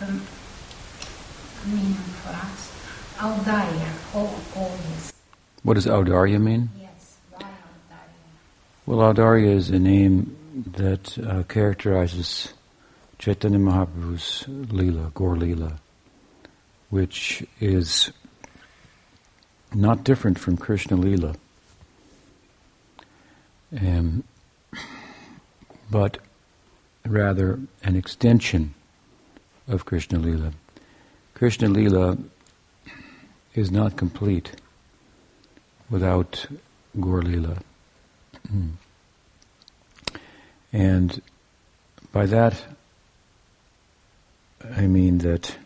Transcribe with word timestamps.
meaning 0.00 1.94
for 1.94 2.30
us. 2.30 2.72
Audarya, 3.18 4.14
all, 4.14 4.34
all. 4.56 4.78
What 5.64 5.74
does 5.74 5.86
Audarya 5.86 6.40
mean? 6.40 6.70
Yes, 6.78 7.16
why 7.30 7.42
Audarya? 7.42 8.06
Well, 8.86 8.98
Audarya 9.12 9.56
is 9.56 9.70
a 9.70 9.78
name 9.78 10.36
that 10.76 11.18
uh, 11.18 11.42
characterizes 11.44 12.52
Chaitanya 13.18 13.58
Mahaprabhu's 13.58 14.44
Leela, 14.46 15.12
Gaur 15.14 15.34
Leela, 15.34 15.78
which 16.90 17.44
is 17.60 18.12
not 19.74 20.04
different 20.04 20.38
from 20.38 20.56
Krishna 20.56 20.96
Leela, 20.96 21.36
um, 23.80 24.22
but 25.90 26.18
rather 27.04 27.58
an 27.82 27.96
extension 27.96 28.74
of 29.68 29.84
Krishna 29.84 30.18
Leela. 30.18 30.52
Krishna 31.34 31.68
Leela 31.68 32.22
is 33.54 33.70
not 33.70 33.96
complete 33.96 34.52
without 35.90 36.46
Gaur 36.98 37.22
Leela. 37.22 37.58
Mm. 38.52 38.72
And 40.72 41.22
by 42.12 42.26
that, 42.26 42.62
I 44.76 44.86
mean 44.86 45.18
that 45.18 45.56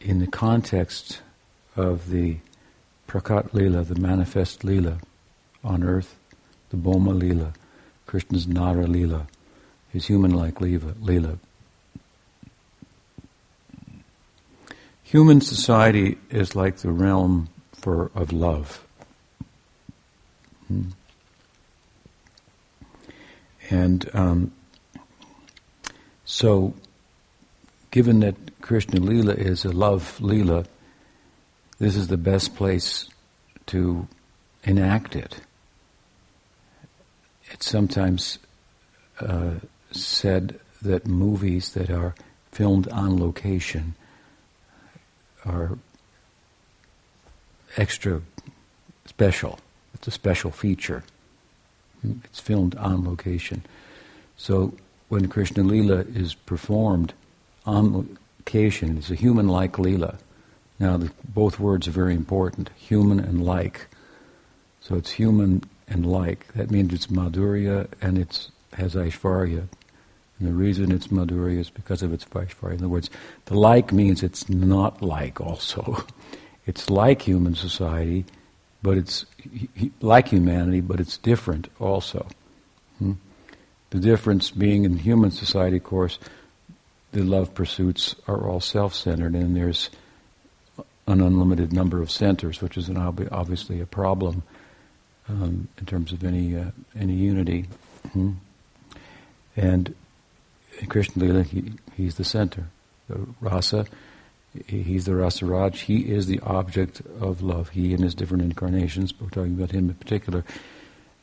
in 0.00 0.18
the 0.18 0.26
context 0.26 1.20
of 1.76 2.10
the 2.10 2.36
Prakat 3.08 3.50
Leela, 3.50 3.86
the 3.86 3.98
manifest 3.98 4.60
Leela 4.60 5.00
on 5.64 5.82
earth, 5.82 6.16
the 6.70 6.76
Bhauma 6.76 7.18
Leela, 7.18 7.54
Krishna's 8.06 8.46
Nara 8.46 8.84
Leela, 9.90 9.92
his 9.92 10.06
human-like 10.06 10.54
Leela. 10.56 11.38
Human 15.02 15.40
society 15.40 16.18
is 16.30 16.54
like 16.54 16.76
the 16.78 16.92
realm 16.92 17.48
for 17.72 18.10
of 18.14 18.32
love. 18.32 18.84
Hmm. 20.68 20.90
And 23.70 24.08
um, 24.14 24.52
so, 26.24 26.74
given 27.90 28.20
that 28.20 28.36
Krishna 28.60 29.00
Lila 29.00 29.34
is 29.34 29.64
a 29.64 29.72
love 29.72 30.20
Lila, 30.20 30.64
this 31.78 31.96
is 31.96 32.08
the 32.08 32.16
best 32.16 32.54
place 32.54 33.08
to 33.66 34.06
enact 34.64 35.16
it. 35.16 35.40
It's 37.52 37.68
sometimes 37.68 38.38
uh, 39.20 39.54
said 39.92 40.58
that 40.82 41.06
movies 41.06 41.72
that 41.74 41.90
are 41.90 42.14
filmed 42.52 42.88
on 42.88 43.18
location 43.20 43.94
are 45.44 45.78
extra 47.76 48.22
special. 49.06 49.58
It's 49.94 50.08
a 50.08 50.10
special 50.10 50.50
feature. 50.50 51.04
It's 52.24 52.40
filmed 52.40 52.74
on 52.76 53.04
location. 53.04 53.62
So 54.36 54.74
when 55.08 55.28
Krishna 55.28 55.62
Lila 55.62 56.00
is 56.14 56.34
performed 56.34 57.12
on 57.66 58.16
location, 58.38 58.98
it's 58.98 59.10
a 59.10 59.14
human-like 59.14 59.78
Lila. 59.78 60.18
Now, 60.78 60.96
the, 60.96 61.10
both 61.28 61.60
words 61.60 61.86
are 61.86 61.92
very 61.92 62.14
important, 62.14 62.70
human 62.76 63.20
and 63.20 63.44
like. 63.44 63.88
So 64.80 64.94
it's 64.94 65.10
human 65.10 65.62
and 65.86 66.06
like. 66.06 66.50
That 66.54 66.70
means 66.70 66.94
it's 66.94 67.08
Madhurya 67.08 67.88
and 68.00 68.16
it 68.16 68.48
has 68.72 68.94
Aishvarya. 68.94 69.68
And 70.40 70.48
the 70.48 70.54
reason 70.54 70.90
it's 70.90 71.08
Madhurya 71.08 71.58
is 71.58 71.70
because 71.70 72.02
of 72.02 72.14
its 72.14 72.24
Aishvarya. 72.24 72.72
In 72.72 72.78
other 72.78 72.88
words, 72.88 73.10
the 73.44 73.54
like 73.58 73.92
means 73.92 74.22
it's 74.22 74.48
not 74.48 75.02
like 75.02 75.38
also. 75.40 76.04
it's 76.66 76.88
like 76.88 77.22
human 77.22 77.54
society, 77.54 78.24
but 78.82 78.96
it's 78.96 79.26
like 80.00 80.28
humanity, 80.28 80.80
but 80.80 80.98
it's 80.98 81.18
different 81.18 81.68
also. 81.78 82.26
Hmm? 82.98 83.12
The 83.90 83.98
difference 83.98 84.50
being 84.50 84.84
in 84.84 84.96
human 84.96 85.30
society, 85.30 85.76
of 85.76 85.84
course, 85.84 86.18
the 87.12 87.22
love 87.22 87.52
pursuits 87.54 88.14
are 88.26 88.48
all 88.48 88.60
self-centered, 88.60 89.34
and 89.34 89.54
there's 89.54 89.90
an 91.06 91.20
unlimited 91.20 91.72
number 91.72 92.00
of 92.00 92.10
centers, 92.10 92.62
which 92.62 92.78
is 92.78 92.88
ob- 92.88 93.28
obviously 93.30 93.80
a 93.80 93.86
problem 93.86 94.42
um, 95.28 95.68
in 95.76 95.86
terms 95.86 96.12
of 96.12 96.24
any 96.24 96.56
uh, 96.56 96.70
any 96.98 97.14
unity. 97.14 97.66
Hmm? 98.12 98.32
And 99.56 99.94
in 100.80 100.86
Krishna 100.86 101.24
Lila, 101.24 101.42
he, 101.42 101.72
he's 101.96 102.16
the 102.16 102.24
center. 102.24 102.66
The 103.08 103.26
rasa 103.40 103.86
He's 104.66 105.04
the 105.04 105.14
rasa 105.14 105.46
raj. 105.46 105.80
He 105.82 106.12
is 106.12 106.26
the 106.26 106.40
object 106.40 107.02
of 107.20 107.40
love. 107.40 107.68
He, 107.68 107.92
in 107.92 108.02
his 108.02 108.14
different 108.16 108.42
incarnations, 108.42 109.12
but 109.12 109.24
we're 109.24 109.30
talking 109.30 109.54
about 109.54 109.70
him 109.70 109.88
in 109.88 109.94
particular, 109.94 110.44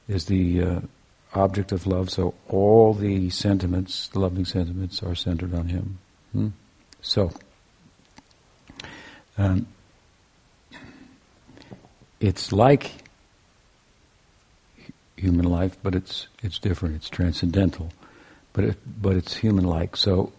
is 0.07 0.25
the 0.25 0.63
uh, 0.63 0.79
object 1.33 1.73
of 1.73 1.85
love. 1.85 2.09
So 2.09 2.35
all 2.47 2.93
the 2.93 3.29
sentiments, 3.29 4.07
the 4.09 4.19
loving 4.19 4.45
sentiments, 4.45 5.03
are 5.03 5.13
centered 5.13 5.53
on 5.53 5.67
him. 5.67 5.97
Hmm? 6.31 6.47
So, 7.01 7.31
um, 9.37 9.67
it's 12.21 12.53
like 12.53 12.91
human 15.17 15.45
life, 15.45 15.77
but 15.83 15.95
it's 15.95 16.27
it's 16.41 16.59
different. 16.59 16.95
It's 16.95 17.09
transcendental, 17.09 17.91
but 18.57 18.65
it, 18.65 18.77
but 18.99 19.15
it's 19.15 19.37
human-like. 19.37 19.95
So, 19.95 20.33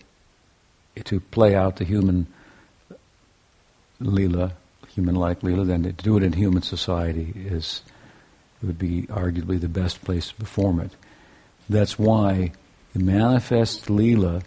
to 1.05 1.21
play 1.21 1.55
out 1.55 1.77
the 1.77 1.85
human 1.85 2.27
lila, 4.01 4.55
human-like 4.89 5.45
lila, 5.45 5.65
then 5.65 5.85
to 5.85 5.93
do 5.93 6.17
it 6.17 6.25
in 6.25 6.33
human 6.33 6.63
society 6.63 7.33
is 7.37 7.83
would 8.61 8.77
be 8.77 9.03
arguably 9.03 9.61
the 9.61 9.69
best 9.69 10.03
place 10.03 10.31
to 10.31 10.35
perform 10.35 10.81
it. 10.81 10.91
That's 11.71 11.97
why 11.97 12.51
the 12.93 12.99
manifest 12.99 13.89
lila 13.89 14.43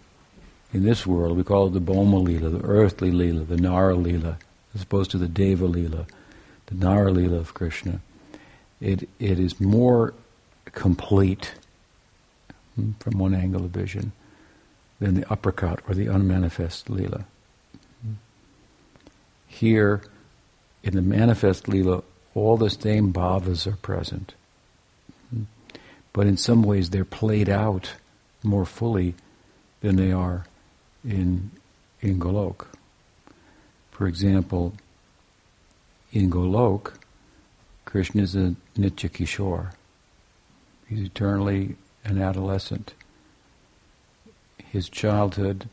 in 0.74 0.84
this 0.84 1.06
world, 1.06 1.38
we 1.38 1.42
call 1.42 1.68
it 1.68 1.72
the 1.72 1.80
Bhauma 1.80 2.22
lila, 2.22 2.50
the 2.50 2.66
earthly 2.66 3.10
lila, 3.10 3.44
the 3.44 3.56
Nara 3.56 3.94
lila, 3.94 4.36
as 4.74 4.82
opposed 4.82 5.12
to 5.12 5.18
the 5.18 5.28
Deva 5.28 5.64
lila, 5.64 6.06
the 6.66 6.74
Nara 6.74 7.10
lila 7.10 7.38
of 7.38 7.54
Krishna. 7.54 8.02
It 8.82 9.08
it 9.18 9.40
is 9.40 9.58
more 9.58 10.12
complete 10.66 11.54
Hmm, 12.74 12.92
from 13.00 13.18
one 13.18 13.34
angle 13.34 13.64
of 13.64 13.70
vision 13.70 14.12
than 14.98 15.14
the 15.14 15.26
aprakat 15.26 15.80
or 15.88 15.94
the 15.94 16.06
unmanifest 16.06 16.88
lila. 16.88 17.24
Hmm. 18.02 18.12
Here, 19.46 20.02
in 20.82 20.94
the 20.94 21.02
manifest 21.02 21.68
lila, 21.68 22.02
all 22.34 22.56
the 22.56 22.70
same 22.70 23.12
bhavas 23.12 23.66
are 23.66 23.76
present. 23.76 24.34
Hmm. 25.30 25.42
But 26.12 26.26
in 26.26 26.36
some 26.36 26.62
ways, 26.62 26.90
they're 26.90 27.04
played 27.04 27.48
out 27.48 27.94
more 28.42 28.64
fully 28.64 29.14
than 29.80 29.96
they 29.96 30.12
are 30.12 30.46
in, 31.04 31.50
in 32.00 32.18
Golok. 32.18 32.66
For 33.90 34.06
example, 34.06 34.72
in 36.12 36.30
Golok, 36.30 36.94
Krishna 37.84 38.22
is 38.22 38.34
a 38.34 38.54
Nitya 38.76 39.10
Kishore. 39.10 39.72
He's 40.88 41.00
eternally 41.00 41.76
an 42.04 42.20
adolescent. 42.20 42.94
His 44.70 44.88
childhood, 44.88 45.68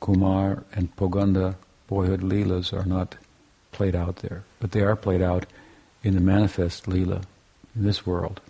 Kumar 0.00 0.64
and 0.72 0.94
Pauganda 0.96 1.56
boyhood 1.86 2.20
leelas 2.20 2.72
are 2.72 2.84
not 2.84 3.16
played 3.70 3.94
out 3.94 4.16
there, 4.16 4.44
but 4.60 4.72
they 4.72 4.80
are 4.80 4.96
played 4.96 5.22
out 5.22 5.46
in 6.02 6.14
the 6.14 6.20
manifest 6.20 6.84
leela 6.84 7.22
in 7.74 7.84
this 7.84 8.06
world. 8.06 8.40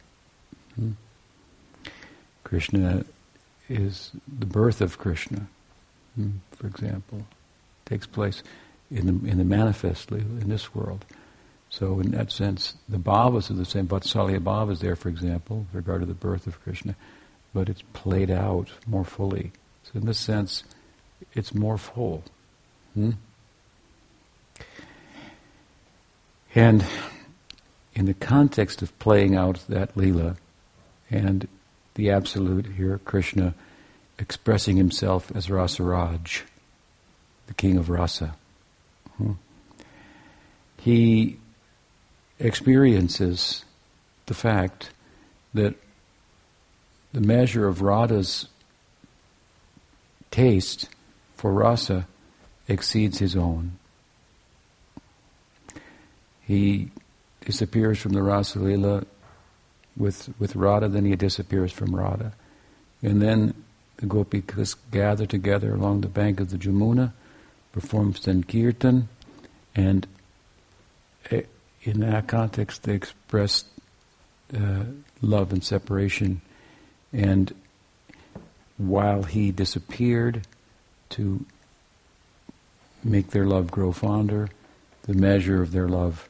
Hmm. 0.75 0.93
Krishna 2.45 3.05
is 3.69 4.11
the 4.27 4.47
birth 4.47 4.81
of 4.81 4.99
Krishna, 4.99 5.47
hmm, 6.17 6.31
for 6.53 6.67
example, 6.67 7.27
takes 7.85 8.07
place 8.07 8.43
in 8.91 9.07
the 9.07 9.31
in 9.31 9.39
the 9.39 9.45
manifest 9.45 10.11
leela 10.11 10.41
in 10.41 10.49
this 10.49 10.75
world. 10.75 11.05
So 11.73 12.01
in 12.01 12.11
that 12.11 12.31
sense, 12.31 12.75
the 12.87 12.99
bhavas 12.99 13.51
are 13.51 13.55
the 13.55 13.65
same. 13.65 13.89
Vatsalya 13.89 14.41
bhava 14.41 14.73
is 14.73 14.81
there, 14.81 14.95
for 14.95 15.09
example, 15.09 15.61
with 15.61 15.75
regard 15.75 16.03
to 16.03 16.07
the 16.07 16.13
birth 16.13 16.47
of 16.47 16.63
Krishna, 16.63 16.95
but 17.55 17.71
it's 17.71 17.81
played 17.95 18.31
out 18.31 18.69
more 18.87 19.07
fully 19.07 19.53
So 19.85 19.93
in 19.95 20.05
this 20.05 20.19
sense, 20.19 20.65
it's 21.33 21.55
more 21.55 21.79
full. 21.79 22.25
Hmm? 22.93 23.13
And 26.55 26.85
in 27.95 28.05
the 28.05 28.13
context 28.13 28.83
of 28.83 28.97
playing 28.99 29.35
out 29.35 29.65
that 29.71 29.97
lila 29.97 30.37
and 31.11 31.49
the 31.95 32.11
absolute 32.11 32.67
here, 32.67 33.01
Krishna 33.07 33.55
expressing 34.19 34.77
himself 34.77 35.33
as 35.35 35.47
Rasaraj, 35.47 36.43
the 37.47 37.55
king 37.55 37.79
of 37.79 37.89
rasa, 37.89 38.35
hmm? 39.17 39.33
he 40.77 41.39
experiences 42.43 43.65
the 44.27 44.35
fact 44.35 44.91
that 45.55 45.75
the 47.13 47.21
measure 47.21 47.69
of 47.69 47.83
Radha's 47.83 48.49
taste 50.31 50.89
for 51.37 51.53
rasa 51.53 52.07
exceeds 52.69 53.19
his 53.19 53.37
own. 53.37 53.79
He 56.41 56.91
disappears 57.45 57.99
from 57.99 58.13
the 58.13 58.23
Rasa 58.23 58.59
Lila 58.59 59.05
with, 59.97 60.33
with 60.39 60.57
Radha, 60.57 60.89
then 60.89 61.05
he 61.05 61.17
disappears 61.17 61.73
from 61.73 61.95
Radha. 61.95 62.33
And 63.03 63.21
then 63.21 63.55
the 63.99 64.07
gopikas 64.07 64.77
gather 64.91 65.27
together 65.27 65.75
along 65.75 66.01
the 66.01 66.09
bank 66.09 66.41
of 66.41 66.51
the 66.51 66.57
Jamuna, 66.57 67.13
perform 67.73 68.15
Sankirtan, 68.15 69.09
and 69.75 70.07
in 71.83 72.01
that 72.01 72.29
context 72.29 72.85
they 72.85 72.95
express 72.95 73.65
uh, 74.57 74.85
love 75.21 75.53
and 75.53 75.65
separation. 75.65 76.41
And 77.13 77.53
while 78.79 79.23
he 79.23 79.51
disappeared 79.51 80.47
to 81.11 81.45
make 83.05 83.31
their 83.31 83.47
love 83.47 83.71
grow 83.71 83.93
fonder, 83.93 84.49
the 85.03 85.15
measure 85.15 85.61
of 85.63 85.73
their 85.73 85.89
love 85.89 86.29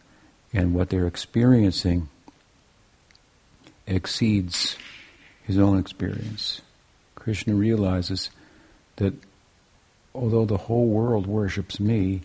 and 0.52 0.74
what 0.74 0.90
they're 0.90 1.06
experiencing 1.06 2.08
exceeds 3.86 4.76
his 5.44 5.58
own 5.58 5.78
experience. 5.78 6.62
Krishna 7.14 7.54
realizes 7.54 8.30
that 8.96 9.14
although 10.14 10.44
the 10.44 10.56
whole 10.56 10.86
world 10.86 11.26
worships 11.26 11.78
me, 11.80 12.22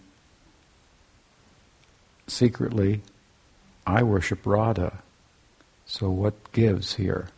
secretly 2.28 3.02
I 3.88 4.04
worship 4.04 4.46
Radha. 4.46 5.02
So 5.86 6.10
what 6.10 6.52
gives 6.52 6.96
here? 6.96 7.30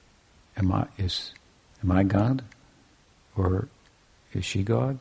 Am 0.57 0.71
I 0.71 0.87
is 0.97 1.31
am 1.83 1.91
I 1.91 2.03
God? 2.03 2.43
Or 3.37 3.69
is 4.33 4.43
she 4.43 4.63
God? 4.63 4.97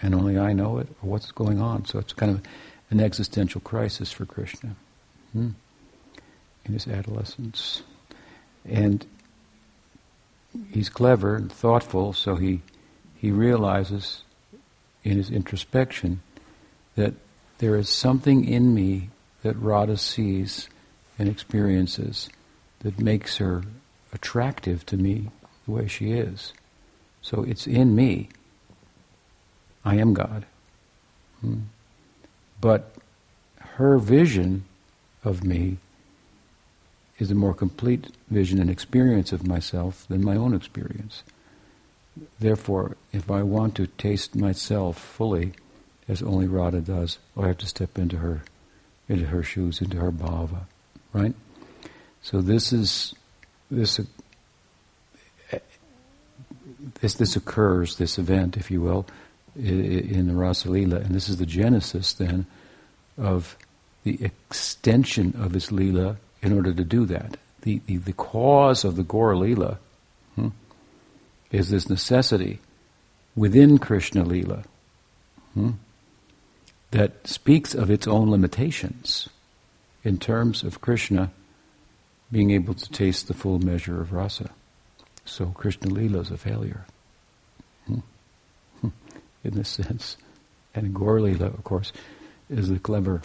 And 0.00 0.14
only 0.14 0.38
I 0.38 0.52
know 0.52 0.78
it? 0.78 0.88
Or 1.02 1.10
what's 1.10 1.32
going 1.32 1.60
on? 1.60 1.84
So 1.84 1.98
it's 1.98 2.12
kind 2.12 2.30
of 2.30 2.42
an 2.90 3.00
existential 3.00 3.60
crisis 3.60 4.12
for 4.12 4.24
Krishna 4.24 4.76
hmm, 5.32 5.50
in 6.64 6.72
his 6.72 6.86
adolescence. 6.86 7.82
And 8.64 9.04
he's 10.72 10.88
clever 10.88 11.34
and 11.34 11.50
thoughtful, 11.50 12.12
so 12.12 12.36
he, 12.36 12.62
he 13.16 13.32
realizes 13.32 14.22
in 15.02 15.16
his 15.16 15.30
introspection 15.30 16.20
that 16.94 17.14
there 17.58 17.74
is 17.76 17.88
something 17.88 18.44
in 18.44 18.72
me 18.72 19.10
that 19.46 19.56
Radha 19.58 19.96
sees 19.96 20.68
and 21.20 21.28
experiences 21.28 22.28
that 22.80 22.98
makes 22.98 23.36
her 23.36 23.62
attractive 24.12 24.84
to 24.86 24.96
me 24.96 25.30
the 25.64 25.70
way 25.70 25.86
she 25.86 26.10
is. 26.10 26.52
So 27.22 27.44
it's 27.44 27.66
in 27.66 27.94
me. 27.94 28.28
I 29.84 29.96
am 29.96 30.14
God. 30.14 30.46
Hmm. 31.40 31.60
But 32.60 32.92
her 33.60 33.98
vision 33.98 34.64
of 35.22 35.44
me 35.44 35.76
is 37.18 37.30
a 37.30 37.34
more 37.36 37.54
complete 37.54 38.08
vision 38.28 38.60
and 38.60 38.68
experience 38.68 39.32
of 39.32 39.46
myself 39.46 40.06
than 40.08 40.24
my 40.24 40.34
own 40.34 40.54
experience. 40.54 41.22
Therefore, 42.40 42.96
if 43.12 43.30
I 43.30 43.44
want 43.44 43.76
to 43.76 43.86
taste 43.86 44.34
myself 44.34 44.98
fully, 44.98 45.52
as 46.08 46.20
only 46.20 46.48
Radha 46.48 46.80
does, 46.80 47.18
I 47.36 47.46
have 47.46 47.58
to 47.58 47.66
step 47.66 47.96
into 47.96 48.16
her 48.16 48.42
into 49.08 49.26
her 49.26 49.42
shoes, 49.42 49.80
into 49.80 49.98
her 49.98 50.10
bhava, 50.10 50.64
right? 51.12 51.34
So 52.22 52.40
this 52.40 52.72
is 52.72 53.14
this 53.70 54.00
this 57.02 57.14
this 57.14 57.36
occurs, 57.36 57.96
this 57.96 58.18
event, 58.18 58.56
if 58.56 58.70
you 58.70 58.80
will, 58.80 59.06
in 59.54 60.26
the 60.26 60.34
Rasa 60.34 60.70
Lila, 60.70 60.96
and 60.96 61.14
this 61.14 61.28
is 61.28 61.36
the 61.36 61.46
genesis 61.46 62.12
then 62.14 62.46
of 63.16 63.56
the 64.04 64.22
extension 64.22 65.34
of 65.38 65.52
his 65.52 65.72
Lila 65.72 66.16
in 66.42 66.52
order 66.52 66.72
to 66.72 66.84
do 66.84 67.06
that. 67.06 67.36
The, 67.62 67.80
the, 67.86 67.96
the 67.96 68.12
cause 68.12 68.84
of 68.84 68.96
the 68.96 69.02
Gaur 69.02 69.34
Lila 69.36 69.78
hmm, 70.36 70.48
is 71.50 71.70
this 71.70 71.88
necessity 71.88 72.60
within 73.34 73.78
Krishna 73.78 74.24
Lila. 74.24 74.62
Hmm, 75.54 75.70
that 76.90 77.26
speaks 77.26 77.74
of 77.74 77.90
its 77.90 78.06
own 78.06 78.30
limitations 78.30 79.28
in 80.04 80.18
terms 80.18 80.62
of 80.62 80.80
Krishna 80.80 81.30
being 82.30 82.50
able 82.50 82.74
to 82.74 82.90
taste 82.90 83.28
the 83.28 83.34
full 83.34 83.58
measure 83.58 84.00
of 84.00 84.12
rasa. 84.12 84.50
So 85.24 85.46
Krishna 85.46 85.90
Lila 85.90 86.20
is 86.20 86.30
a 86.30 86.36
failure 86.36 86.84
hmm. 87.86 87.98
in 89.44 89.54
this 89.54 89.68
sense. 89.68 90.16
And 90.74 90.94
Gaur 90.94 91.20
Lila, 91.20 91.46
of 91.46 91.64
course, 91.64 91.92
is 92.48 92.68
the 92.68 92.78
clever 92.78 93.22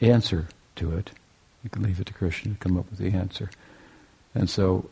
answer 0.00 0.48
to 0.76 0.96
it. 0.96 1.10
You 1.64 1.70
can 1.70 1.82
leave 1.82 2.00
it 2.00 2.06
to 2.06 2.12
Krishna 2.12 2.52
to 2.52 2.58
come 2.58 2.78
up 2.78 2.88
with 2.90 2.98
the 2.98 3.16
answer. 3.16 3.50
And 4.34 4.48
so 4.48 4.88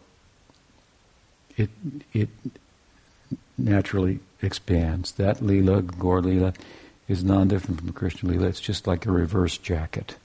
it 1.56 1.70
it 2.12 2.28
naturally 3.56 4.20
expands. 4.42 5.12
That 5.12 5.42
Lila, 5.42 5.82
Gaur 5.82 6.22
Lila, 6.22 6.54
is 7.08 7.24
non-different 7.24 7.80
from 7.80 7.92
Krishna 7.92 8.30
Leela. 8.30 8.48
It's 8.48 8.60
just 8.60 8.86
like 8.86 9.06
a 9.06 9.10
reverse 9.10 9.56
jacket. 9.58 10.16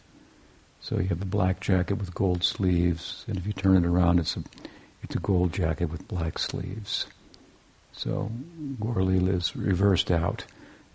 So 0.82 1.00
you 1.00 1.08
have 1.08 1.22
a 1.22 1.26
black 1.26 1.62
jacket 1.62 1.96
with 1.96 2.14
gold 2.14 2.44
sleeves, 2.44 3.24
and 3.28 3.38
if 3.38 3.48
you 3.48 3.54
turn 3.54 3.78
it 3.78 3.88
around, 3.88 4.20
it's 4.20 4.36
a 4.36 4.44
it's 5.02 5.16
a 5.16 5.20
gold 5.20 5.54
jacket 5.54 5.90
with 5.90 6.08
black 6.08 6.38
sleeves. 6.38 7.06
So 7.94 8.32
Gaur 8.80 9.04
Lila 9.04 9.32
is 9.32 9.56
reversed 9.56 10.12
out, 10.12 10.46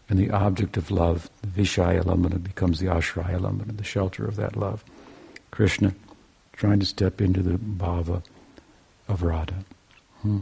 and 0.08 0.18
the 0.18 0.30
object 0.30 0.76
of 0.76 0.90
love, 0.90 1.30
the 1.40 1.48
Vishaya 1.48 2.02
Lambana, 2.02 2.42
becomes 2.42 2.80
the 2.80 2.86
Ashraya 2.86 3.38
Lambana, 3.40 3.76
the 3.76 3.84
shelter 3.84 4.26
of 4.26 4.36
that 4.36 4.56
love. 4.56 4.84
Krishna 5.50 5.94
trying 6.52 6.80
to 6.80 6.86
step 6.86 7.20
into 7.20 7.42
the 7.42 7.56
bhava 7.56 8.22
of 9.08 9.22
Radha. 9.22 9.64
Hmm. 10.22 10.40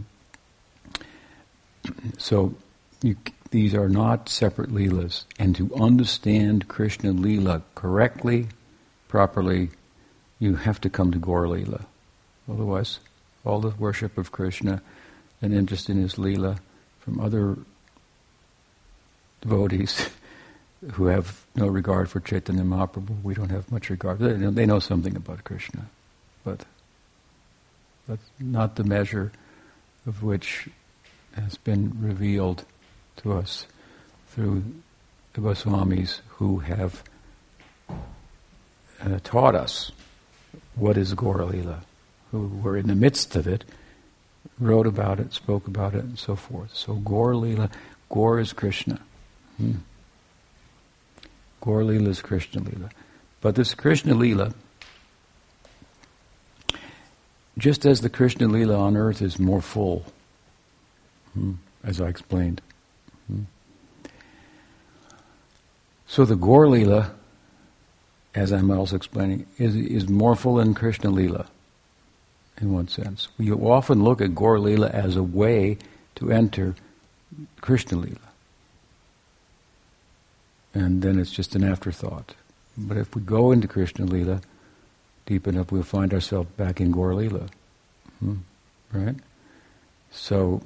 So 2.19 2.55
you 3.03 3.17
these 3.51 3.75
are 3.75 3.89
not 3.89 4.29
separate 4.29 4.71
Leelas. 4.71 5.25
And 5.39 5.55
to 5.57 5.75
understand 5.75 6.69
Krishna 6.69 7.13
Leela 7.13 7.63
correctly, 7.75 8.49
properly, 9.09 9.71
you 10.39 10.57
have 10.57 10.81
to 10.83 10.91
come 10.91 11.13
to 11.13 11.19
Gaur 11.19 11.45
Leela. 11.47 11.85
Otherwise, 12.51 13.01
all 13.45 13.61
the 13.61 13.71
worship 13.71 14.19
of 14.19 14.33
Krishna 14.33 14.83
and 15.41 15.53
interest 15.55 15.89
in 15.89 15.99
his 15.99 16.15
Leela 16.15 16.59
from 17.01 17.21
other 17.21 17.57
devotees 19.41 20.09
who 20.93 21.07
have 21.07 21.45
no 21.55 21.67
regard 21.67 22.11
for 22.11 22.21
Chaitanya 22.21 22.63
Mahaprabhu, 22.63 23.23
we 23.23 23.35
don't 23.35 23.51
have 23.51 23.71
much 23.73 23.91
regard. 23.91 24.19
They 24.19 24.37
know, 24.37 24.51
they 24.51 24.67
know 24.67 24.79
something 24.79 25.17
about 25.17 25.45
Krishna, 25.45 25.87
but 26.45 26.65
that's 28.07 28.29
not 28.39 28.77
the 28.77 28.85
measure 28.85 29.33
of 30.07 30.23
which 30.23 30.69
has 31.35 31.57
been 31.57 31.97
revealed 32.01 32.65
to 33.17 33.33
us 33.33 33.67
through 34.29 34.63
the 35.33 35.41
Goswamis 35.41 36.21
who 36.29 36.59
have 36.59 37.03
uh, 37.89 39.19
taught 39.25 39.55
us 39.55 39.93
what 40.75 40.97
is 40.97 41.15
Gaur 41.15 41.45
Lila, 41.45 41.83
who 42.31 42.49
were 42.63 42.77
in 42.77 42.87
the 42.87 42.95
midst 42.95 43.37
of 43.37 43.47
it, 43.47 43.65
wrote 44.59 44.87
about 44.87 45.21
it, 45.21 45.33
spoke 45.33 45.67
about 45.67 45.95
it, 45.95 46.05
and 46.05 46.19
so 46.19 46.37
forth. 46.37 46.75
So 46.75 46.95
Gaur 46.95 47.35
Lila, 47.35 47.71
Gaur 48.09 48.39
is 48.39 48.53
Krishna. 48.53 49.01
Hmm. 49.57 49.73
Lila 51.65 52.11
is 52.11 52.23
Krishna 52.23 52.63
Lila. 52.63 52.91
But 53.41 53.57
this 53.57 53.75
Krishna 53.75 54.15
Lila, 54.15 54.55
just 57.59 57.85
as 57.85 58.01
the 58.01 58.09
Krishna 58.09 58.47
Lila 58.47 58.79
on 58.79 58.97
earth 58.97 59.21
is 59.21 59.39
more 59.39 59.61
full, 59.61 60.05
hmm, 61.35 61.55
as 61.83 62.01
I 62.01 62.09
explained, 62.09 62.61
So 66.07 66.25
the 66.25 66.37
Gaur 66.37 66.69
Lila, 66.69 67.13
as 68.35 68.53
I'm 68.53 68.71
also 68.71 68.97
explaining, 68.97 69.47
is, 69.59 69.75
is 69.77 70.09
more 70.09 70.37
full 70.37 70.57
than 70.57 70.73
Krishna 70.73 71.11
Lila, 71.11 71.47
in 72.61 72.73
one 72.73 72.89
sense. 72.89 73.29
We 73.39 73.53
often 73.53 74.03
look 74.03 74.21
at 74.21 74.35
Gaur 74.35 74.59
Lila 74.59 74.89
as 74.89 75.17
a 75.17 75.23
way 75.23 75.79
to 76.15 76.33
enter 76.33 76.75
Krishna 77.61 77.99
Lila. 77.99 78.17
And 80.73 81.03
then 81.03 81.19
it's 81.19 81.31
just 81.33 81.55
an 81.55 81.65
afterthought. 81.65 82.35
But 82.79 82.97
if 82.97 83.15
we 83.15 83.23
go 83.23 83.51
into 83.51 83.67
Krishna 83.67 84.05
Lila 84.05 84.41
deep 85.25 85.47
enough, 85.47 85.73
we'll 85.73 85.83
find 85.83 86.15
ourselves 86.15 86.49
back 86.57 86.81
in 86.81 86.93
Gaur 86.93 87.15
Lila. 87.15 87.49
Hmm? 88.21 88.37
Right? 88.93 89.17
So, 90.11 90.63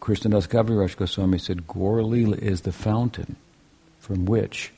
Krishnadas 0.00 0.46
Kaviraj 0.46 0.96
Goswami 0.96 1.38
said, 1.38 1.66
Gaur 1.66 2.02
Lila 2.02 2.36
is 2.36 2.62
the 2.62 2.72
fountain 2.72 3.36
from 3.98 4.24
which 4.26 4.72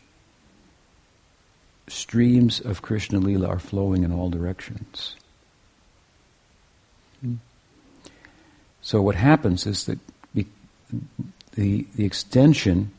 streams 1.88 2.60
of 2.60 2.82
Krishna 2.82 3.18
Lila 3.18 3.48
are 3.48 3.58
flowing 3.58 4.04
in 4.04 4.12
all 4.12 4.30
directions. 4.30 5.16
Hmm? 7.20 7.34
So 8.80 9.02
what 9.02 9.16
happens 9.16 9.66
is 9.66 9.86
that 9.86 9.98
the, 10.34 10.46
the, 11.54 11.86
extension, 11.98 12.92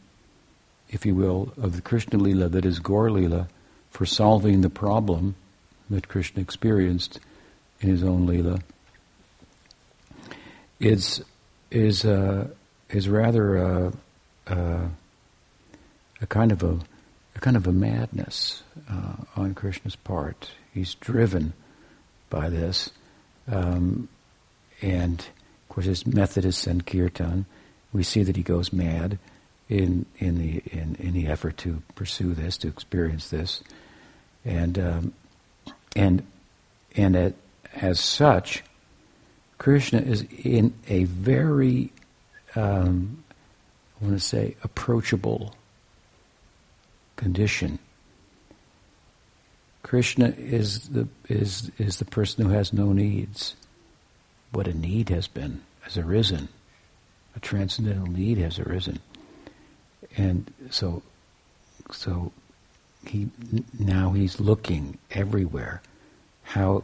if 0.89 1.05
you 1.05 1.15
will, 1.15 1.53
of 1.61 1.75
the 1.75 1.81
Krishna 1.81 2.19
Lila 2.19 2.49
that 2.49 2.65
is 2.65 2.79
Gaur 2.79 3.09
Lila 3.09 3.47
for 3.89 4.05
solving 4.05 4.61
the 4.61 4.69
problem 4.69 5.35
that 5.89 6.07
Krishna 6.07 6.41
experienced 6.41 7.19
in 7.81 7.89
his 7.89 8.03
own 8.03 8.25
Lila 8.25 8.59
is 10.79 11.23
is 11.71 12.05
uh, 12.05 12.47
is 12.89 13.07
rather 13.07 13.57
a, 13.57 13.93
a, 14.47 14.89
a, 16.21 16.27
kind 16.27 16.51
of 16.51 16.63
a, 16.63 16.79
a 17.35 17.39
kind 17.39 17.55
of 17.55 17.67
a 17.67 17.71
madness 17.71 18.63
uh, 18.89 19.13
on 19.35 19.53
Krishna's 19.53 19.95
part. 19.95 20.51
He's 20.73 20.95
driven 20.95 21.53
by 22.29 22.49
this, 22.49 22.91
um, 23.47 24.07
and 24.81 25.19
of 25.19 25.69
course 25.69 25.85
his 25.85 26.05
method 26.05 26.45
is 26.45 26.57
Sankirtan. 26.57 27.45
We 27.93 28.03
see 28.03 28.23
that 28.23 28.35
he 28.35 28.43
goes 28.43 28.71
mad 28.73 29.17
in 29.67 30.05
in 30.17 30.37
the 30.37 30.61
in, 30.71 30.95
in 30.95 31.13
the 31.13 31.27
effort 31.27 31.57
to 31.57 31.81
pursue 31.95 32.33
this, 32.33 32.57
to 32.57 32.67
experience 32.67 33.29
this, 33.29 33.63
and 34.43 34.79
um, 34.79 35.13
and 35.95 36.25
and 36.95 37.15
at, 37.15 37.33
as 37.75 37.99
such, 37.99 38.63
Krishna 39.59 39.99
is 39.99 40.25
in 40.43 40.73
a 40.87 41.03
very, 41.03 41.91
um, 42.55 43.23
I 44.01 44.05
want 44.05 44.17
to 44.17 44.19
say, 44.19 44.55
approachable 44.63 45.53
condition. 47.17 47.77
Krishna 49.83 50.33
is 50.37 50.87
the 50.89 51.07
is 51.27 51.71
is 51.77 51.97
the 51.97 52.05
person 52.05 52.45
who 52.45 52.51
has 52.51 52.71
no 52.71 52.93
needs. 52.93 53.55
What 54.51 54.67
a 54.67 54.73
need 54.73 55.09
has 55.09 55.27
been 55.27 55.61
has 55.81 55.97
arisen, 55.97 56.47
a 57.35 57.39
transcendental 57.39 58.07
need 58.07 58.37
has 58.37 58.59
arisen, 58.59 58.99
and 60.15 60.51
so 60.69 61.01
so 61.91 62.31
he 63.05 63.29
now 63.77 64.11
he's 64.11 64.39
looking 64.39 64.97
everywhere 65.11 65.81
how 66.43 66.83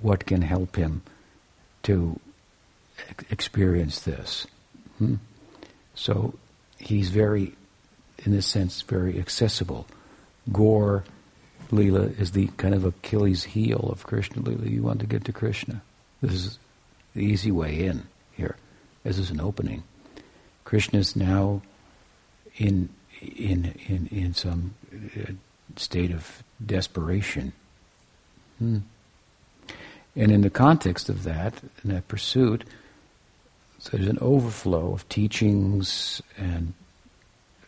what 0.00 0.26
can 0.26 0.42
help 0.42 0.76
him 0.76 1.02
to 1.88 2.20
experience 3.30 4.00
this. 4.00 4.46
Hmm? 4.98 5.14
So 5.94 6.34
he's 6.78 7.08
very, 7.08 7.54
in 8.24 8.32
this 8.32 8.46
sense, 8.46 8.82
very 8.82 9.18
accessible. 9.18 9.86
Gaur 10.52 11.04
Lila 11.70 12.02
is 12.02 12.32
the 12.32 12.48
kind 12.58 12.74
of 12.74 12.84
Achilles 12.84 13.44
heel 13.44 13.88
of 13.90 14.06
Krishna 14.06 14.42
Lila. 14.42 14.66
You 14.66 14.82
want 14.82 15.00
to 15.00 15.06
get 15.06 15.24
to 15.24 15.32
Krishna. 15.32 15.80
This 16.20 16.32
is 16.32 16.58
the 17.14 17.24
easy 17.24 17.50
way 17.50 17.86
in 17.86 18.06
here. 18.36 18.56
This 19.02 19.18
is 19.18 19.30
an 19.30 19.40
opening. 19.40 19.82
Krishna 20.64 20.98
is 20.98 21.16
now 21.16 21.62
in 22.56 22.90
in 23.22 23.74
in 23.88 24.08
in 24.12 24.34
some 24.34 24.74
uh, 24.92 25.32
state 25.76 26.10
of 26.10 26.42
desperation. 26.64 27.52
Hmm. 28.58 28.78
And 30.18 30.32
in 30.32 30.40
the 30.40 30.50
context 30.50 31.08
of 31.08 31.22
that, 31.22 31.54
in 31.84 31.94
that 31.94 32.08
pursuit, 32.08 32.64
so 33.78 33.96
there's 33.96 34.08
an 34.08 34.18
overflow 34.20 34.92
of 34.92 35.08
teachings 35.08 36.20
and 36.36 36.74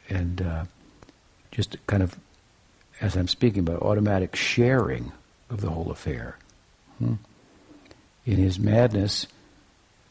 and 0.09 0.43
uh, 0.43 0.65
just 1.53 1.77
kind 1.87 2.03
of, 2.03 2.19
as 3.01 3.15
I'm 3.15 3.29
speaking 3.29 3.61
about, 3.61 3.83
automatic 3.83 4.35
sharing 4.35 5.13
of 5.49 5.61
the 5.61 5.71
whole 5.71 5.93
affair. 5.93 6.37
Hmm? 6.99 7.15
In 8.27 8.39
his 8.39 8.59
madness, 8.59 9.29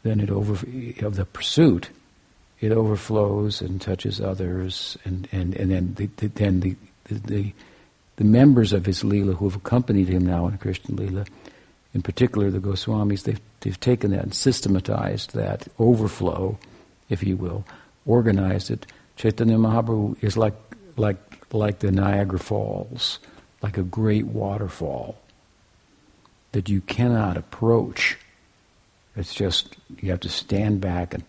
then 0.04 0.22
it 0.22 0.30
over 0.30 0.54
of 1.06 1.16
the 1.18 1.26
pursuit, 1.26 1.90
it 2.62 2.72
overflows 2.72 3.62
and 3.62 3.82
touches 3.82 4.22
others, 4.22 4.98
and 5.04 5.28
and 5.34 5.54
and 5.56 5.70
then 5.70 5.94
the, 5.96 6.06
the 6.16 6.28
then 6.28 6.62
the, 6.62 6.78
the 7.04 7.54
the 8.16 8.24
members 8.24 8.72
of 8.72 8.86
his 8.86 9.04
lila 9.04 9.34
who 9.34 9.50
have 9.50 9.58
accompanied 9.58 10.08
him 10.08 10.26
now 10.26 10.48
in 10.48 10.58
Krishna 10.58 10.96
lila 10.96 11.26
in 11.94 12.02
particular 12.02 12.52
the 12.52 12.60
Goswamis, 12.60 13.24
they've, 13.24 13.42
they've 13.62 13.80
taken 13.80 14.12
that 14.12 14.24
and 14.24 14.34
systematized 14.34 15.34
that 15.34 15.68
overflow, 15.80 16.58
if 17.10 17.24
you 17.24 17.36
will, 17.36 17.66
organized 18.06 18.70
it. 18.70 18.86
Chaitanya 19.16 19.58
Mahaprabhu 19.58 20.24
is 20.24 20.38
like, 20.38 20.56
like, 20.98 21.18
like 21.54 21.80
the 21.80 21.92
Niagara 21.92 22.40
Falls, 22.40 23.20
like 23.62 23.78
a 23.78 23.84
great 23.84 24.28
waterfall 24.28 25.18
that 26.52 26.70
you 26.70 26.82
cannot 26.82 27.38
approach. 27.38 28.18
It's 29.16 29.34
just, 29.34 29.76
you 30.00 30.12
have 30.12 30.22
to 30.22 30.30
stand 30.30 30.82
back 30.82 31.14
and 31.14 31.24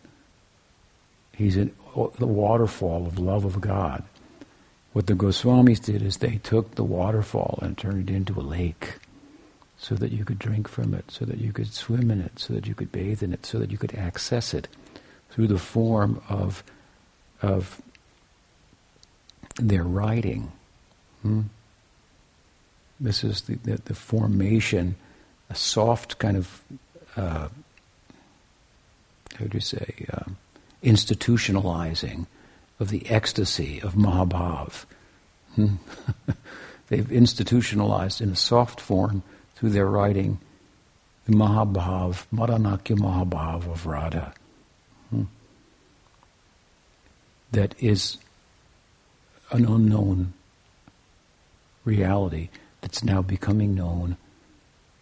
he's 1.34 1.56
in 1.56 1.72
the 2.18 2.26
waterfall 2.26 3.06
of 3.06 3.18
love 3.18 3.44
of 3.44 3.60
God. 3.60 4.04
What 4.92 5.06
the 5.06 5.14
Goswamis 5.14 5.84
did 5.84 6.02
is 6.02 6.18
they 6.18 6.36
took 6.36 6.74
the 6.74 6.84
waterfall 6.84 7.58
and 7.62 7.78
turned 7.78 8.10
it 8.10 8.14
into 8.14 8.38
a 8.38 8.42
lake 8.42 8.99
so 9.80 9.94
that 9.94 10.12
you 10.12 10.26
could 10.26 10.38
drink 10.38 10.68
from 10.68 10.92
it, 10.92 11.10
so 11.10 11.24
that 11.24 11.38
you 11.38 11.52
could 11.52 11.72
swim 11.72 12.10
in 12.10 12.20
it, 12.20 12.38
so 12.38 12.52
that 12.52 12.66
you 12.66 12.74
could 12.74 12.92
bathe 12.92 13.22
in 13.22 13.32
it, 13.32 13.46
so 13.46 13.58
that 13.58 13.70
you 13.70 13.78
could 13.78 13.94
access 13.94 14.52
it 14.52 14.68
through 15.30 15.46
the 15.46 15.58
form 15.58 16.20
of, 16.28 16.62
of 17.40 17.80
their 19.56 19.82
writing. 19.82 20.52
Hmm? 21.22 21.42
This 23.00 23.24
is 23.24 23.42
the, 23.42 23.54
the, 23.54 23.80
the, 23.82 23.94
formation, 23.94 24.96
a 25.48 25.54
soft 25.54 26.18
kind 26.18 26.36
of, 26.36 26.62
uh, 27.16 27.48
how 29.38 29.44
do 29.46 29.50
you 29.54 29.60
say, 29.60 30.06
uh, 30.12 30.24
institutionalizing 30.84 32.26
of 32.78 32.90
the 32.90 33.08
ecstasy 33.08 33.80
of 33.80 33.94
Mahabhav. 33.94 34.84
Hmm? 35.54 35.76
They've 36.88 37.10
institutionalized 37.10 38.20
in 38.20 38.28
a 38.28 38.36
soft 38.36 38.78
form 38.78 39.22
through 39.60 39.68
their 39.70 39.86
writing 39.86 40.38
the 41.26 41.32
Mahabhav, 41.32 42.24
Madanakhya 42.32 42.96
Mahabhav 42.96 43.70
of 43.70 43.84
Radha. 43.84 44.32
Hmm. 45.10 45.24
That 47.52 47.74
is 47.78 48.16
an 49.50 49.66
unknown 49.66 50.32
reality 51.84 52.48
that's 52.80 53.04
now 53.04 53.20
becoming 53.20 53.74
known 53.74 54.16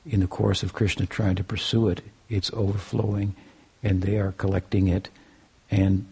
in 0.04 0.20
the 0.20 0.26
course 0.26 0.64
of 0.64 0.72
Krishna 0.72 1.06
trying 1.06 1.36
to 1.36 1.44
pursue 1.44 1.86
it. 1.86 2.02
It's 2.28 2.52
overflowing, 2.52 3.36
and 3.84 4.02
they 4.02 4.18
are 4.18 4.32
collecting 4.32 4.88
it 4.88 5.08
and 5.70 6.04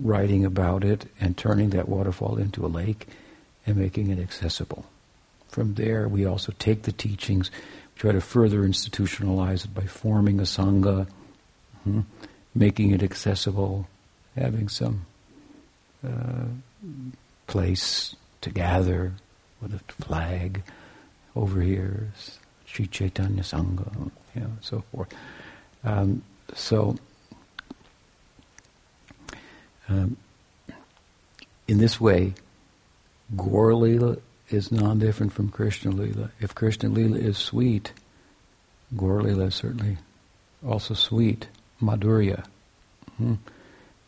writing 0.00 0.44
about 0.44 0.82
it 0.82 1.06
and 1.20 1.36
turning 1.36 1.70
that 1.70 1.88
waterfall 1.88 2.38
into 2.38 2.66
a 2.66 2.68
lake 2.68 3.06
and 3.64 3.76
making 3.76 4.10
it 4.10 4.18
accessible. 4.18 4.84
From 5.48 5.74
there, 5.74 6.08
we 6.08 6.26
also 6.26 6.52
take 6.58 6.82
the 6.82 6.92
teachings, 6.92 7.50
try 7.96 8.12
to 8.12 8.20
further 8.20 8.62
institutionalize 8.62 9.64
it 9.64 9.74
by 9.74 9.86
forming 9.86 10.40
a 10.40 10.44
sangha, 10.44 11.08
hmm, 11.84 12.00
making 12.54 12.92
it 12.92 13.02
accessible, 13.02 13.88
having 14.36 14.68
some 14.68 15.06
uh, 16.06 16.44
place 17.46 18.14
to 18.40 18.50
gather 18.50 19.12
with 19.60 19.74
a 19.74 20.02
flag 20.02 20.62
over 21.34 21.60
here, 21.60 22.12
Sri 22.66 22.86
Chaitanya 22.86 23.42
Sangha, 23.42 24.10
you 24.34 24.42
know, 24.42 24.50
so 24.60 24.84
forth. 24.92 25.08
Um, 25.84 26.22
so, 26.54 26.96
um, 29.88 30.16
in 31.66 31.78
this 31.78 32.00
way, 32.00 32.34
Gaur 33.36 33.74
Lila 33.74 34.16
is 34.50 34.72
non-different 34.72 35.32
from 35.32 35.48
Krishna 35.48 35.90
Lila. 35.90 36.30
If 36.40 36.54
Krishna 36.54 36.88
Lila 36.88 37.18
is 37.18 37.36
sweet, 37.36 37.92
Gaur 38.96 39.22
Lila 39.22 39.46
is 39.46 39.54
certainly 39.54 39.98
also 40.66 40.94
sweet. 40.94 41.48
Madhurya. 41.80 42.44
Hmm. 43.16 43.34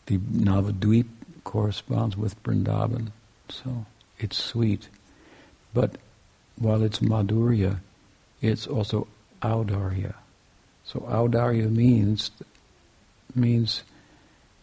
The 0.07 0.17
Navadvip 0.17 1.07
corresponds 1.43 2.17
with 2.17 2.41
Vrindavan, 2.43 3.11
so 3.49 3.85
it's 4.19 4.37
sweet. 4.37 4.89
But 5.73 5.95
while 6.57 6.83
it's 6.83 6.99
Madhurya, 6.99 7.79
it's 8.41 8.67
also 8.67 9.07
Audarya. 9.41 10.15
So 10.83 10.99
Audarya 11.01 11.71
means 11.71 12.31
means 13.33 13.83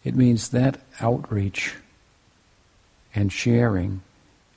it 0.03 0.15
means 0.15 0.49
that 0.49 0.79
outreach 0.99 1.75
and 3.15 3.31
sharing 3.31 4.01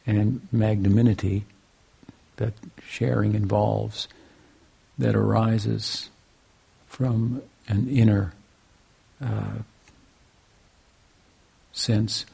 and 0.07 0.47
magnanimity 0.51 1.45
that 2.37 2.55
sharing 2.87 3.35
involves 3.35 4.09
that 4.99 5.15
arises 5.15 6.11
from 6.87 7.43
an 7.69 7.89
inner 7.89 8.33
uh, 9.21 9.59
sense 11.73 12.27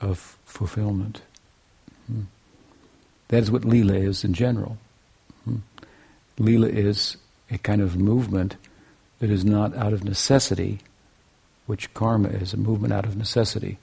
of 0.00 0.36
fulfillment. 0.44 1.22
Hmm. 2.06 2.22
That 3.28 3.42
is 3.42 3.50
what 3.50 3.64
Lila 3.64 3.94
is 3.94 4.24
in 4.24 4.34
general. 4.34 4.78
Hmm. 5.44 5.58
Lila 6.38 6.68
is 6.68 7.16
a 7.50 7.58
kind 7.58 7.80
of 7.80 7.96
movement 7.96 8.56
that 9.20 9.30
is 9.30 9.44
not 9.44 9.76
out 9.76 9.92
of 9.92 10.04
necessity, 10.04 10.80
which 11.66 11.92
karma 11.94 12.28
is 12.28 12.52
a 12.52 12.56
movement 12.56 12.92
out 12.92 13.04
of 13.04 13.16
necessity. 13.16 13.78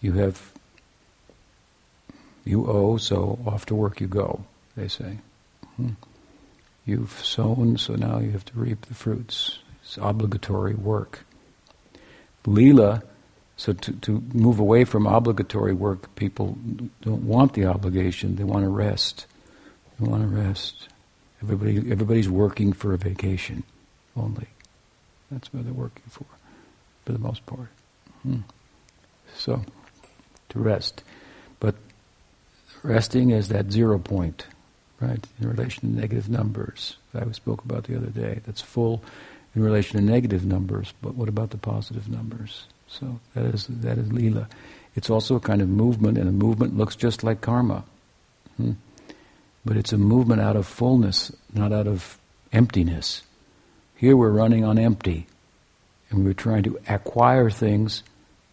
You 0.00 0.12
have, 0.14 0.52
you 2.46 2.66
owe, 2.66 2.96
so 2.96 3.38
off 3.46 3.66
to 3.66 3.74
work 3.74 4.00
you 4.00 4.06
go, 4.06 4.44
they 4.76 4.88
say. 4.88 5.18
Hmm. 5.76 5.90
You've 6.84 7.12
sown, 7.24 7.76
so 7.76 7.94
now 7.96 8.20
you 8.20 8.30
have 8.30 8.44
to 8.46 8.58
reap 8.58 8.86
the 8.86 8.94
fruits. 8.94 9.58
It's 9.82 9.98
obligatory 10.00 10.74
work. 10.74 11.24
Lila, 12.46 13.02
so 13.56 13.72
to, 13.72 13.92
to 13.92 14.22
move 14.32 14.60
away 14.60 14.84
from 14.84 15.06
obligatory 15.06 15.74
work, 15.74 16.14
people 16.14 16.56
don't 17.02 17.24
want 17.24 17.54
the 17.54 17.66
obligation, 17.66 18.36
they 18.36 18.44
want 18.44 18.64
to 18.64 18.70
rest. 18.70 19.26
They 19.98 20.08
want 20.08 20.22
to 20.22 20.28
rest. 20.28 20.88
Everybody, 21.42 21.78
everybody's 21.90 22.28
working 22.28 22.72
for 22.72 22.92
a 22.92 22.98
vacation 22.98 23.64
only. 24.16 24.46
That's 25.30 25.52
what 25.52 25.64
they're 25.64 25.72
working 25.72 26.04
for, 26.08 26.24
for 27.04 27.12
the 27.12 27.18
most 27.18 27.44
part. 27.46 27.68
Hmm. 28.22 28.40
So, 29.34 29.64
to 30.50 30.58
rest. 30.58 31.02
Resting 32.86 33.30
is 33.30 33.48
that 33.48 33.72
zero 33.72 33.98
point, 33.98 34.46
right, 35.00 35.24
in 35.40 35.48
relation 35.48 35.80
to 35.80 36.00
negative 36.00 36.28
numbers 36.28 36.96
that 37.12 37.26
I 37.26 37.32
spoke 37.32 37.64
about 37.64 37.84
the 37.84 37.96
other 37.96 38.06
day. 38.06 38.40
That's 38.46 38.60
full 38.60 39.02
in 39.56 39.62
relation 39.62 39.98
to 39.98 40.04
negative 40.04 40.44
numbers, 40.44 40.94
but 41.02 41.16
what 41.16 41.28
about 41.28 41.50
the 41.50 41.56
positive 41.56 42.08
numbers? 42.08 42.66
So 42.86 43.18
that 43.34 43.44
is 43.46 43.66
that 43.66 43.98
is 43.98 44.12
lila. 44.12 44.48
It's 44.94 45.10
also 45.10 45.34
a 45.34 45.40
kind 45.40 45.60
of 45.62 45.68
movement, 45.68 46.16
and 46.16 46.28
a 46.28 46.32
movement 46.32 46.76
looks 46.76 46.94
just 46.94 47.24
like 47.24 47.40
karma. 47.40 47.82
Hmm. 48.56 48.72
But 49.64 49.76
it's 49.76 49.92
a 49.92 49.98
movement 49.98 50.40
out 50.40 50.54
of 50.54 50.64
fullness, 50.64 51.32
not 51.52 51.72
out 51.72 51.88
of 51.88 52.18
emptiness. 52.52 53.22
Here 53.96 54.16
we're 54.16 54.30
running 54.30 54.64
on 54.64 54.78
empty, 54.78 55.26
and 56.10 56.24
we're 56.24 56.34
trying 56.34 56.62
to 56.62 56.78
acquire 56.88 57.50
things 57.50 58.04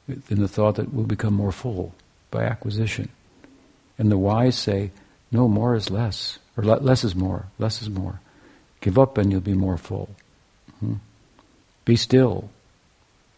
in 0.08 0.40
the 0.40 0.48
thought 0.48 0.76
that 0.76 0.92
we'll 0.92 1.06
become 1.06 1.36
more 1.36 1.52
full 1.52 1.94
by 2.32 2.46
acquisition. 2.46 3.10
And 3.98 4.12
the 4.12 4.18
wise 4.18 4.58
say, 4.58 4.92
no, 5.32 5.48
more 5.48 5.76
is 5.76 5.90
less, 5.90 6.40
or 6.58 6.64
less 6.64 7.04
is 7.04 7.16
more, 7.16 7.48
less 7.58 7.82
is 7.82 7.90
more. 7.90 8.20
Give 8.82 9.00
up 9.00 9.18
and 9.18 9.32
you'll 9.32 9.42
be 9.42 9.54
more 9.54 9.78
full. 9.78 10.10
Hmm? 10.80 10.96
Be 11.86 11.96
still. 11.96 12.50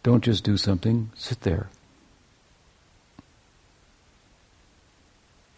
Don't 0.04 0.24
just 0.24 0.44
do 0.44 0.58
something, 0.58 1.12
sit 1.16 1.42
there. 1.42 1.70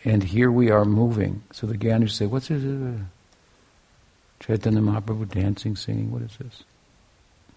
And 0.05 0.23
here 0.23 0.51
we 0.51 0.69
are 0.71 0.85
moving. 0.85 1.43
So 1.51 1.67
the 1.67 1.77
Gyanis 1.77 2.11
say, 2.11 2.27
what's 2.27 2.47
this? 2.47 2.63
Chaitanya 4.39 4.79
Mahaprabhu 4.79 5.27
dancing, 5.29 5.75
singing, 5.75 6.11
what 6.11 6.21
is 6.21 6.37
this? 6.37 6.63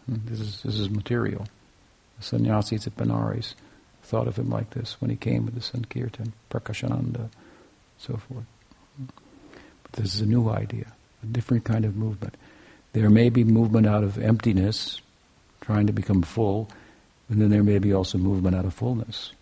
Hmm, 0.07 0.17
this 0.25 0.41
is, 0.41 0.63
this 0.63 0.79
is 0.79 0.91
material. 0.91 1.47
The 2.19 2.25
sannyasis 2.25 2.87
at 2.87 2.97
Benares 2.97 3.55
thought 4.11 4.27
of 4.27 4.37
him 4.37 4.51
like 4.51 4.71
this 4.71 5.01
when 5.01 5.09
he 5.09 5.17
came 5.17 5.45
with 5.45 5.55
the 5.55 5.61
Sankirtan, 5.61 6.33
Prakashananda, 6.51 7.31
so 7.99 8.17
forth. 8.17 8.45
But 9.85 9.93
this 9.93 10.15
is 10.17 10.21
a 10.21 10.27
new 10.27 10.49
idea, 10.51 10.93
a 11.23 11.27
different 11.27 11.65
kind 11.65 11.85
of 11.85 11.97
movement. 11.97 12.37
There 12.93 13.09
may 13.09 13.29
be 13.29 13.45
movement 13.45 13.87
out 13.87 14.03
of 14.03 14.19
emptiness, 14.19 15.01
trying 15.61 15.87
to 15.87 15.93
become 15.93 16.23
full, 16.23 16.69
and 17.29 17.41
then 17.41 17.51
there 17.51 17.63
may 17.63 17.79
be 17.79 17.93
also 17.93 18.19
movement 18.19 18.57
out 18.57 18.65
of 18.65 18.75
fullness. 18.75 19.33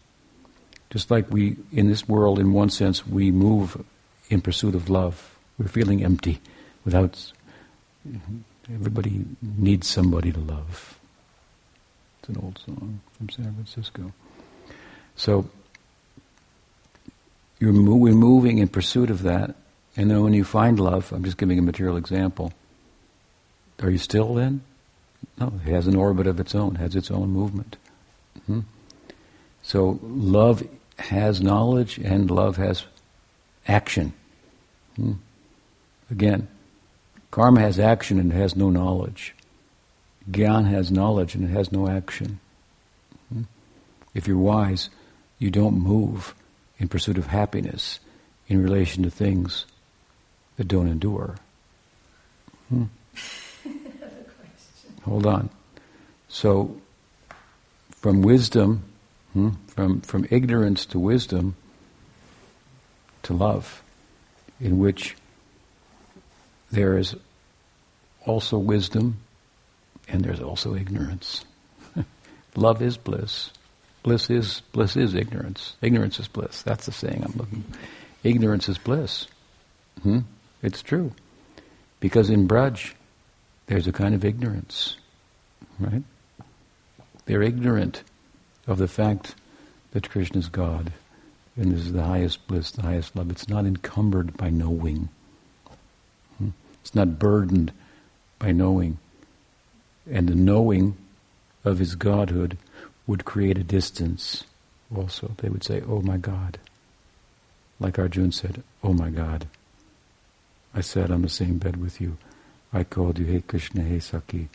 Just 0.91 1.11
like 1.11 1.31
we, 1.31 1.57
in 1.73 1.89
this 1.89 2.07
world, 2.07 2.39
in 2.39 2.53
one 2.53 2.69
sense, 2.69 3.07
we 3.07 3.31
move 3.31 3.83
in 4.29 4.43
pursuit 4.43 4.75
of 4.75 4.91
love. 4.91 5.39
We're 5.59 5.69
feeling 5.69 6.05
empty 6.05 6.41
without. 6.85 7.33
Everybody 8.73 9.25
needs 9.41 9.89
somebody 9.89 10.31
to 10.31 10.41
love. 10.41 10.99
It's 12.21 12.29
an 12.29 12.37
old 12.43 12.59
song 12.65 13.01
from 13.17 13.31
San 13.31 13.55
Francisco. 13.55 14.13
So, 15.19 15.51
you're 17.59 17.73
mo- 17.73 17.97
we're 17.97 18.15
moving 18.15 18.59
in 18.59 18.69
pursuit 18.69 19.11
of 19.11 19.23
that, 19.25 19.57
and 19.97 20.09
then 20.09 20.23
when 20.23 20.33
you 20.33 20.45
find 20.45 20.79
love, 20.79 21.13
I'm 21.13 21.25
just 21.25 21.37
giving 21.37 21.59
a 21.59 21.63
material 21.63 21.97
example. 21.97 22.53
Are 23.83 23.91
you 23.91 23.99
still 23.99 24.33
then? 24.35 24.61
No, 25.41 25.53
it 25.67 25.71
has 25.71 25.89
an 25.89 25.97
orbit 25.97 26.29
of 26.29 26.39
its 26.39 26.55
own, 26.55 26.77
has 26.77 26.95
its 26.95 27.11
own 27.11 27.31
movement. 27.31 27.77
hmm 28.47 28.61
So 29.63 29.99
love 30.03 30.63
has 31.01 31.41
knowledge 31.41 31.99
and 31.99 32.31
love 32.31 32.57
has 32.57 32.85
action. 33.67 34.13
Hmm? 34.95 35.15
Again, 36.13 36.47
karma 37.33 37.61
has 37.61 37.81
action 37.81 38.21
and 38.21 38.33
it 38.33 38.37
has 38.37 38.55
no 38.55 38.71
knowledge. 38.71 39.35
Gyan 40.31 40.69
has 40.69 40.93
knowledge 40.93 41.35
and 41.35 41.45
it 41.45 41.53
has 41.53 41.73
no 41.73 41.89
action. 41.89 42.39
Hmm? 43.33 43.43
If 44.15 44.29
you're 44.29 44.39
wise, 44.39 44.91
you 45.39 45.51
don't 45.51 45.79
move 45.79 46.35
in 46.79 46.89
pursuit 46.89 47.19
of 47.19 47.27
happiness 47.27 48.01
in 48.49 48.63
relation 48.63 49.03
to 49.03 49.11
things 49.11 49.67
that 50.57 50.69
don't 50.69 50.89
endure. 50.89 51.37
Hmm? 52.69 52.85
Hold 55.05 55.27
on. 55.27 55.51
So, 56.29 56.77
from 57.91 58.23
wisdom, 58.23 58.85
hmm, 59.33 59.51
from, 59.69 60.01
from 60.03 60.27
ignorance 60.31 60.87
to 60.87 60.99
wisdom 60.99 61.57
to 63.23 63.35
love, 63.35 63.83
in 64.61 64.79
which 64.79 65.17
there 66.71 66.99
is 66.99 67.15
also 68.27 68.59
wisdom 68.59 69.19
and 70.09 70.25
there's 70.25 70.41
also 70.41 70.75
ignorance. 70.75 71.45
love 72.57 72.83
is 72.83 72.97
bliss. 72.97 73.51
Bliss 74.09 74.31
is 74.31 74.63
bliss 74.73 74.97
is 74.97 75.15
ignorance. 75.15 75.77
Ignorance 75.83 76.19
is 76.19 76.29
bliss. 76.29 76.63
That's 76.63 76.87
the 76.87 76.93
saying 76.93 77.23
I'm 77.23 77.35
looking. 77.37 77.63
Ignorance 78.25 78.67
is 78.67 78.79
bliss. 78.79 79.27
Hmm? 80.03 80.21
It's 80.63 80.81
true, 80.81 81.13
because 82.01 82.31
in 82.31 82.49
Braj, 82.49 82.95
there's 83.67 83.87
a 83.87 83.93
kind 83.93 84.15
of 84.15 84.25
ignorance, 84.25 84.97
right? 85.79 86.03
They're 87.27 87.43
ignorant 87.43 88.03
of 88.67 88.79
the 88.79 88.89
fact 88.89 89.35
that 89.91 90.09
Krishna 90.09 90.39
is 90.39 90.49
God 90.49 90.91
and 91.55 91.71
this 91.71 91.81
is 91.81 91.93
the 91.93 92.05
highest 92.05 92.47
bliss, 92.49 92.71
the 92.71 92.81
highest 92.81 93.15
love. 93.15 93.31
It's 93.31 93.51
not 93.51 93.67
encumbered 93.67 94.39
by 94.39 94.49
knowing. 94.49 95.11
Hmm? 96.39 96.51
It's 96.81 96.95
not 96.95 97.19
burdened 97.19 97.73
by 98.39 98.53
knowing. 98.53 98.97
And 100.11 100.31
the 100.31 100.35
knowing 100.35 100.97
of 101.63 101.79
his 101.79 101.95
godhood 101.95 102.57
would 103.09 103.25
create 103.25 103.59
a 103.59 103.65
distance 103.65 104.45
also. 104.95 105.33
They 105.39 105.49
would 105.49 105.65
say, 105.65 105.83
Oh 105.89 106.03
my 106.03 106.19
God. 106.19 106.59
Like 107.81 107.99
Arjun 107.99 108.31
said, 108.31 108.63
Oh 108.85 108.93
my 108.93 109.11
God. 109.11 109.49
I 110.75 110.83
sat 110.83 111.11
on 111.11 111.23
the 111.23 111.29
same 111.29 111.59
bed 111.59 111.79
with 111.83 112.01
you. 112.01 112.19
I 112.73 112.85
called 112.85 113.19
you, 113.19 113.25
Hey 113.25 113.41
Krishna, 113.41 113.83
Hey 113.83 113.99
Saki, 113.99 114.49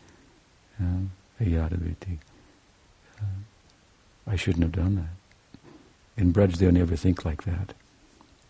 um, 0.79 1.11
Hey 1.39 1.47
Yadaviti. 1.47 2.19
Uh, 3.19 3.25
I 4.27 4.35
shouldn't 4.35 4.63
have 4.63 4.71
done 4.71 4.95
that. 4.95 6.21
In 6.21 6.31
Braj, 6.31 6.57
they'll 6.57 6.71
never 6.71 6.95
think 6.95 7.25
like 7.25 7.43
that. 7.43 7.73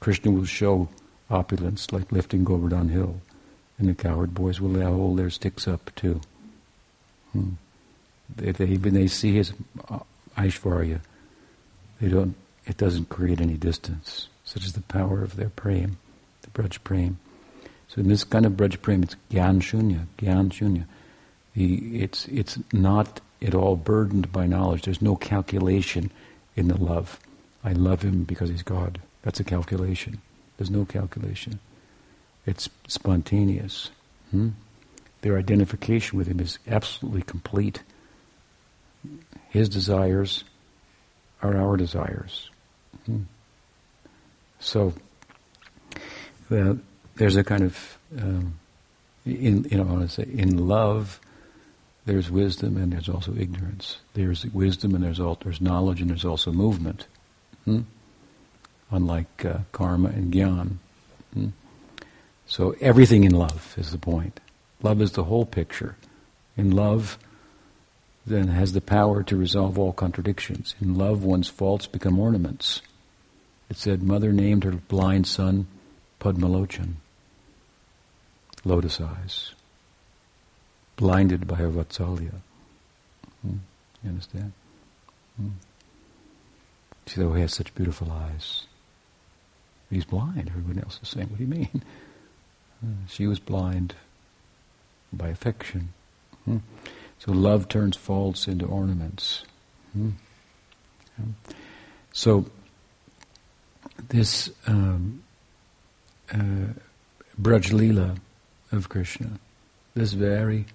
Krishna 0.01 0.31
will 0.31 0.45
show 0.45 0.89
opulence 1.29 1.93
like 1.93 2.11
lifting 2.11 2.43
Govardhan 2.43 2.89
Hill, 2.89 3.21
and 3.79 3.87
the 3.87 3.93
coward 3.93 4.33
boys 4.33 4.59
will 4.59 4.79
hold 4.81 5.17
their 5.17 5.29
sticks 5.29 5.65
up 5.65 5.95
too. 5.95 6.19
Hmm. 7.31 7.51
They, 8.35 8.51
they, 8.51 8.65
even 8.65 8.93
they 8.93 9.07
see 9.07 9.33
his 9.33 9.53
uh, 9.89 9.99
Aishvarya, 10.37 11.01
they 12.01 12.09
don't. 12.09 12.35
It 12.65 12.77
doesn't 12.77 13.09
create 13.09 13.41
any 13.41 13.55
distance. 13.55 14.29
Such 14.45 14.65
is 14.65 14.73
the 14.73 14.81
power 14.81 15.21
of 15.21 15.35
their 15.35 15.49
prem, 15.49 15.97
the 16.41 16.49
Braj 16.49 16.81
prem. 16.83 17.17
So 17.93 18.01
in 18.01 18.07
this 18.07 18.23
kind 18.23 18.45
of 18.45 18.53
Braj 18.53 18.81
Prem, 18.81 19.03
it's 19.03 19.15
Gyan 19.29 19.61
Shunya, 19.61 20.07
Gyan 20.17 20.49
Shunya. 20.49 20.85
The, 21.53 22.01
it's, 22.01 22.27
it's 22.27 22.57
not 22.71 23.21
at 23.39 23.53
all 23.53 23.75
burdened 23.75 24.31
by 24.31 24.47
knowledge. 24.47 24.81
There's 24.81 25.01
no 25.01 25.15
calculation 25.15 26.09
in 26.55 26.69
the 26.69 26.77
love. 26.77 27.19
I 27.63 27.73
love 27.73 28.01
him 28.01 28.23
because 28.23 28.49
he's 28.49 28.63
God. 28.63 28.99
That's 29.21 29.39
a 29.39 29.43
calculation. 29.43 30.21
There's 30.57 30.71
no 30.71 30.85
calculation. 30.85 31.59
It's 32.47 32.67
spontaneous. 32.87 33.91
Hmm? 34.31 34.49
Their 35.21 35.37
identification 35.37 36.17
with 36.17 36.27
him 36.27 36.39
is 36.39 36.57
absolutely 36.67 37.21
complete. 37.21 37.83
His 39.49 39.69
desires 39.69 40.43
are 41.41 41.57
our 41.57 41.77
desires. 41.77 42.49
Hmm. 43.05 43.23
So 44.59 44.93
well, 46.49 46.79
there's 47.15 47.35
a 47.35 47.43
kind 47.43 47.63
of 47.63 47.97
um, 48.17 48.59
in 49.25 49.65
you 49.69 49.77
know 49.77 49.83
I 49.83 49.91
want 49.91 50.09
to 50.09 50.13
say 50.13 50.27
in 50.31 50.67
love 50.67 51.19
there's 52.05 52.29
wisdom 52.29 52.77
and 52.77 52.91
there's 52.91 53.09
also 53.09 53.33
ignorance. 53.35 53.97
There's 54.13 54.45
wisdom 54.47 54.93
and 54.93 55.03
there's 55.03 55.19
all, 55.19 55.37
there's 55.41 55.61
knowledge 55.61 56.01
and 56.01 56.09
there's 56.09 56.25
also 56.25 56.51
movement. 56.51 57.07
Hmm? 57.65 57.81
Unlike 58.91 59.45
uh, 59.45 59.57
karma 59.71 60.09
and 60.09 60.33
gyan. 60.33 60.77
Hmm? 61.33 61.47
So 62.45 62.75
everything 62.81 63.23
in 63.23 63.33
love 63.33 63.73
is 63.77 63.91
the 63.91 63.97
point. 63.97 64.39
Love 64.81 65.01
is 65.01 65.13
the 65.13 65.23
whole 65.23 65.45
picture. 65.45 65.95
In 66.57 66.71
love, 66.71 67.17
then 68.25 68.47
has 68.47 68.73
the 68.73 68.81
power 68.81 69.23
to 69.23 69.35
resolve 69.35 69.77
all 69.77 69.93
contradictions. 69.93 70.75
In 70.81 70.95
love, 70.95 71.23
one's 71.23 71.49
faults 71.49 71.87
become 71.87 72.19
ornaments. 72.19 72.81
It 73.69 73.77
said, 73.77 74.01
Mother 74.01 74.31
named 74.31 74.63
her 74.63 74.71
blind 74.71 75.27
son 75.27 75.67
Padmalochan, 76.19 76.95
lotus 78.63 79.01
eyes, 79.01 79.53
blinded 80.95 81.47
by 81.47 81.55
her 81.55 81.69
Vatsalya. 81.69 82.35
Hmm? 83.41 83.57
You 84.03 84.09
understand? 84.09 84.53
Hmm. 85.37 85.49
She 87.07 87.15
said, 87.15 87.25
Oh, 87.25 87.33
he 87.33 87.41
has 87.41 87.53
such 87.53 87.75
beautiful 87.75 88.11
eyes. 88.11 88.67
He's 89.89 90.05
blind. 90.05 90.49
Everyone 90.49 90.79
else 90.79 90.99
is 91.03 91.09
saying, 91.09 91.29
What 91.29 91.37
do 91.37 91.43
you 91.43 91.49
mean? 91.49 91.83
She 93.07 93.27
was 93.27 93.39
blind 93.39 93.95
by 95.13 95.29
affection. 95.29 95.93
Hmm? 96.43 96.57
So 97.23 97.31
love 97.31 97.69
turns 97.69 97.95
faults 97.95 98.49
into 98.49 98.65
ornaments. 98.65 99.45
Hmm? 99.93 100.09
So 102.11 102.47
this 104.09 104.49
um, 104.67 105.23
uh, 106.33 106.73
Braj 107.41 108.17
of 108.73 108.89
Krishna, 108.89 109.39
this 109.95 110.11
very 110.11 110.65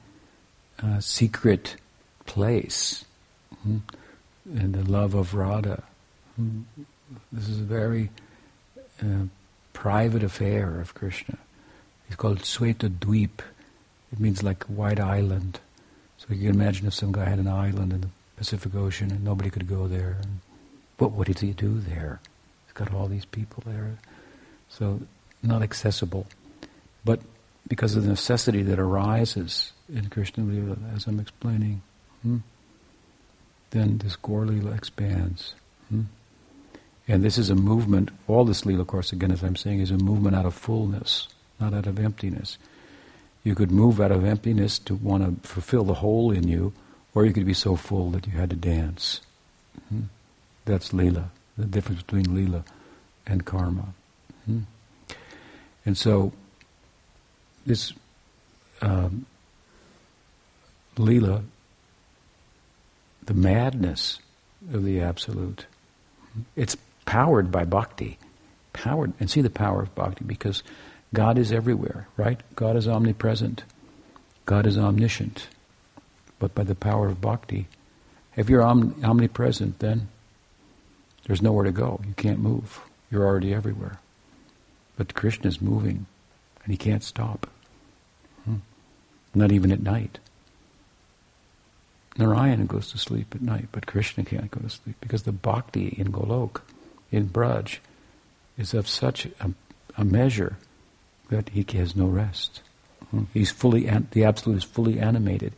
uh, 0.83 1.01
secret 1.01 1.77
place, 2.25 3.05
hmm? 3.63 3.79
and 4.47 4.75
the 4.75 4.91
love 4.91 5.13
of 5.13 5.35
Radha. 5.35 5.83
Hmm? 6.37 6.63
This 7.31 7.51
is 7.51 7.61
a 7.61 7.65
very 7.65 8.09
uh, 9.03 9.27
private 9.75 10.23
affair 10.23 10.81
of 10.81 10.95
Krishna. 10.95 11.37
It's 12.07 12.17
called 12.17 12.39
Sweta 12.39 12.89
Dweep. 12.89 13.41
It 14.11 14.19
means 14.19 14.43
like 14.43 14.65
white 14.65 14.99
island. 14.99 15.61
So 16.29 16.35
you 16.35 16.51
can 16.51 16.61
imagine 16.61 16.87
if 16.87 16.95
some 16.95 17.13
guy 17.13 17.25
had 17.25 17.39
an 17.39 17.49
island 17.49 17.93
in 17.93 18.03
the 18.03 18.09
Pacific 18.37 18.75
Ocean 18.75 19.11
and 19.11 19.25
nobody 19.25 19.49
could 19.49 19.67
go 19.67 19.89
there. 19.89 20.19
What 20.99 21.13
would 21.13 21.29
he 21.29 21.53
do 21.53 21.81
there? 21.81 22.21
He's 22.67 22.75
got 22.75 22.93
all 22.93 23.09
these 23.09 23.25
people 23.25 23.63
there. 23.65 23.99
So 24.69 25.01
not 25.43 25.63
accessible. 25.63 26.27
But 27.05 27.21
because 27.67 27.97
of 27.97 28.03
the 28.03 28.11
necessity 28.11 28.63
that 28.65 28.79
arises 28.79 29.73
in 29.93 30.09
Krishna 30.11 30.45
Lila, 30.45 30.77
as 30.95 31.07
I'm 31.07 31.21
explaining, 31.21 31.83
hmm, 32.23 32.39
then 33.71 33.99
this 33.99 34.17
Gaur 34.17 34.47
expands. 34.75 35.55
Hmm? 35.89 36.03
And 37.07 37.23
this 37.23 37.39
is 37.39 37.49
a 37.49 37.55
movement, 37.55 38.11
all 38.27 38.45
this 38.45 38.67
Lila, 38.67 38.83
of 38.83 38.87
course, 38.87 39.13
again, 39.13 39.33
as 39.33 39.43
I'm 39.43 39.57
saying, 39.57 39.81
is 39.81 39.91
a 39.91 39.97
movement 39.97 40.37
out 40.37 40.45
of 40.45 40.55
fullness, 40.55 41.29
not 41.59 41.73
out 41.73 41.87
of 41.87 41.99
emptiness. 41.99 42.59
You 43.49 43.55
could 43.55 43.71
move 43.71 43.99
out 43.99 44.13
of 44.13 44.27
emptiness 44.27 44.79
to 44.81 44.95
want 44.95 45.25
to 45.25 45.49
fulfill 45.49 45.83
the 45.83 45.95
hole 45.95 46.31
in 46.31 46.47
you, 46.47 46.75
or 47.15 47.25
you 47.25 47.33
could 47.33 47.47
be 47.47 47.55
so 47.55 47.77
full 47.77 48.11
that 48.11 48.27
you 48.27 48.33
had 48.35 48.51
to 48.51 48.57
dance. 48.57 49.23
Hmm? 49.89 50.03
That's 50.67 50.91
Leela, 50.91 51.31
the 51.57 51.65
difference 51.65 52.03
between 52.03 52.27
Leela 52.27 52.63
and 53.27 53.47
karma. 53.47 53.95
Hmm? 54.45 54.61
And 55.87 55.97
so, 55.97 56.35
this 57.65 57.95
um, 58.83 59.25
Leela, 60.97 61.43
the 63.25 63.33
madness 63.33 64.19
of 64.75 64.85
the 64.85 65.01
Absolute, 65.01 65.65
it's 66.55 66.77
powered 67.07 67.51
by 67.51 67.65
bhakti. 67.65 68.19
Powered, 68.75 69.15
and 69.19 69.31
see 69.31 69.41
the 69.41 69.49
power 69.49 69.81
of 69.81 69.95
bhakti 69.95 70.27
because 70.27 70.63
God 71.15 71.39
is 71.39 71.53
everywhere, 71.53 72.09
right? 72.17 72.41
God 72.55 72.77
is 72.77 72.87
omnipresent. 72.87 73.65
God 74.45 74.67
is 74.67 74.77
omniscient. 74.77 75.49
But 76.39 76.55
by 76.55 76.65
the 76.65 76.75
power 76.75 77.09
of 77.09 77.21
bhakti, 77.21 77.67
if 78.37 78.49
you're 78.49 78.63
om- 78.63 78.95
omnipresent, 79.03 79.79
then 79.79 80.09
there's 81.27 81.43
nowhere 81.43 81.65
to 81.65 81.73
go. 81.73 82.01
You 82.07 82.15
can't 82.15 82.39
move. 82.39 82.81
You're 83.11 83.27
already 83.27 83.55
everywhere. 83.55 83.99
But 84.97 85.15
Krishna 85.15 85.49
is 85.49 85.61
moving, 85.61 86.07
and 86.63 86.73
he 86.73 86.77
can't 86.77 87.03
stop. 87.03 87.49
Hmm. 88.45 88.57
Not 89.35 89.53
even 89.53 89.73
at 89.73 89.81
night. 89.81 90.19
Narayana 92.19 92.65
goes 92.65 92.91
to 92.91 92.99
sleep 92.99 93.35
at 93.35 93.41
night, 93.41 93.69
but 93.71 93.87
Krishna 93.87 94.25
can't 94.25 94.51
go 94.51 94.61
to 94.61 94.69
sleep 94.69 94.97
because 95.01 95.23
the 95.23 95.33
bhakti 95.33 95.89
in 95.97 96.13
Golok, 96.13 96.63
in 97.13 97.29
Braj, 97.29 97.79
is 98.57 98.75
of 98.75 98.89
such 98.89 99.27
a, 99.27 99.53
a 99.97 100.05
measure 100.05 100.57
that 101.31 101.51
he 101.51 101.65
has 101.77 101.95
no 101.95 102.07
rest. 102.07 102.63
Hmm? 103.11 103.25
He's 103.33 103.51
fully, 103.51 103.91
the 104.11 104.25
Absolute 104.25 104.59
is 104.59 104.65
fully 104.65 104.99
animated 104.99 105.53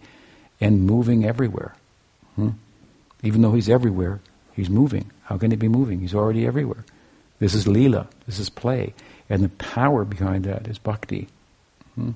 and 0.61 0.87
moving 0.87 1.24
everywhere. 1.24 1.74
Hmm? 2.37 2.50
Even 3.22 3.42
though 3.42 3.52
he's 3.52 3.68
everywhere, 3.68 4.20
he's 4.54 4.70
moving. 4.70 5.11
How 5.24 5.38
can 5.38 5.50
he 5.50 5.56
be 5.56 5.68
moving? 5.68 6.00
He's 6.00 6.14
already 6.14 6.46
everywhere. 6.46 6.85
This 7.38 7.54
is 7.54 7.66
lila. 7.66 8.09
This 8.26 8.38
is 8.38 8.50
play, 8.50 8.94
and 9.28 9.42
the 9.42 9.48
power 9.48 10.04
behind 10.04 10.44
that 10.44 10.68
is 10.68 10.78
bhakti. 10.78 11.28
Hmm? 11.94 12.12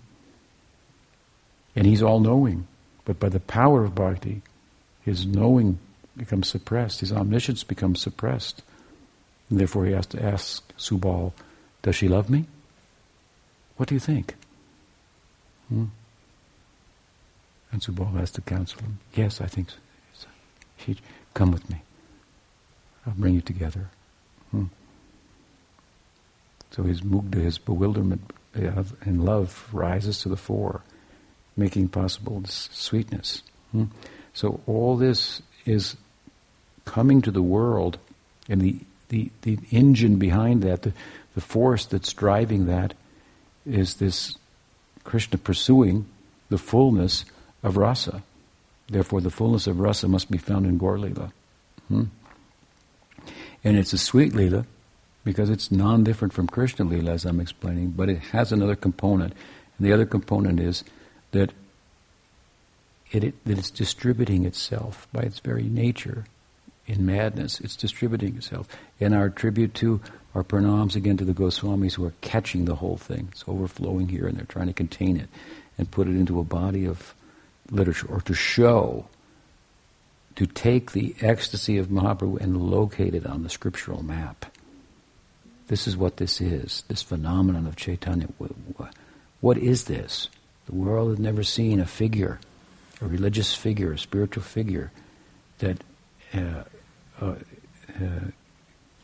And 1.76 1.86
he's 1.86 2.02
all-knowing, 2.02 2.66
but 3.04 3.18
by 3.18 3.28
the 3.28 3.40
power 3.40 3.84
of 3.84 3.94
bhakti, 3.94 4.42
his 5.02 5.26
knowing 5.26 5.78
becomes 6.16 6.48
suppressed. 6.48 7.00
His 7.00 7.12
omniscience 7.12 7.64
becomes 7.64 8.00
suppressed, 8.00 8.62
and 9.50 9.58
therefore 9.58 9.86
he 9.86 9.92
has 9.92 10.06
to 10.06 10.22
ask 10.22 10.62
Subal, 10.76 11.32
"Does 11.82 11.96
she 11.96 12.08
love 12.08 12.30
me?" 12.30 12.46
What 13.76 13.88
do 13.88 13.94
you 13.94 14.00
think? 14.00 14.34
Hmm? 15.68 15.86
And 17.72 17.80
Subal 17.80 18.14
has 18.14 18.30
to 18.32 18.40
counsel 18.40 18.82
him. 18.82 18.98
Yes, 19.14 19.40
I 19.40 19.46
think 19.46 19.68
so. 20.12 20.28
She, 20.78 20.96
come 21.34 21.50
with 21.50 21.68
me. 21.68 21.82
I'll 23.06 23.14
bring 23.14 23.34
you 23.34 23.40
together. 23.40 23.90
Hmm. 24.50 24.66
So 26.70 26.84
his 26.84 27.00
mugdha, 27.02 27.42
his 27.42 27.58
bewilderment 27.58 28.32
in 28.54 29.24
love 29.24 29.68
rises 29.72 30.20
to 30.20 30.28
the 30.28 30.36
fore, 30.36 30.82
making 31.56 31.88
possible 31.88 32.40
this 32.40 32.68
sweetness. 32.72 33.42
Hmm. 33.72 33.84
So 34.32 34.60
all 34.66 34.96
this 34.96 35.42
is 35.66 35.96
coming 36.84 37.22
to 37.22 37.30
the 37.30 37.42
world, 37.42 37.98
and 38.48 38.60
the, 38.60 38.78
the, 39.08 39.30
the 39.42 39.58
engine 39.70 40.16
behind 40.16 40.62
that, 40.62 40.82
the, 40.82 40.92
the 41.34 41.40
force 41.40 41.86
that's 41.86 42.12
driving 42.12 42.66
that, 42.66 42.94
is 43.66 43.94
this 43.96 44.36
Krishna 45.04 45.38
pursuing 45.38 46.06
the 46.48 46.58
fullness 46.58 47.24
of 47.62 47.76
rasa. 47.76 48.22
Therefore, 48.88 49.20
the 49.20 49.30
fullness 49.30 49.66
of 49.66 49.80
rasa 49.80 50.08
must 50.08 50.30
be 50.30 50.38
found 50.38 50.66
in 50.66 50.78
Gaur. 50.78 50.98
Hmm? 51.88 52.04
And 53.62 53.76
it's 53.76 53.92
a 53.92 53.98
sweet 53.98 54.34
Lila 54.34 54.66
because 55.24 55.48
it's 55.48 55.70
non 55.70 56.04
different 56.04 56.34
from 56.34 56.46
Krishna 56.46 56.84
Lila, 56.84 57.12
as 57.12 57.24
I'm 57.24 57.40
explaining, 57.40 57.90
but 57.90 58.10
it 58.10 58.18
has 58.18 58.52
another 58.52 58.76
component. 58.76 59.32
And 59.78 59.86
the 59.86 59.92
other 59.92 60.04
component 60.04 60.60
is 60.60 60.84
that 61.32 61.52
it, 63.10 63.24
it, 63.24 63.44
that 63.44 63.58
it's 63.58 63.70
distributing 63.70 64.44
itself 64.44 65.08
by 65.12 65.22
its 65.22 65.38
very 65.38 65.64
nature 65.64 66.26
in 66.86 67.06
madness. 67.06 67.60
It's 67.60 67.76
distributing 67.76 68.36
itself. 68.36 68.68
And 69.00 69.14
our 69.14 69.30
tribute 69.30 69.74
to 69.74 70.00
our 70.34 70.42
pranams 70.42 70.96
again 70.96 71.16
to 71.16 71.24
the 71.24 71.32
Goswamis 71.32 71.94
who 71.94 72.04
are 72.04 72.14
catching 72.20 72.64
the 72.64 72.74
whole 72.74 72.96
thing. 72.96 73.28
It's 73.32 73.44
overflowing 73.46 74.08
here 74.08 74.26
and 74.26 74.36
they're 74.36 74.46
trying 74.46 74.66
to 74.66 74.72
contain 74.72 75.16
it 75.16 75.28
and 75.78 75.90
put 75.90 76.08
it 76.08 76.16
into 76.16 76.40
a 76.40 76.44
body 76.44 76.86
of 76.86 77.14
literature 77.70 78.08
or 78.08 78.20
to 78.22 78.34
show, 78.34 79.06
to 80.36 80.46
take 80.46 80.92
the 80.92 81.14
ecstasy 81.20 81.78
of 81.78 81.86
Mahaprabhu 81.86 82.40
and 82.40 82.60
locate 82.60 83.14
it 83.14 83.26
on 83.26 83.42
the 83.42 83.48
scriptural 83.48 84.02
map. 84.02 84.46
This 85.68 85.86
is 85.86 85.96
what 85.96 86.18
this 86.18 86.40
is, 86.40 86.84
this 86.88 87.02
phenomenon 87.02 87.66
of 87.66 87.76
Chaitanya. 87.76 88.28
What 89.40 89.56
is 89.56 89.84
this? 89.84 90.28
The 90.66 90.74
world 90.74 91.10
has 91.10 91.18
never 91.18 91.42
seen 91.42 91.80
a 91.80 91.86
figure, 91.86 92.40
a 93.00 93.06
religious 93.06 93.54
figure, 93.54 93.92
a 93.92 93.98
spiritual 93.98 94.42
figure 94.42 94.90
that 95.58 95.82
uh, 96.34 96.64
uh, 97.20 97.34
uh, 98.00 98.30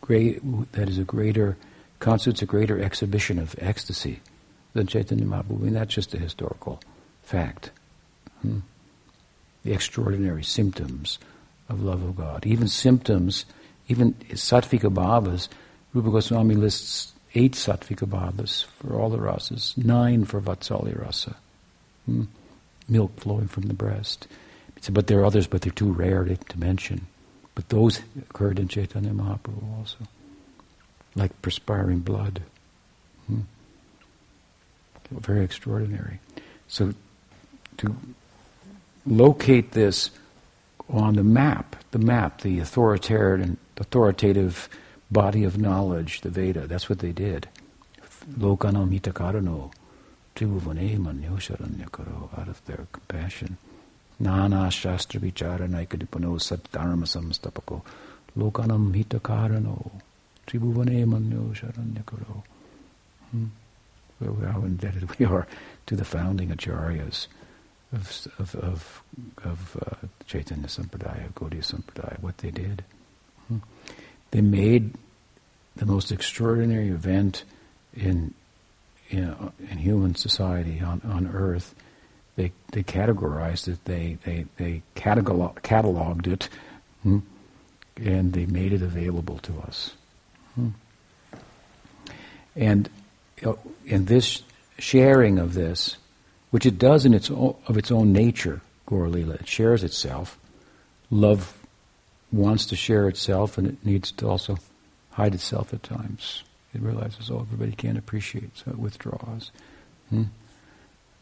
great, 0.01 0.41
that 0.73 0.89
is 0.89 0.99
a 0.99 1.05
greater, 1.05 1.57
constitutes 1.99 2.43
a 2.43 2.47
greater 2.47 2.81
exhibition 2.81 3.39
of 3.39 3.55
ecstasy 3.59 4.21
than 4.73 4.87
Chaitanya 4.87 5.25
Mahaprabhu. 5.25 5.61
I 5.61 5.65
mean, 5.65 5.75
that's 5.75 5.95
just 5.95 6.15
a 6.15 6.19
historical 6.19 6.81
fact. 7.23 7.71
Hmm? 8.43 8.61
The 9.65 9.73
extraordinary 9.73 10.45
symptoms 10.45 11.19
of 11.69 11.83
love 11.83 12.03
of 12.03 12.17
God. 12.17 12.47
Even 12.47 12.69
symptoms, 12.69 13.45
even 13.89 14.15
sattvika 14.31 14.93
bhavas, 14.93 15.49
Rupa 15.93 16.11
Goswami 16.11 16.55
lists 16.55 17.13
eight 17.35 17.53
sattvika 17.53 18.09
bhavas 18.09 18.65
for 18.65 18.99
all 18.99 19.11
the 19.11 19.19
rasas, 19.19 19.77
nine 19.77 20.25
for 20.25 20.41
Vatsalya 20.41 21.01
rasa. 21.01 21.37
Hmm? 22.07 22.25
Milk 22.89 23.19
flowing 23.21 23.47
from 23.47 23.65
the 23.65 23.75
breast. 23.75 24.27
But 24.91 25.07
there 25.07 25.21
are 25.21 25.27
others, 25.27 25.47
but 25.47 25.63
they're 25.63 25.73
too 25.73 25.93
rare 25.93 26.25
to, 26.25 26.37
to 26.37 26.59
mention. 26.59 27.07
But 27.61 27.69
those 27.69 28.01
occurred 28.31 28.59
in 28.59 28.69
Chaitanya 28.69 29.11
Mahaprabhu 29.11 29.77
also, 29.79 29.99
like 31.15 31.43
perspiring 31.43 31.99
blood. 31.99 32.41
Hmm? 33.27 33.41
Very 35.11 35.45
extraordinary. 35.45 36.21
So 36.69 36.95
to 37.77 37.95
locate 39.05 39.73
this 39.73 40.11
on 40.89 41.17
the 41.17 41.23
map, 41.23 41.77
the 41.91 41.99
map, 41.99 42.41
the 42.41 42.61
authoritarian, 42.61 43.59
authoritative 43.77 44.71
body 45.11 45.45
of 45.45 45.59
knowledge, 45.59 46.23
the 46.23 46.31
Veda, 46.31 46.67
that's 46.67 46.89
what 46.89 47.01
they 47.01 47.13
did. 47.13 47.47
Lokanam 48.39 48.99
hitakarano, 48.99 49.71
tribhuvane 50.35 50.97
manyosharanyakaro, 50.99 52.39
out 52.39 52.49
of 52.49 52.65
their 52.65 52.87
compassion. 52.91 53.59
Nana 54.21 54.71
shastra 54.71 55.21
vichara 55.21 55.67
naikadipano 55.69 56.39
dharma 56.71 57.07
samstapako, 57.07 57.83
lokanam 58.37 58.95
hitakarano, 58.95 59.91
tribhuvane 60.47 61.05
manyosharanyakaro. 61.07 62.43
Hmm? 63.31 63.47
How 64.23 64.63
indebted 64.63 65.19
we 65.19 65.25
are 65.25 65.47
to 65.87 65.97
the 65.97 66.05
founding 66.05 66.51
acharyas 66.51 67.27
of, 67.93 68.27
of, 68.39 68.55
of, 68.57 69.03
of 69.45 69.77
uh, 69.81 70.07
Chaitanya 70.27 70.67
Sampradaya, 70.69 71.33
Gaudiya 71.33 71.63
Sampradaya, 71.63 72.21
what 72.21 72.39
they 72.39 72.51
did. 72.51 72.85
Hmm. 73.49 73.59
They 74.31 74.41
made 74.41 74.95
the 75.77 75.87
most 75.87 76.13
extraordinary 76.13 76.89
event 76.89 77.45
in, 77.95 78.35
in, 79.09 79.35
in 79.71 79.79
human 79.79 80.15
society 80.15 80.81
on, 80.81 81.01
on 81.05 81.27
earth. 81.27 81.75
They, 82.37 82.53
they 82.73 82.83
categorized 82.83 83.69
it, 83.69 83.85
they, 83.85 84.19
they, 84.25 84.47
they 84.57 84.83
catalog, 84.95 85.61
cataloged 85.63 86.27
it, 86.27 86.49
hmm, 87.03 87.19
and 87.97 88.33
they 88.33 88.47
made 88.47 88.73
it 88.73 88.83
available 88.83 89.39
to 89.39 89.61
us. 89.61 89.95
Hmm. 90.55 90.69
And 92.57 92.89
in 93.85 94.07
this 94.07 94.43
sharing 94.79 95.39
of 95.39 95.55
this, 95.55 95.97
which 96.51 96.67
it 96.67 96.79
does 96.79 97.05
in 97.05 97.15
its 97.15 97.31
own, 97.31 97.57
of 97.67 97.77
its 97.77 97.91
own 97.91 98.13
nature, 98.13 98.61
Gaur 98.87 99.09
it 99.15 99.49
shares 99.49 99.85
itself. 99.85 100.39
Love 101.11 101.57
wants 102.33 102.67
to 102.67 102.77
share 102.77 103.09
itself, 103.09 103.59
and 103.59 103.67
it 103.67 103.85
needs 103.85 104.13
to 104.13 104.29
also 104.29 104.59
hide 105.13 105.35
itself 105.35 105.73
at 105.73 105.83
times. 105.83 106.43
It 106.75 106.81
realizes, 106.81 107.31
oh, 107.31 107.41
everybody 107.41 107.73
can't 107.73 107.99
appreciate, 107.99 108.57
so 108.57 108.71
it 108.71 108.79
withdraws. 108.79 109.51
Hmm? 110.09 110.25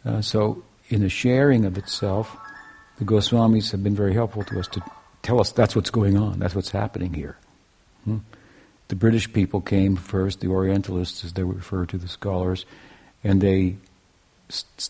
Uh, 0.05 0.21
so, 0.21 0.63
in 0.89 1.03
the 1.03 1.09
sharing 1.09 1.65
of 1.65 1.79
itself, 1.79 2.37
the 2.99 3.05
Goswamis 3.05 3.71
have 3.73 3.83
been 3.83 3.95
very 3.95 4.15
helpful 4.15 4.45
to 4.45 4.59
us 4.59 4.69
to 4.69 4.83
tell 5.23 5.41
us 5.41 5.53
that's 5.53 5.77
what's 5.77 5.91
going 5.91 6.17
on, 6.17 6.39
that's 6.39 6.55
what's 6.55 6.71
happening 6.71 7.15
here. 7.15 7.37
Hmm? 8.05 8.19
The 8.89 8.97
British 8.97 9.33
people 9.33 9.61
came 9.61 9.97
first, 9.97 10.41
the 10.41 10.49
Orientalists, 10.49 11.25
as 11.25 11.35
they 11.35 11.43
refer 11.43 11.85
to 11.87 11.99
the 11.99 12.09
scholars, 12.09 12.65
and 13.23 13.41
they 13.41 13.77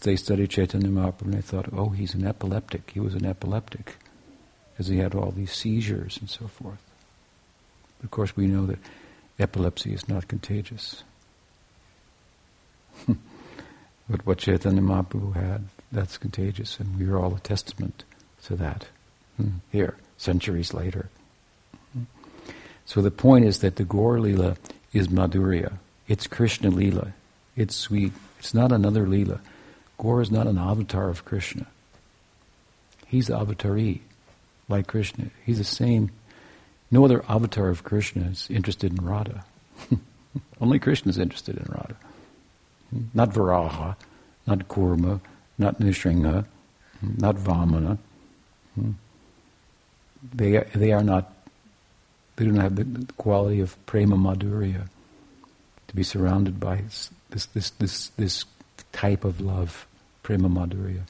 they 0.03 0.15
studied 0.15 0.51
Chaitanya 0.51 0.89
Mahaprabhu 0.89 1.23
and 1.23 1.35
they 1.35 1.41
thought, 1.41 1.67
oh, 1.73 1.89
he's 1.89 2.15
an 2.15 2.25
epileptic. 2.25 2.93
He 2.95 3.01
was 3.01 3.15
an 3.15 3.27
epileptic, 3.27 3.97
as 4.79 4.87
he 4.87 4.99
had 4.99 5.17
all 5.17 5.33
these 5.33 5.53
seizures 5.53 6.17
and 6.19 6.31
so 6.31 6.47
forth. 6.47 6.79
Of 8.05 8.13
course, 8.13 8.37
we 8.37 8.47
know 8.47 8.67
that 8.67 8.79
epilepsy 9.39 9.93
is 9.93 10.09
not 10.09 10.29
contagious. 10.29 11.03
but 13.09 14.25
what 14.25 14.39
Chaitanya 14.39 14.83
Mahaprabhu 14.83 15.35
had, 15.35 15.65
that's 15.92 16.18
contagious, 16.18 16.79
and 16.79 16.98
we 16.98 17.07
are 17.07 17.18
all 17.18 17.35
a 17.35 17.40
testament 17.40 18.05
to 18.44 18.57
that. 18.57 18.87
Hmm. 19.37 19.59
Here, 19.70 19.96
centuries 20.16 20.74
later. 20.74 21.09
Hmm. 21.92 22.05
So 22.85 23.01
the 23.03 23.11
point 23.11 23.44
is 23.44 23.61
that 23.61 23.77
the 23.77 23.85
Gaur 23.85 24.20
Lila 24.20 24.57
is 24.92 25.09
Madhurya. 25.09 25.74
It's 26.07 26.27
Krishna 26.27 26.70
Lila. 26.70 27.12
It's 27.57 27.74
sweet. 27.74 28.12
It's 28.38 28.55
not 28.55 28.72
another 28.72 29.07
Lila. 29.07 29.40
Gaur 29.98 30.22
is 30.22 30.31
not 30.31 30.46
an 30.46 30.59
avatar 30.59 31.09
of 31.09 31.24
Krishna. 31.24 31.66
He's 33.07 33.29
the 33.29 33.38
avatari, 33.38 34.01
like 34.68 34.87
Krishna. 34.87 35.31
He's 35.44 35.59
the 35.59 35.64
same 35.64 36.11
no 36.90 37.05
other 37.05 37.24
avatar 37.29 37.68
of 37.68 37.85
Krishna 37.85 38.29
is 38.29 38.48
interested 38.51 38.98
in 38.98 39.05
Radha. 39.05 39.44
Only 40.61 40.79
Krishna 40.79 41.11
is 41.11 41.18
interested 41.18 41.57
in 41.57 41.66
Radha. 41.68 41.96
Not 43.12 43.31
Varaha, 43.31 43.96
not 44.46 44.68
Kurma, 44.68 45.20
not 45.59 45.79
Nrsimha, 45.81 46.44
not 47.03 47.37
Vamana. 47.37 47.99
They, 50.35 50.59
they 50.75 50.92
are 50.92 51.03
not, 51.03 51.33
they 52.37 52.44
don't 52.44 52.57
have 52.57 52.77
the 52.77 53.12
quality 53.14 53.61
of 53.61 53.77
prema 53.87 54.16
madhurya 54.16 54.88
to 55.88 55.97
be 55.97 56.03
surrounded 56.03 56.61
by 56.61 56.83
this, 57.31 57.47
this, 57.47 57.71
this, 57.71 58.09
this 58.11 58.44
type 58.92 59.25
of 59.25 59.40
love, 59.40 59.87
prema 60.23 60.49
madhurya. 60.49 61.03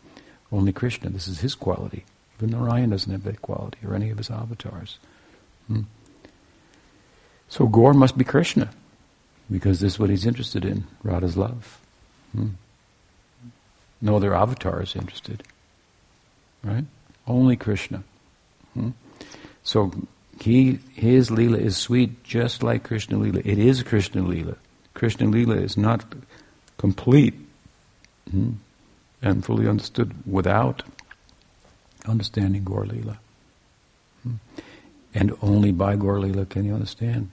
Only 0.50 0.72
Krishna, 0.72 1.10
this 1.10 1.28
is 1.28 1.40
his 1.40 1.54
quality. 1.54 2.04
Even 2.38 2.50
Narayan 2.50 2.90
doesn't 2.90 3.10
have 3.10 3.24
that 3.24 3.42
quality, 3.42 3.78
or 3.86 3.94
any 3.94 4.10
of 4.10 4.18
his 4.18 4.30
avatars. 4.30 4.98
Hmm. 5.66 5.82
So 7.48 7.66
Gaur 7.66 7.92
must 7.94 8.16
be 8.16 8.24
Krishna, 8.24 8.70
because 9.50 9.80
this 9.80 9.94
is 9.94 9.98
what 9.98 10.10
he's 10.10 10.26
interested 10.26 10.64
in, 10.64 10.84
Radha's 11.02 11.36
love. 11.36 11.78
Hmm. 12.32 12.50
No 14.00 14.16
other 14.16 14.34
avatar 14.34 14.82
is 14.82 14.94
interested. 14.94 15.42
Right? 16.62 16.84
Only 17.26 17.56
Krishna. 17.56 18.02
Hmm. 18.74 18.90
So 19.62 19.92
he 20.40 20.78
his 20.94 21.30
lila 21.30 21.58
is 21.58 21.76
sweet 21.76 22.22
just 22.24 22.62
like 22.62 22.84
Krishna 22.84 23.18
lila. 23.18 23.40
It 23.44 23.58
is 23.58 23.82
Krishna 23.82 24.22
lila. 24.22 24.56
Krishna 24.94 25.26
lila 25.26 25.56
is 25.56 25.76
not 25.76 26.04
complete 26.76 27.34
hmm, 28.30 28.52
and 29.20 29.44
fully 29.44 29.68
understood 29.68 30.14
without 30.26 30.82
understanding 32.06 32.64
Gaur 32.64 32.86
lila. 32.86 33.18
Hmm. 34.22 34.34
And 35.14 35.36
only 35.42 35.72
by 35.72 35.96
Gaur 35.96 36.20
Lila 36.20 36.46
can 36.46 36.64
you 36.64 36.74
understand 36.74 37.30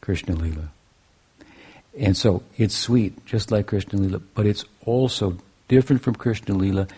Krishna 0.00 0.34
Lila. 0.34 0.70
And 1.98 2.16
so 2.16 2.42
it's 2.56 2.74
sweet, 2.74 3.24
just 3.26 3.50
like 3.50 3.66
Krishna 3.66 3.98
Lila, 3.98 4.18
but 4.18 4.46
it's 4.46 4.64
also 4.86 5.36
different 5.68 6.02
from 6.02 6.14
Krishna 6.14 6.54
Lila 6.54 6.88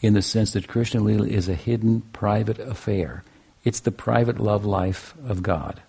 in 0.00 0.14
the 0.14 0.22
sense 0.22 0.52
that 0.52 0.68
Krishna 0.68 1.00
Lila 1.00 1.26
is 1.26 1.48
a 1.48 1.54
hidden 1.54 2.02
private 2.12 2.58
affair. 2.58 3.24
It's 3.64 3.80
the 3.80 3.92
private 3.92 4.38
love 4.38 4.64
life 4.64 5.14
of 5.26 5.42
God. 5.42 5.80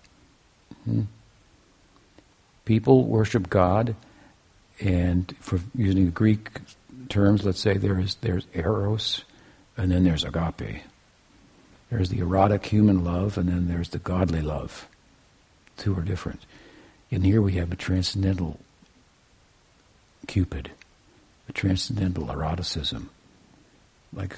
Hmm? 0.84 1.02
People 2.64 3.04
worship 3.04 3.50
God, 3.50 3.94
and 4.80 5.34
for 5.40 5.60
using 5.74 6.10
Greek 6.10 6.48
terms, 7.08 7.44
let's 7.44 7.60
say 7.60 7.76
there 7.76 7.98
is 7.98 8.14
there's 8.16 8.46
eros, 8.54 9.24
and 9.76 9.90
then 9.90 10.04
there's 10.04 10.24
agape. 10.24 10.82
There's 11.90 12.08
the 12.08 12.20
erotic 12.20 12.64
human 12.64 13.04
love, 13.04 13.36
and 13.36 13.48
then 13.48 13.68
there's 13.68 13.90
the 13.90 13.98
godly 13.98 14.40
love. 14.40 14.88
Two 15.76 15.96
are 15.96 16.02
different. 16.02 16.40
And 17.14 17.24
here 17.24 17.40
we 17.40 17.52
have 17.52 17.70
a 17.70 17.76
transcendental 17.76 18.58
Cupid, 20.26 20.70
a 21.48 21.52
transcendental 21.52 22.30
eroticism. 22.30 23.10
Like, 24.12 24.36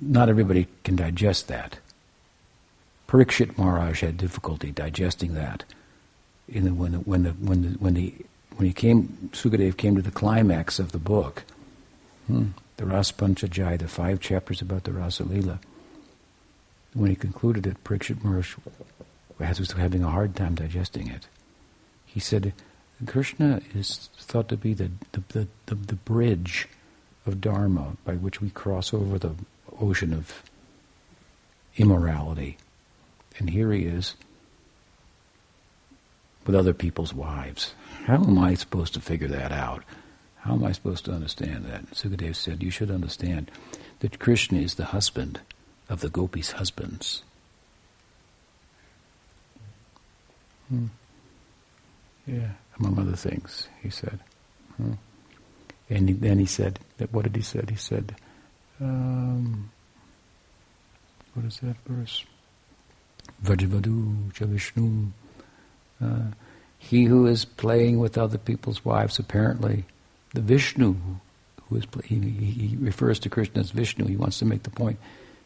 not 0.00 0.28
everybody 0.28 0.68
can 0.84 0.94
digest 0.96 1.48
that. 1.48 1.78
Parikshit 3.08 3.56
Maharaj 3.56 4.00
had 4.00 4.16
difficulty 4.16 4.70
digesting 4.72 5.34
that. 5.34 5.64
The, 6.48 6.70
when, 6.70 6.92
the, 6.92 6.98
when, 6.98 7.22
the, 7.22 7.30
when, 7.30 7.62
the, 7.62 7.68
when, 7.78 7.94
the, 7.94 8.14
when 8.56 8.66
he 8.66 8.72
came, 8.72 9.30
Sukadev 9.32 9.76
came 9.76 9.96
to 9.96 10.02
the 10.02 10.10
climax 10.10 10.78
of 10.78 10.92
the 10.92 10.98
book, 10.98 11.44
hmm, 12.26 12.48
the 12.76 12.84
Rasapanchadhyayi, 12.84 13.78
the 13.78 13.88
five 13.88 14.20
chapters 14.20 14.60
about 14.60 14.84
the 14.84 14.92
Rasa 14.92 15.24
Lila, 15.24 15.60
when 16.94 17.10
he 17.10 17.16
concluded 17.16 17.66
it, 17.66 17.82
Parikshit 17.84 18.22
Maharaj 18.22 18.54
was 19.38 19.72
having 19.72 20.02
a 20.02 20.10
hard 20.10 20.34
time 20.34 20.54
digesting 20.54 21.08
it. 21.08 21.26
He 22.04 22.20
said, 22.20 22.54
Krishna 23.04 23.60
is 23.74 24.08
thought 24.18 24.48
to 24.48 24.56
be 24.56 24.72
the, 24.72 24.90
the, 25.12 25.22
the, 25.28 25.48
the, 25.66 25.74
the 25.74 25.94
bridge 25.94 26.68
of 27.26 27.40
Dharma 27.40 27.96
by 28.04 28.14
which 28.14 28.40
we 28.40 28.50
cross 28.50 28.94
over 28.94 29.18
the 29.18 29.34
ocean 29.80 30.14
of 30.14 30.42
immorality. 31.76 32.56
And 33.38 33.50
here 33.50 33.72
he 33.72 33.84
is 33.84 34.14
with 36.46 36.56
other 36.56 36.72
people's 36.72 37.12
wives. 37.12 37.74
How 38.04 38.14
am 38.14 38.38
I 38.38 38.54
supposed 38.54 38.94
to 38.94 39.00
figure 39.00 39.28
that 39.28 39.52
out? 39.52 39.84
How 40.36 40.54
am 40.54 40.64
I 40.64 40.72
supposed 40.72 41.04
to 41.06 41.12
understand 41.12 41.64
that? 41.64 41.90
Sukadev 41.90 42.36
said, 42.36 42.62
You 42.62 42.70
should 42.70 42.90
understand 42.90 43.50
that 43.98 44.20
Krishna 44.20 44.60
is 44.60 44.76
the 44.76 44.86
husband 44.86 45.40
of 45.88 46.00
the 46.00 46.08
gopis' 46.08 46.52
husbands. 46.52 47.22
Hmm. 50.68 50.86
Yeah, 52.26 52.50
among 52.78 52.98
other 52.98 53.16
things, 53.16 53.68
he 53.82 53.90
said. 53.90 54.18
Hmm. 54.76 54.94
And 55.88 56.08
he, 56.08 56.14
then 56.14 56.38
he 56.38 56.46
said, 56.46 56.80
what 57.12 57.22
did 57.22 57.36
he 57.36 57.42
say? 57.42 57.62
He 57.68 57.76
said, 57.76 58.16
um, 58.80 59.70
what 61.34 61.46
is 61.46 61.60
that 61.60 61.76
verse? 61.86 62.24
Vrajavadu 63.42 64.32
Vishnu. 64.32 65.06
Uh, 66.02 66.30
he 66.78 67.04
who 67.04 67.26
is 67.26 67.44
playing 67.44 67.98
with 67.98 68.18
other 68.18 68.38
people's 68.38 68.84
wives, 68.84 69.18
apparently, 69.18 69.84
the 70.34 70.40
Vishnu, 70.40 70.96
who 71.68 71.76
is 71.76 71.84
he, 72.04 72.16
he 72.18 72.76
refers 72.76 73.18
to 73.20 73.30
Krishna 73.30 73.60
as 73.60 73.70
Vishnu. 73.70 74.06
He 74.06 74.16
wants 74.16 74.38
to 74.40 74.44
make 74.44 74.62
the 74.62 74.70
point: 74.70 74.98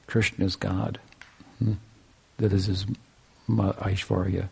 Krishna 0.07 0.45
is 0.45 0.57
God. 0.57 0.99
Hmm? 1.59 1.75
That 2.39 2.53
is 2.53 2.67
his 2.67 2.87
Aishvarya, 3.49 4.49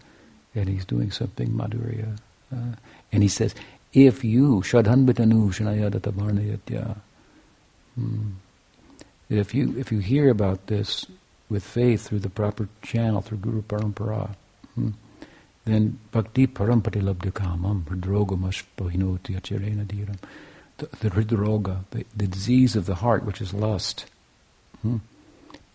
and 0.60 0.68
he's 0.68 0.84
doing 0.84 1.10
something 1.10 1.48
Madhurya. 1.48 2.18
Uh, 2.52 2.74
and 3.12 3.22
he 3.22 3.28
says, 3.28 3.54
if 3.92 4.24
you 4.24 4.60
shadhanbitanu 4.60 5.48
shanayadata 5.52 6.12
varnayatya, 6.12 6.96
hmm, 7.94 8.30
if 9.28 9.54
you 9.54 9.74
if 9.78 9.92
you 9.92 9.98
hear 9.98 10.30
about 10.30 10.66
this 10.66 11.06
with 11.48 11.64
faith 11.64 12.08
through 12.08 12.20
the 12.20 12.30
proper 12.30 12.68
channel 12.82 13.20
through 13.20 13.38
Guru 13.38 13.62
Parampara, 13.62 14.34
hmm, 14.74 14.90
then 15.64 15.98
bhakti 16.12 16.46
parampati 16.46 17.02
labdhikamam 17.02 17.84
hridrogamashpahinoti 17.84 19.40
acharena 19.40 19.86
dhiram. 19.86 20.18
The 20.76 21.10
hridroga, 21.10 21.84
the, 21.90 22.04
the 22.16 22.28
disease 22.28 22.76
of 22.76 22.86
the 22.86 22.96
heart, 22.96 23.24
which 23.24 23.40
is 23.40 23.52
lust. 23.52 24.06
Hmm. 24.82 24.98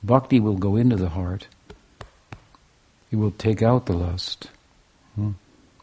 Bhakti 0.01 0.39
will 0.39 0.55
go 0.55 0.75
into 0.75 0.95
the 0.95 1.09
heart. 1.09 1.47
It 3.11 3.17
will 3.17 3.31
take 3.31 3.61
out 3.61 3.85
the 3.85 3.93
lust. 3.93 4.49
Hmm. 5.15 5.31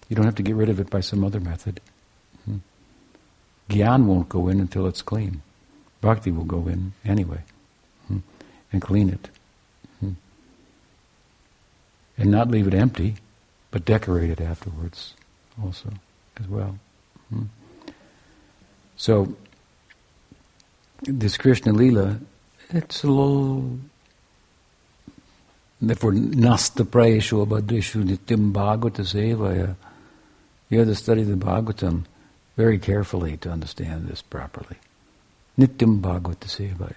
You 0.09 0.17
don't 0.17 0.25
have 0.25 0.35
to 0.37 0.43
get 0.43 0.57
rid 0.57 0.69
of 0.69 0.81
it 0.81 0.91
by 0.91 1.01
some 1.01 1.25
other 1.25 1.41
method. 1.41 1.81
Hmm. 2.45 2.59
Gyan 3.69 4.05
won't 4.05 4.29
go 4.29 4.49
in 4.49 4.61
until 4.61 4.87
it's 4.87 5.03
clean. 5.03 5.43
Bhakti 6.01 6.31
will 6.31 6.45
go 6.45 6.67
in 6.67 6.93
anyway 7.05 7.41
hmm, 8.09 8.19
and 8.73 8.81
clean 8.81 9.11
it. 9.11 9.29
Hmm. 10.01 10.13
And 12.17 12.31
not 12.31 12.51
leave 12.51 12.67
it 12.67 12.75
empty, 12.75 13.17
but 13.71 13.85
decorate 13.85 14.31
it 14.31 14.41
afterwards 14.41 15.15
also 15.63 15.93
as 16.39 16.49
well. 16.49 16.79
Hmm. 17.29 17.45
So, 18.97 19.37
this 21.03 21.37
Krishna 21.37 21.73
Lila, 21.73 22.19
it's 22.71 23.03
a 23.05 23.07
little 23.07 23.79
Therefore, 25.83 26.13
nasta 26.13 26.85
prayeshu 26.85 27.47
abhadrishu 27.47 28.05
nityam 28.05 28.53
bhagavata 28.53 29.03
sevaya. 29.03 29.77
You 30.69 30.79
have 30.79 30.89
to 30.89 30.95
study 30.95 31.25
the 31.25 31.35
Bhagavatam 31.35 32.05
very 32.57 32.79
carefully 32.79 33.37
to 33.39 33.51
understand 33.51 34.07
this 34.07 34.23
properly. 34.23 34.77
Nityam 35.59 36.01
bhagavata 36.01 36.47
sevaya. 36.47 36.95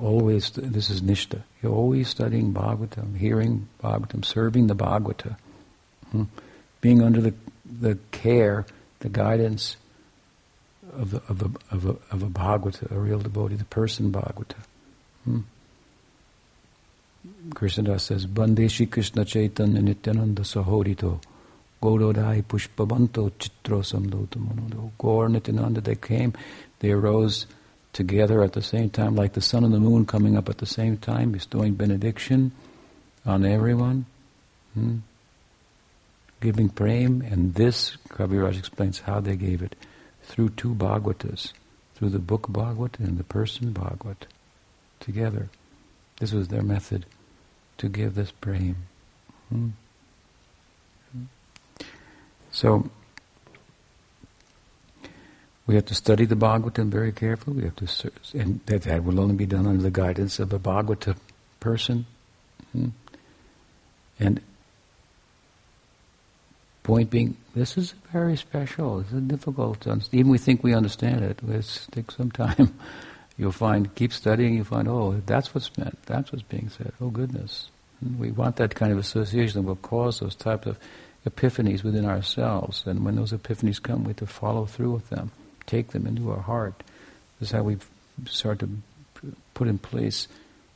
Always, 0.00 0.50
this 0.50 0.90
is 0.90 1.00
nishta. 1.00 1.42
You're 1.62 1.72
always 1.72 2.08
studying 2.08 2.52
Bhagavatam, 2.52 3.16
hearing 3.16 3.68
Bhagavatam, 3.82 4.24
serving 4.26 4.66
the 4.66 4.76
Bhagavata, 4.76 5.36
hmm? 6.10 6.24
being 6.82 7.00
under 7.00 7.22
the, 7.22 7.34
the 7.64 7.98
care, 8.10 8.66
the 9.00 9.08
guidance 9.08 9.76
of, 10.92 11.12
the, 11.12 11.22
of, 11.28 11.42
a, 11.42 11.74
of, 11.74 11.86
a, 11.86 11.96
of 12.10 12.22
a 12.22 12.28
Bhagavata, 12.28 12.90
a 12.90 12.98
real 12.98 13.20
devotee, 13.20 13.54
the 13.54 13.64
person 13.64 14.12
Bhagavata. 14.12 14.56
Hmm? 15.24 15.40
Krishnadas 17.50 18.00
says, 18.00 18.26
Bandeshi 18.26 18.90
Krishna 18.90 19.24
Chaitanya 19.24 19.80
Nityananda 19.80 20.42
Sahorito 20.42 21.20
Gododai 21.82 22.42
Pushpavanto 22.42 23.30
Chitro 23.32 23.82
Samdota 23.82 24.36
Monodo. 24.36 24.90
Gaur 24.98 25.28
Nityananda, 25.28 25.80
they 25.80 25.94
came, 25.94 26.32
they 26.80 26.90
arose 26.90 27.46
together 27.92 28.42
at 28.42 28.52
the 28.52 28.62
same 28.62 28.90
time, 28.90 29.16
like 29.16 29.32
the 29.32 29.40
sun 29.40 29.64
and 29.64 29.72
the 29.72 29.80
moon 29.80 30.04
coming 30.04 30.36
up 30.36 30.48
at 30.48 30.58
the 30.58 30.66
same 30.66 30.96
time, 30.98 31.32
bestowing 31.32 31.74
benediction 31.74 32.52
on 33.24 33.44
everyone, 33.44 34.04
hmm? 34.74 34.98
giving 36.40 36.68
praying, 36.68 37.24
and 37.24 37.54
this, 37.54 37.96
Kaviraj 38.10 38.58
explains 38.58 39.00
how 39.00 39.20
they 39.20 39.36
gave 39.36 39.62
it, 39.62 39.74
through 40.22 40.50
two 40.50 40.74
Bhagavatas, 40.74 41.52
through 41.94 42.10
the 42.10 42.18
book 42.18 42.46
Bhagavat 42.48 42.98
and 42.98 43.16
the 43.16 43.24
person 43.24 43.72
Bhagavat, 43.72 44.26
together. 45.00 45.48
This 46.18 46.32
was 46.32 46.48
their 46.48 46.62
method 46.62 47.06
to 47.78 47.88
give 47.88 48.14
this 48.14 48.30
praying. 48.30 48.76
Hmm? 49.48 49.68
So, 52.50 52.88
we 55.66 55.74
have 55.74 55.86
to 55.86 55.94
study 55.94 56.24
the 56.24 56.36
Bhagavatam 56.36 56.88
very 56.88 57.12
carefully. 57.12 57.56
We 57.58 57.64
have 57.64 57.76
to, 57.76 58.10
and 58.34 58.60
that, 58.66 58.82
that 58.82 59.04
will 59.04 59.20
only 59.20 59.34
be 59.34 59.46
done 59.46 59.66
under 59.66 59.82
the 59.82 59.90
guidance 59.90 60.38
of 60.38 60.52
a 60.52 60.58
Bhagavata 60.58 61.16
person. 61.60 62.06
Hmm? 62.72 62.88
And 64.18 64.40
point 66.82 67.10
being, 67.10 67.36
this 67.54 67.76
is 67.76 67.94
very 68.12 68.36
special. 68.36 69.00
Is 69.00 69.08
difficult 69.08 69.80
to 69.82 69.90
understand. 69.90 70.20
Even 70.20 70.30
we 70.30 70.38
think 70.38 70.62
we 70.62 70.72
understand 70.72 71.24
it. 71.24 71.40
It 71.46 71.86
takes 71.90 72.16
some 72.16 72.30
time. 72.44 72.78
You'll 73.38 73.52
find, 73.52 73.94
keep 73.94 74.12
studying, 74.12 74.54
you 74.54 74.64
find, 74.64 74.88
oh, 74.88 75.20
that's 75.26 75.54
what's 75.54 75.76
meant. 75.76 76.02
That's 76.06 76.32
what's 76.32 76.42
being 76.42 76.70
said. 76.70 76.92
Oh, 77.00 77.10
goodness. 77.10 77.70
And 78.00 78.18
we 78.18 78.30
want 78.30 78.56
that 78.56 78.74
kind 78.74 78.92
of 78.92 78.98
association 78.98 79.60
that 79.60 79.68
will 79.68 79.76
cause 79.76 80.20
those 80.20 80.34
types 80.34 80.66
of 80.66 80.78
epiphanies 81.28 81.82
within 81.82 82.06
ourselves. 82.06 82.84
And 82.86 83.04
when 83.04 83.16
those 83.16 83.32
epiphanies 83.32 83.82
come, 83.82 84.04
we 84.04 84.10
have 84.10 84.16
to 84.16 84.26
follow 84.26 84.64
through 84.64 84.92
with 84.92 85.10
them, 85.10 85.32
take 85.66 85.88
them 85.88 86.06
into 86.06 86.30
our 86.30 86.40
heart. 86.40 86.82
This 87.38 87.50
is 87.50 87.52
how 87.52 87.62
we 87.62 87.76
start 88.26 88.60
to 88.60 88.70
put 89.54 89.68
in 89.68 89.78
place 89.78 90.28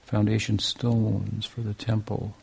foundation 0.02 0.58
stones 0.58 1.46
for 1.46 1.60
the 1.60 1.74
temple 1.74 2.34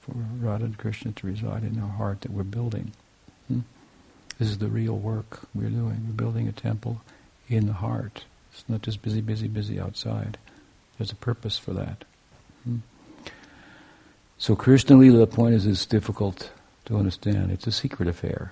for 0.00 0.12
Radha 0.40 0.66
and 0.66 0.78
Krishna 0.78 1.12
to 1.12 1.26
reside 1.26 1.64
in 1.64 1.80
our 1.80 1.88
heart 1.88 2.20
that 2.20 2.30
we're 2.30 2.42
building. 2.42 2.92
Hmm? 3.48 3.60
This 4.38 4.48
is 4.48 4.58
the 4.58 4.68
real 4.68 4.96
work 4.96 5.40
we're 5.54 5.70
doing. 5.70 6.06
We're 6.06 6.14
building 6.14 6.48
a 6.48 6.52
temple 6.52 7.00
in 7.48 7.66
the 7.66 7.72
heart. 7.72 8.24
It's 8.58 8.68
not 8.68 8.82
just 8.82 9.02
busy, 9.02 9.20
busy, 9.20 9.46
busy 9.46 9.78
outside. 9.78 10.36
There's 10.98 11.12
a 11.12 11.16
purpose 11.16 11.56
for 11.56 11.72
that. 11.74 12.04
Hmm? 12.64 12.78
So 14.36 14.56
Krishna 14.56 14.96
Lila, 14.96 15.18
the 15.18 15.28
point 15.28 15.54
is, 15.54 15.64
it's 15.64 15.86
difficult 15.86 16.50
to 16.86 16.96
understand. 16.96 17.52
It's 17.52 17.68
a 17.68 17.72
secret 17.72 18.08
affair. 18.08 18.50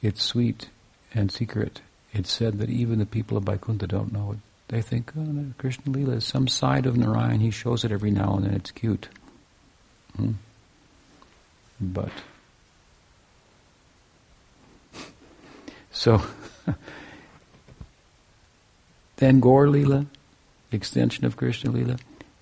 It's 0.00 0.22
sweet 0.22 0.70
and 1.12 1.30
secret. 1.30 1.82
It's 2.14 2.32
said 2.32 2.58
that 2.58 2.70
even 2.70 2.98
the 2.98 3.04
people 3.04 3.36
of 3.36 3.44
Vaikuntha 3.44 3.86
don't 3.86 4.10
know 4.12 4.32
it. 4.32 4.38
They 4.68 4.80
think 4.80 5.12
oh, 5.18 5.52
Krishna 5.58 5.92
Lila 5.92 6.14
is 6.14 6.24
some 6.24 6.48
side 6.48 6.86
of 6.86 6.96
Narayan. 6.96 7.40
He 7.40 7.50
shows 7.50 7.84
it 7.84 7.92
every 7.92 8.10
now 8.10 8.36
and 8.36 8.46
then. 8.46 8.54
It's 8.54 8.70
cute. 8.70 9.08
Hmm? 10.16 10.32
But 11.78 12.10
so 15.92 16.22
then 19.16 19.40
Gaur 19.40 19.68
Lila, 19.68 20.06
extension 20.72 21.24
of 21.24 21.36
Krishna 21.36 21.70
Lila. 21.70 21.96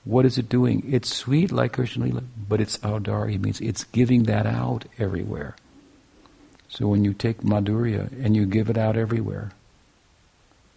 What 0.04 0.26
is 0.26 0.36
it 0.38 0.48
doing? 0.48 0.82
It's 0.92 1.14
sweet 1.14 1.50
like 1.50 1.72
Krishna 1.72 2.04
Lila, 2.04 2.22
but 2.48 2.60
it's 2.60 2.78
audari, 2.78 3.40
means 3.40 3.60
it's 3.60 3.84
giving 3.84 4.24
that 4.24 4.46
out 4.46 4.84
everywhere. 4.98 5.56
So 6.68 6.88
when 6.88 7.04
you 7.04 7.14
take 7.14 7.42
Madhurya 7.42 8.10
and 8.24 8.36
you 8.36 8.46
give 8.46 8.68
it 8.68 8.76
out 8.76 8.96
everywhere, 8.96 9.52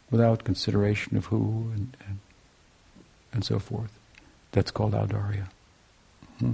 without 0.09 0.43
consideration 0.43 1.17
of 1.17 1.25
who 1.25 1.71
and, 1.73 1.97
and, 2.07 2.19
and 3.33 3.43
so 3.43 3.59
forth, 3.59 3.91
that's 4.51 4.71
called 4.71 4.93
audarya. 4.93 5.47
Hmm. 6.39 6.53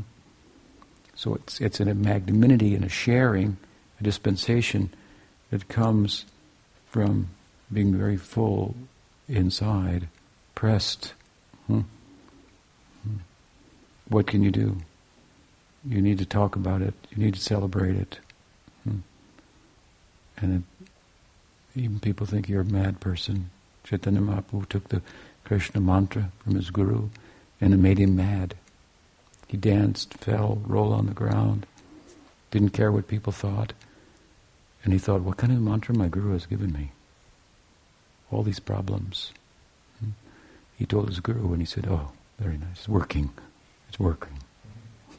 So 1.15 1.36
it's, 1.36 1.61
it's 1.61 1.80
a 1.80 1.86
magnanimity 1.93 2.74
and 2.74 2.84
a 2.84 2.89
sharing, 2.89 3.57
a 3.99 4.03
dispensation 4.03 4.91
that 5.51 5.68
comes 5.68 6.26
from 6.88 7.30
being 7.72 7.95
very 7.95 8.18
full 8.18 8.76
inside, 9.34 10.07
pressed. 10.55 11.13
Hmm 11.67 11.81
what 14.13 14.27
can 14.27 14.43
you 14.43 14.51
do? 14.51 14.77
You 15.86 16.01
need 16.01 16.19
to 16.19 16.25
talk 16.25 16.55
about 16.55 16.81
it. 16.81 16.93
You 17.11 17.23
need 17.23 17.34
to 17.34 17.39
celebrate 17.39 17.95
it. 17.95 18.19
Hmm. 18.84 18.99
And 20.38 20.63
it, 21.75 21.81
even 21.81 21.99
people 21.99 22.25
think 22.25 22.47
you're 22.47 22.61
a 22.61 22.65
mad 22.65 22.99
person. 22.99 23.49
Chaitanya 23.84 24.21
Mahaprabhu 24.21 24.69
took 24.69 24.89
the 24.89 25.01
Krishna 25.43 25.81
mantra 25.81 26.31
from 26.43 26.55
his 26.55 26.69
guru 26.69 27.09
and 27.59 27.73
it 27.73 27.77
made 27.77 27.97
him 27.97 28.15
mad. 28.15 28.55
He 29.47 29.57
danced, 29.57 30.13
fell, 30.15 30.61
rolled 30.65 30.93
on 30.93 31.05
the 31.05 31.13
ground, 31.13 31.65
didn't 32.51 32.69
care 32.69 32.91
what 32.91 33.07
people 33.07 33.34
thought. 33.34 33.73
And 34.84 34.93
he 34.93 34.99
thought, 34.99 35.21
what 35.21 35.38
kind 35.38 35.51
of 35.53 35.61
mantra 35.61 35.95
my 35.95 36.07
guru 36.07 36.34
has 36.34 36.45
given 36.45 36.71
me? 36.71 36.91
All 38.34 38.41
these 38.43 38.59
problems. 38.59 39.31
Hmm. 39.99 40.11
He 40.75 40.86
told 40.86 41.07
his 41.07 41.19
guru 41.19 41.51
and 41.53 41.61
he 41.61 41.65
said, 41.65 41.88
oh, 41.88 42.11
Very 42.39 42.57
nice. 42.57 42.79
It's 42.79 42.89
working. 42.89 43.29
It's 43.89 43.99
working. 43.99 44.39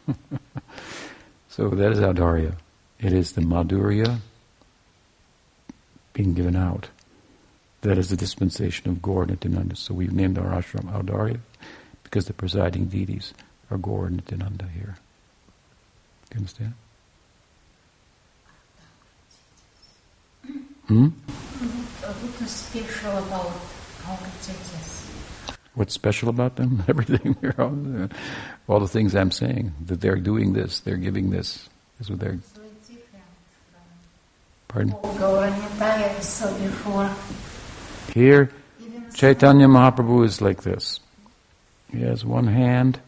so 1.49 1.69
that 1.69 1.93
is 1.93 2.01
Audarya. 2.01 2.55
It 2.99 3.13
is 3.13 3.33
the 3.33 3.41
Madhurya 3.41 4.19
being 6.13 6.35
given 6.35 6.57
out. 6.57 6.89
That 7.83 7.99
is 7.99 8.09
the 8.11 8.17
dispensation 8.17 8.91
of 8.91 9.01
Gaur 9.01 9.27
Nityananda. 9.27 9.77
So 9.77 9.95
we've 9.95 10.13
named 10.13 10.39
our 10.39 10.47
ashram 10.47 10.91
Audarya 10.93 11.39
because 12.03 12.27
the 12.27 12.33
presiding 12.33 12.87
deities 12.87 13.33
are 13.71 13.79
Gaur 13.79 14.11
Nityananda 14.11 14.67
here. 14.75 14.97
Do 16.31 16.35
you 16.35 16.39
understand? 16.39 16.75
Hmm? 20.89 21.09
What 22.05 22.43
is 22.43 22.51
special 22.51 23.17
about? 23.17 23.53
What's 25.75 25.95
special 25.95 26.29
about 26.29 26.57
them? 26.57 26.85
Everything. 26.89 27.35
all 28.69 28.81
the 28.81 28.89
things 28.89 29.15
I'm 29.15 29.31
saying. 29.31 29.73
That 29.87 30.01
they're 30.01 30.17
doing 30.17 30.53
this, 30.53 30.81
they're 30.81 30.97
giving 30.97 31.31
this. 31.31 31.69
Is 32.01 32.11
what 32.11 32.21
they're. 32.21 32.39
So 32.55 32.61
it's 32.63 32.89
different 32.89 33.25
Pardon? 34.69 34.93
from 34.93 36.23
so 36.23 36.53
before 36.59 37.11
Here, 38.13 38.51
Chaitanya 39.15 39.67
Mahaprabhu 39.67 40.25
is 40.25 40.43
like 40.43 40.63
this. 40.63 41.01
He 41.91 42.03
has 42.03 42.25
one 42.25 42.49
hand 42.49 43.01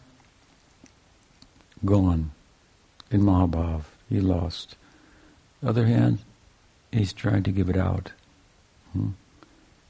gone 1.85 2.31
in 3.11 3.21
Mahabhav. 3.21 3.83
He 4.09 4.19
lost. 4.21 4.75
Other 5.63 5.85
hand, 5.85 6.19
he's 6.91 7.13
trying 7.13 7.43
to 7.43 7.51
give 7.51 7.69
it 7.69 7.77
out. 7.77 8.11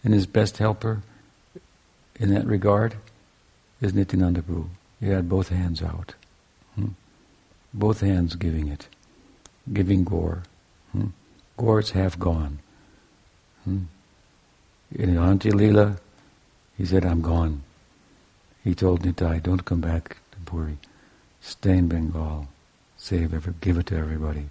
And 0.03 0.13
his 0.13 0.27
best 0.27 0.57
helper 0.57 1.01
in 2.19 2.33
that 2.33 2.45
regard 2.45 2.95
is 3.81 3.93
Nityananda 3.93 4.41
Prabhu. 4.41 4.69
He 4.99 5.07
had 5.07 5.29
both 5.29 5.49
hands 5.49 5.83
out. 5.83 6.15
Hmm? 6.75 6.89
Both 7.73 8.01
hands 8.01 8.35
giving 8.35 8.67
it. 8.67 8.87
Giving 9.71 10.03
gore. 10.03 10.43
Hmm? 10.91 11.07
Gaur's 11.57 11.91
half 11.91 12.17
gone. 12.17 12.59
Hmm? 13.63 13.83
In 14.95 15.15
Antya 15.15 15.51
Leela, 15.51 15.99
he 16.77 16.85
said, 16.85 17.05
I'm 17.05 17.21
gone. 17.21 17.63
He 18.63 18.73
told 18.73 19.03
Nitai, 19.03 19.43
don't 19.43 19.65
come 19.65 19.81
back 19.81 20.17
to 20.31 20.37
Puri. 20.45 20.77
Stay 21.41 21.77
in 21.77 21.87
Bengal. 21.87 22.47
Save 22.97 23.33
every, 23.33 23.53
give 23.61 23.77
it 23.77 23.87
to 23.87 23.97
everybody. 23.97 24.49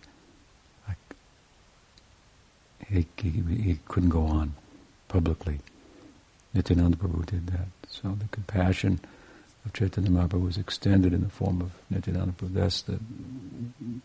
He, 2.89 3.07
he, 3.17 3.31
he 3.31 3.79
couldn't 3.89 4.11
go 4.11 4.25
on 4.27 4.55
publicly. 5.09 5.61
Nityananda 6.55 6.97
Prabhu 6.97 7.27
did 7.27 7.49
that. 7.49 7.69
So 7.89 8.17
the 8.19 8.29
compassion 8.29 9.01
of 9.65 9.73
Chaitanya 9.73 10.11
Mahaprabhu 10.11 10.45
was 10.45 10.57
extended 10.57 11.13
in 11.13 11.23
the 11.23 11.29
form 11.29 11.61
of 11.61 11.73
Nityananda 11.91 12.33
Prabhu. 12.33 12.55
That's 12.55 12.83
the, 12.83 12.99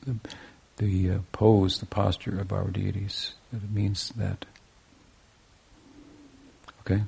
the, 0.05 0.15
the 0.77 1.11
uh, 1.11 1.19
pose, 1.31 1.79
the 1.79 1.85
posture 1.85 2.39
of 2.39 2.51
our 2.51 2.69
deities. 2.69 3.33
It 3.53 3.71
means 3.71 4.09
that. 4.17 4.45
Okay? 6.81 7.03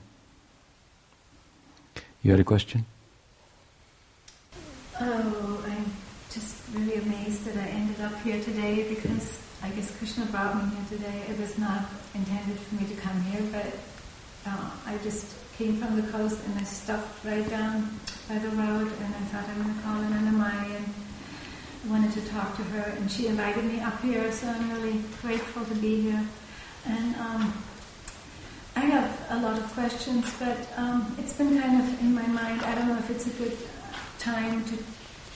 You 2.22 2.32
had 2.32 2.40
a 2.40 2.44
question? 2.44 2.86
Oh, 5.02 5.66
I'm 5.68 5.86
just 6.32 6.56
really 6.74 6.96
amazed 6.96 7.44
that 7.46 7.58
I 7.58 7.68
ended 7.68 8.00
up 8.02 8.22
here 8.22 8.42
today 8.42 8.88
because 8.88 9.42
I 9.64 9.70
guess 9.70 9.96
Krishna 9.98 10.26
brought 10.26 10.58
me 10.58 10.76
here 10.76 10.98
today. 10.98 11.24
It 11.30 11.40
was 11.40 11.58
not 11.58 11.86
intended 12.14 12.60
for 12.60 12.76
me 12.76 12.86
to 12.86 12.96
come 13.00 13.22
here, 13.22 13.42
but 13.50 13.68
uh, 14.46 14.70
I 14.86 14.98
just 15.04 15.26
came 15.58 15.78
from 15.78 15.96
the 15.96 16.06
coast 16.12 16.38
and 16.46 16.60
I 16.60 16.64
stopped 16.64 17.24
right 17.24 17.50
down 17.50 17.98
by 18.28 18.40
the 18.40 18.50
road 18.50 18.92
and 18.92 19.16
I 19.16 19.24
thought 19.32 19.48
I'm 19.48 19.64
going 19.64 19.74
to 19.74 19.82
call 19.82 20.02
in 20.02 20.12
Anamai 20.12 20.76
and 20.76 20.86
I 21.86 21.90
wanted 21.90 22.12
to 22.12 22.28
talk 22.28 22.58
to 22.58 22.64
her 22.64 22.92
and 22.98 23.10
she 23.10 23.28
invited 23.28 23.64
me 23.64 23.80
up 23.80 24.02
here, 24.02 24.30
so 24.34 24.50
I'm 24.50 24.70
really 24.74 25.02
grateful 25.22 25.64
to 25.64 25.76
be 25.76 26.02
here. 26.02 26.28
And 26.86 27.16
um, 27.16 27.54
I 28.76 28.82
have 28.82 29.28
a 29.30 29.38
lot 29.38 29.58
of 29.58 29.66
questions, 29.72 30.30
but 30.40 30.58
um, 30.76 31.16
it's 31.18 31.34
been 31.38 31.58
kind 31.58 31.82
of 31.82 32.02
in 32.02 32.14
my 32.14 32.28
mind. 32.28 32.64
I 32.64 32.76
don't 32.76 32.90
know 32.90 32.98
if 32.98 33.10
it's 33.10 33.28
a 33.28 33.38
good 33.42 33.58
time 34.20 34.66
to, 34.66 34.78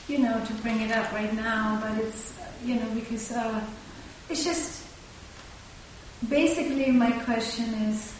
you 0.09 0.19
know, 0.19 0.43
to 0.43 0.53
bring 0.55 0.81
it 0.81 0.91
up 0.91 1.13
right 1.13 1.33
now, 1.33 1.79
but 1.81 2.03
it's, 2.03 2.33
you 2.65 2.75
know, 2.75 2.89
because 2.93 3.31
uh, 3.31 3.61
it's 4.29 4.43
just 4.43 4.83
basically 6.29 6.91
my 6.91 7.11
question 7.11 7.73
is, 7.89 8.13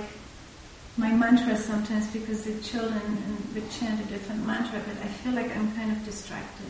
my 0.98 1.12
mantra 1.12 1.56
sometimes 1.58 2.08
because 2.08 2.44
the 2.44 2.60
children 2.62 3.38
would 3.54 3.70
chant 3.72 4.00
a 4.02 4.06
different 4.06 4.46
mantra, 4.46 4.80
but 4.88 4.98
I 5.04 5.08
feel 5.08 5.34
like 5.34 5.56
I'm 5.56 5.72
kind 5.74 5.92
of 5.92 6.04
distracted. 6.06 6.68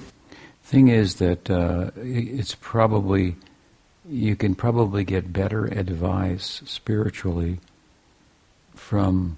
Thing 0.68 0.90
is 0.90 1.16
that 1.16 1.50
uh, 1.50 1.92
it's 1.96 2.54
probably 2.56 3.38
you 4.06 4.36
can 4.36 4.54
probably 4.54 5.06
get 5.06 5.32
better 5.32 5.64
advice 5.64 6.62
spiritually 6.66 7.60
from 8.76 9.38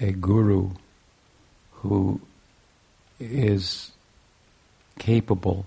a 0.00 0.12
guru 0.12 0.70
who 1.72 2.20
is 3.18 3.90
capable 5.00 5.66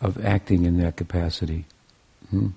of 0.00 0.24
acting 0.24 0.64
in 0.64 0.78
that 0.78 0.96
capacity. 0.96 1.64
Hmm? 2.30 2.48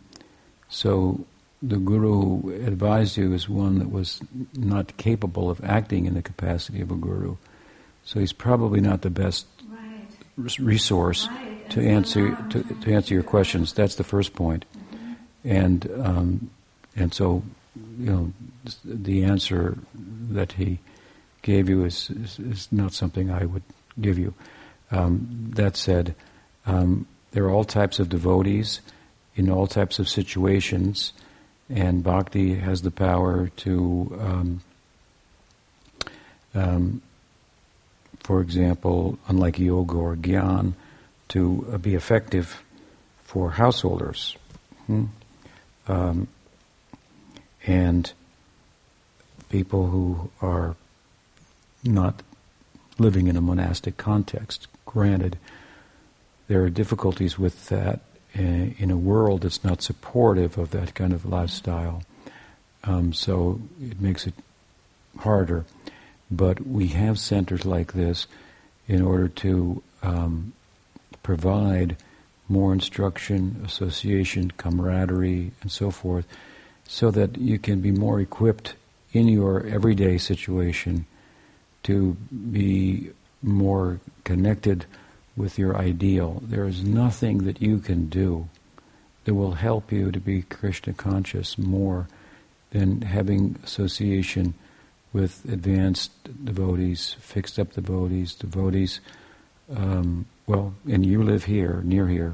So 0.69 1.23
the 1.61 1.77
guru 1.77 2.41
who 2.41 2.51
advised 2.65 3.15
you 3.15 3.31
is 3.31 3.47
one 3.47 3.77
that 3.77 3.91
was 3.91 4.21
not 4.55 4.97
capable 4.97 5.51
of 5.51 5.63
acting 5.63 6.07
in 6.07 6.15
the 6.15 6.23
capacity 6.23 6.81
of 6.81 6.89
a 6.89 6.95
guru. 6.95 7.35
So 8.05 8.19
he's 8.19 8.33
probably 8.33 8.81
not 8.81 9.03
the 9.03 9.11
best 9.11 9.45
resource 10.38 11.27
to 11.69 11.81
answer 11.81 12.36
to, 12.49 12.63
to 12.63 12.93
answer 12.93 13.13
your 13.13 13.23
questions. 13.23 13.73
That's 13.73 13.95
the 13.95 14.03
first 14.03 14.33
point. 14.33 14.65
And 15.43 15.89
um, 16.03 16.49
and 16.95 17.13
so 17.13 17.43
you 17.99 18.11
know 18.11 18.33
the 18.83 19.23
answer 19.23 19.77
that 20.31 20.53
he 20.53 20.79
gave 21.41 21.69
you 21.69 21.86
is 21.86 22.09
is, 22.09 22.39
is 22.39 22.67
not 22.71 22.93
something 22.93 23.29
I 23.31 23.45
would 23.45 23.63
give 23.99 24.17
you. 24.17 24.33
Um, 24.91 25.51
that 25.55 25.75
said, 25.75 26.15
um, 26.65 27.07
there 27.31 27.45
are 27.45 27.51
all 27.51 27.63
types 27.63 27.99
of 27.99 28.09
devotees 28.09 28.81
in 29.36 29.49
all 29.49 29.67
types 29.67 29.99
of 29.99 30.07
situations, 30.07 31.11
and 31.69 32.03
bhakti 32.03 32.55
has 32.55 32.81
the 32.81 32.91
power 32.91 33.49
to. 33.57 34.19
For 38.26 38.41
example, 38.41 39.19
unlike 39.28 39.59
yoga 39.59 39.93
or 39.93 40.15
gyan, 40.15 40.73
to 41.28 41.67
uh, 41.71 41.78
be 41.78 41.93
effective 41.93 42.63
for 43.23 43.51
householders. 43.51 44.36
Hmm? 44.88 45.05
Um, 45.88 46.28
and 47.67 48.11
people 49.49 49.86
who 49.86 50.32
are 50.41 50.76
not 51.84 52.23
living 52.97 53.28
in 53.28 53.38
a 53.38 53.41
monastic 53.41 53.95
context. 53.97 54.69
Granted, 54.88 55.38
there 56.47 56.63
are 56.63 56.71
difficulties 56.71 57.38
with 57.38 57.69
that 57.69 57.99
in 58.34 58.89
a 58.89 58.97
world 58.97 59.41
that's 59.41 59.63
not 59.63 59.84
supportive 59.84 60.57
of 60.57 60.71
that 60.71 60.95
kind 60.95 61.13
of 61.13 61.26
lifestyle. 61.26 62.01
Um, 62.84 63.13
so 63.13 63.61
it 63.80 64.01
makes 64.01 64.26
it 64.26 64.34
harder. 65.19 65.65
But 66.32 66.65
we 66.65 66.88
have 66.88 67.19
centers 67.19 67.65
like 67.65 67.93
this 67.93 68.28
in 68.88 69.01
order 69.01 69.28
to 69.28 69.82
um, 70.01 70.53
provide 71.23 71.97
more 72.47 72.73
instruction, 72.73 73.61
association, 73.65 74.51
camaraderie, 74.57 75.51
and 75.61 75.71
so 75.71 75.91
forth, 75.91 76.28
so 76.88 77.09
that 77.11 77.38
you 77.38 77.57
can 77.57 77.82
be 77.82 77.91
more 77.91 78.19
equipped 78.19 78.76
in 79.11 79.28
your 79.28 79.65
everyday 79.65 80.17
situation 80.17 81.05
to 81.84 82.15
be 82.51 83.09
more 83.41 83.99
connected 84.23 84.86
with 85.36 85.57
your 85.57 85.76
ideal. 85.78 86.41
There 86.45 86.67
is 86.67 86.84
nothing 86.84 87.39
that 87.45 87.61
you 87.61 87.80
can 87.80 88.07
do 88.07 88.49
that 89.26 89.34
will 89.34 89.53
help 89.53 89.91
you 89.91 90.11
to 90.11 90.19
be 90.19 90.43
Krishna 90.43 90.93
conscious 90.93 91.57
more 91.57 92.07
than 92.71 93.01
having 93.01 93.57
association 93.63 94.53
with 95.16 95.45
advanced 95.45 96.11
devotees, 96.43 97.16
fixed 97.22 97.57
up 97.57 97.72
devotees, 97.72 98.36
devotees. 98.36 98.99
Um, 99.74 100.26
well, 100.45 100.74
and 100.91 101.05
you 101.05 101.24
live 101.24 101.45
here, 101.45 101.80
near 101.86 102.09
here, 102.09 102.34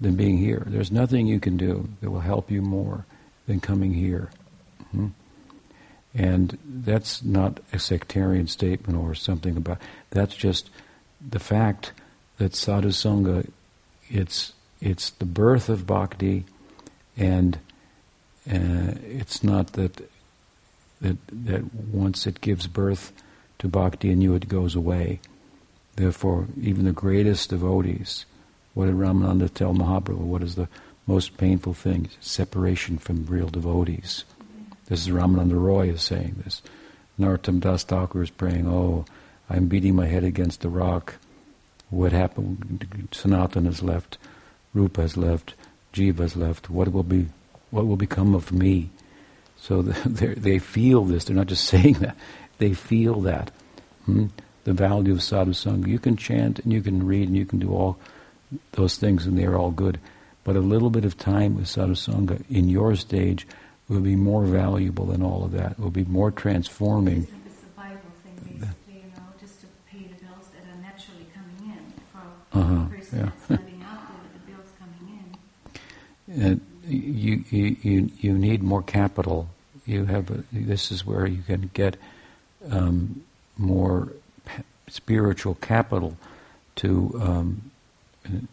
than 0.00 0.16
being 0.16 0.36
here. 0.36 0.64
There's 0.66 0.90
nothing 0.90 1.28
you 1.28 1.38
can 1.38 1.56
do 1.56 1.88
that 2.00 2.10
will 2.10 2.18
help 2.18 2.50
you 2.50 2.62
more 2.62 3.06
than 3.46 3.60
coming 3.60 3.94
here. 3.94 4.28
hmm 4.90 5.10
And 6.12 6.58
that's 6.64 7.22
not 7.22 7.60
a 7.72 7.78
sectarian 7.78 8.48
statement 8.48 8.98
or 8.98 9.14
something 9.14 9.56
about. 9.56 9.78
That's 10.10 10.34
just 10.34 10.68
the 11.20 11.38
fact 11.38 11.92
that 12.38 12.56
sadhu 12.56 12.88
sangha, 12.88 13.48
it's 14.08 14.52
it's 14.80 15.10
the 15.10 15.26
birth 15.26 15.68
of 15.68 15.86
bhakti, 15.86 16.44
and 17.16 17.56
uh, 18.52 18.98
it's 19.06 19.44
not 19.44 19.74
that 19.74 20.09
that 21.00 21.16
that 21.32 21.74
once 21.74 22.26
it 22.26 22.40
gives 22.40 22.66
birth 22.66 23.12
to 23.58 23.68
bhakti 23.68 24.10
and 24.10 24.22
you 24.22 24.34
it 24.34 24.48
goes 24.48 24.74
away. 24.74 25.20
Therefore, 25.96 26.46
even 26.60 26.84
the 26.84 26.92
greatest 26.92 27.50
devotees, 27.50 28.24
what 28.74 28.86
did 28.86 28.94
Ramananda 28.94 29.52
tell 29.52 29.74
Mahaprabhu? 29.74 30.18
What 30.18 30.42
is 30.42 30.54
the 30.54 30.68
most 31.06 31.36
painful 31.36 31.74
thing? 31.74 32.08
Separation 32.20 32.96
from 32.98 33.26
real 33.26 33.48
devotees. 33.48 34.24
This 34.86 35.06
is 35.06 35.12
Ramananda 35.12 35.60
Roy 35.60 35.90
is 35.90 36.02
saying 36.02 36.42
this. 36.44 36.62
Narottam 37.18 37.60
Das 37.60 37.84
Thakur 37.84 38.22
is 38.22 38.30
praying, 38.30 38.66
oh, 38.66 39.04
I'm 39.48 39.66
beating 39.66 39.94
my 39.94 40.06
head 40.06 40.24
against 40.24 40.62
the 40.62 40.68
rock. 40.68 41.16
What 41.90 42.12
happened? 42.12 43.08
Sanatan 43.10 43.66
has 43.66 43.82
left, 43.82 44.16
Rupa 44.72 45.02
has 45.02 45.16
left, 45.16 45.54
Jiva 45.92 46.20
has 46.20 46.36
left. 46.36 46.70
What 46.70 46.92
will 46.92 47.02
be? 47.02 47.26
What 47.70 47.86
will 47.86 47.96
become 47.96 48.34
of 48.34 48.52
me? 48.52 48.90
So 49.60 49.82
they 49.82 50.58
feel 50.58 51.04
this. 51.04 51.24
They're 51.24 51.36
not 51.36 51.46
just 51.46 51.64
saying 51.74 51.94
that. 51.94 52.16
They 52.58 52.72
feel 52.72 53.20
that. 53.22 53.50
Hmm? 54.06 54.26
The 54.64 54.72
value 54.72 55.12
of 55.12 55.22
sadhu 55.22 55.52
sangha. 55.52 55.86
You 55.86 55.98
can 55.98 56.16
chant 56.16 56.58
and 56.58 56.72
you 56.72 56.82
can 56.82 57.06
read 57.06 57.28
and 57.28 57.36
you 57.36 57.46
can 57.46 57.58
do 57.58 57.72
all 57.72 57.98
those 58.72 58.96
things 58.96 59.26
and 59.26 59.38
they're 59.38 59.56
all 59.56 59.70
good. 59.70 59.98
But 60.44 60.56
a 60.56 60.60
little 60.60 60.90
bit 60.90 61.04
of 61.04 61.16
time 61.16 61.56
with 61.56 61.68
sadhu 61.68 61.94
sangha 61.94 62.42
in 62.50 62.68
your 62.68 62.96
stage 62.96 63.46
will 63.88 64.00
be 64.00 64.16
more 64.16 64.44
valuable 64.44 65.06
than 65.06 65.22
all 65.22 65.44
of 65.44 65.52
that. 65.52 65.72
It 65.72 65.78
will 65.78 65.90
be 65.90 66.04
more 66.04 66.30
transforming. 66.30 67.26
Bible 67.76 68.00
thing, 68.22 68.36
basically, 68.58 68.94
you 68.94 69.00
know, 69.16 69.22
just 69.40 69.60
to 69.60 69.66
pay 69.90 70.04
the 70.04 70.24
bills 70.24 70.46
that 70.54 70.62
are 70.70 70.80
naturally 70.80 71.26
coming 71.34 71.74
in 71.74 71.92
for 72.12 72.58
uh-huh, 72.58 72.86
a 72.86 72.96
person 72.96 73.18
yeah. 73.18 73.30
that's 73.48 73.62
living 73.62 73.82
out 73.82 74.00
there, 74.08 74.30
the 74.34 74.52
bills 74.52 74.68
coming 74.78 75.24
in. 76.36 76.42
And 76.42 76.60
you, 76.90 77.44
you, 77.82 78.10
you 78.18 78.32
need 78.36 78.62
more 78.62 78.82
capital. 78.82 79.48
You 79.86 80.04
have 80.06 80.30
a, 80.30 80.44
this 80.52 80.90
is 80.90 81.06
where 81.06 81.26
you 81.26 81.42
can 81.42 81.70
get 81.72 81.96
um, 82.70 83.22
more 83.56 84.08
spiritual 84.88 85.54
capital 85.56 86.16
to 86.76 87.20
um, 87.22 87.70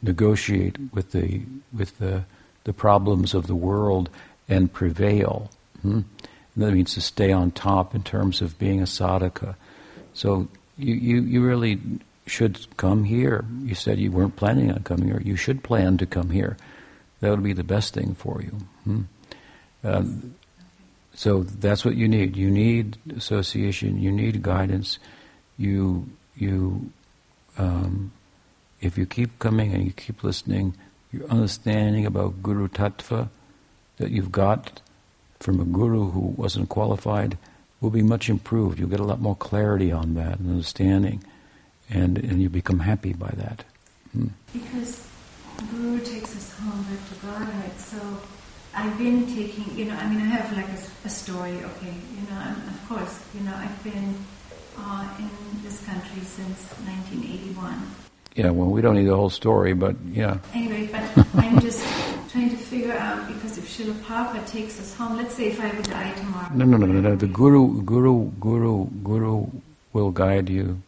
negotiate 0.01 0.77
with 0.93 1.11
the 1.11 1.41
with 1.73 1.97
the 1.99 2.23
the 2.63 2.73
problems 2.73 3.33
of 3.33 3.47
the 3.47 3.55
world 3.55 4.09
and 4.47 4.71
prevail. 4.71 5.49
Hmm? 5.81 6.01
And 6.55 6.63
that 6.63 6.71
means 6.73 6.93
to 6.95 7.01
stay 7.01 7.31
on 7.31 7.51
top 7.51 7.93
in 7.93 8.03
terms 8.03 8.41
of 8.41 8.57
being 8.57 8.81
a 8.81 8.85
sadhaka. 8.85 9.55
So 10.13 10.47
you, 10.77 10.95
you, 10.95 11.21
you 11.21 11.45
really 11.45 11.79
should 12.25 12.75
come 12.77 13.03
here. 13.03 13.45
You 13.61 13.75
said 13.75 13.99
you 13.99 14.11
weren't 14.11 14.35
planning 14.35 14.71
on 14.71 14.83
coming 14.83 15.07
here. 15.07 15.21
You 15.23 15.35
should 15.35 15.63
plan 15.63 15.97
to 15.99 16.05
come 16.05 16.31
here 16.31 16.57
that 17.19 17.29
would 17.29 17.43
be 17.43 17.53
the 17.53 17.63
best 17.63 17.93
thing 17.93 18.13
for 18.15 18.41
you. 18.41 18.57
Hmm? 18.83 19.01
Um, 19.83 20.35
so 21.13 21.43
that's 21.43 21.83
what 21.83 21.95
you 21.95 22.07
need. 22.07 22.35
You 22.35 22.51
need 22.51 22.97
association. 23.15 23.99
You 23.99 24.11
need 24.11 24.43
guidance. 24.43 24.99
You 25.57 26.09
you 26.35 26.91
um, 27.57 28.11
if 28.81 28.97
you 28.97 29.05
keep 29.05 29.39
coming 29.39 29.73
and 29.73 29.83
you 29.83 29.91
keep 29.91 30.23
listening, 30.23 30.75
your 31.11 31.27
understanding 31.27 32.05
about 32.05 32.43
Guru 32.43 32.67
Tattva 32.67 33.29
that 33.97 34.11
you've 34.11 34.31
got 34.31 34.81
from 35.39 35.59
a 35.59 35.65
guru 35.65 36.11
who 36.11 36.19
wasn't 36.19 36.69
qualified 36.69 37.37
will 37.81 37.89
be 37.89 38.01
much 38.03 38.29
improved. 38.29 38.79
You'll 38.79 38.89
get 38.89 38.99
a 38.99 39.03
lot 39.03 39.19
more 39.19 39.35
clarity 39.35 39.91
on 39.91 40.15
that 40.15 40.39
and 40.39 40.49
understanding, 40.49 41.23
and 41.89 42.17
and 42.17 42.41
you 42.41 42.49
become 42.49 42.79
happy 42.79 43.13
by 43.13 43.31
that. 43.37 43.63
Hmm. 44.11 44.27
Because 44.53 45.06
Guru 45.71 45.99
takes 45.99 46.35
us 46.35 46.53
home 46.59 46.83
back 46.83 47.01
to 47.09 47.15
Godhead. 47.25 47.79
So 47.79 47.97
I've 48.73 48.97
been 48.97 49.25
taking, 49.27 49.77
you 49.77 49.85
know, 49.85 49.95
I 49.95 50.07
mean, 50.09 50.21
I 50.21 50.25
have 50.25 50.55
like 50.55 50.69
a, 50.69 51.07
a 51.07 51.09
story, 51.09 51.63
okay, 51.63 51.93
you 52.13 52.21
know, 52.29 52.39
and 52.39 52.57
of 52.69 52.85
course, 52.87 53.19
you 53.33 53.41
know, 53.41 53.53
I've 53.55 53.83
been 53.83 54.15
uh, 54.77 55.07
in 55.19 55.29
this 55.63 55.83
country 55.85 56.21
since 56.21 56.61
1981. 56.85 57.73
Yeah, 58.35 58.51
well, 58.51 58.69
we 58.69 58.81
don't 58.81 58.95
need 58.95 59.07
the 59.07 59.15
whole 59.15 59.31
story, 59.31 59.73
but 59.73 59.95
yeah. 60.11 60.37
Anyway, 60.53 60.87
but 60.91 61.25
I'm 61.35 61.59
just 61.59 61.83
trying 62.29 62.51
to 62.51 62.57
figure 62.57 62.93
out 62.93 63.27
because 63.27 63.57
if 63.57 63.65
Srila 63.67 63.93
Prabhupada 64.01 64.45
takes 64.47 64.79
us 64.79 64.93
home, 64.93 65.17
let's 65.17 65.33
say 65.33 65.47
if 65.47 65.59
I 65.59 65.73
would 65.73 65.85
die 65.85 66.13
tomorrow. 66.13 66.53
No, 66.53 66.65
no, 66.65 66.77
no, 66.77 66.85
no, 66.85 67.01
no. 67.01 67.15
The 67.15 67.25
Guru, 67.25 67.81
Guru, 67.81 68.29
Guru, 68.39 68.85
Guru 69.03 69.47
will 69.93 70.11
guide 70.11 70.49
you. 70.49 70.79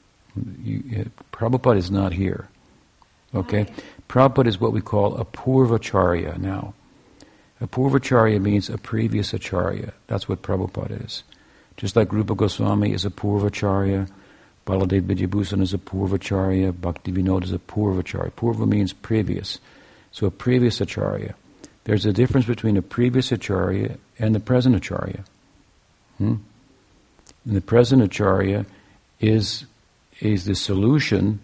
you 0.64 1.10
Prabhupada 1.32 1.78
is 1.78 1.90
not 1.90 2.14
here. 2.14 2.48
Okay? 3.34 3.62
okay. 3.62 3.74
Prabhupada 4.10 4.48
is 4.48 4.60
what 4.60 4.74
we 4.74 4.82
call 4.82 5.16
a 5.18 5.24
Purvacharya 5.24 6.40
now. 6.40 6.74
A 7.62 7.68
Purvacharya 7.68 8.42
means 8.42 8.68
a 8.68 8.78
previous 8.78 9.34
Acharya. 9.34 9.94
That's 10.08 10.28
what 10.28 10.42
Prabhupada 10.42 11.06
is. 11.06 11.24
Just 11.78 11.96
like 11.96 12.12
Rupa 12.12 12.34
Goswami 12.34 12.92
is 12.92 13.06
a 13.06 13.12
Purvacharya, 13.12 14.10
Baladev 14.66 15.04
Vidyabhusan 15.04 15.62
is 15.62 15.74
a 15.74 15.78
Purvacharya, 15.78 16.80
Bhakti 16.82 17.12
Vinod 17.12 17.44
is 17.44 17.54
a 17.54 17.60
Purvacharya. 17.60 18.32
Purva 18.32 18.68
means 18.68 18.94
previous. 18.94 19.60
So 20.12 20.26
a 20.26 20.32
previous 20.32 20.82
Acharya. 20.82 21.36
There's 21.84 22.06
a 22.06 22.14
difference 22.14 22.48
between 22.48 22.78
a 22.78 22.82
previous 22.82 23.32
Acharya 23.32 23.98
and 24.18 24.34
the 24.34 24.40
present 24.40 24.76
Acharya. 24.76 25.24
Hmm? 26.18 26.36
And 27.46 27.56
the 27.56 27.62
present 27.62 28.02
Acharya 28.02 28.66
is, 29.20 29.66
is 30.20 30.46
the 30.46 30.56
solution 30.56 31.40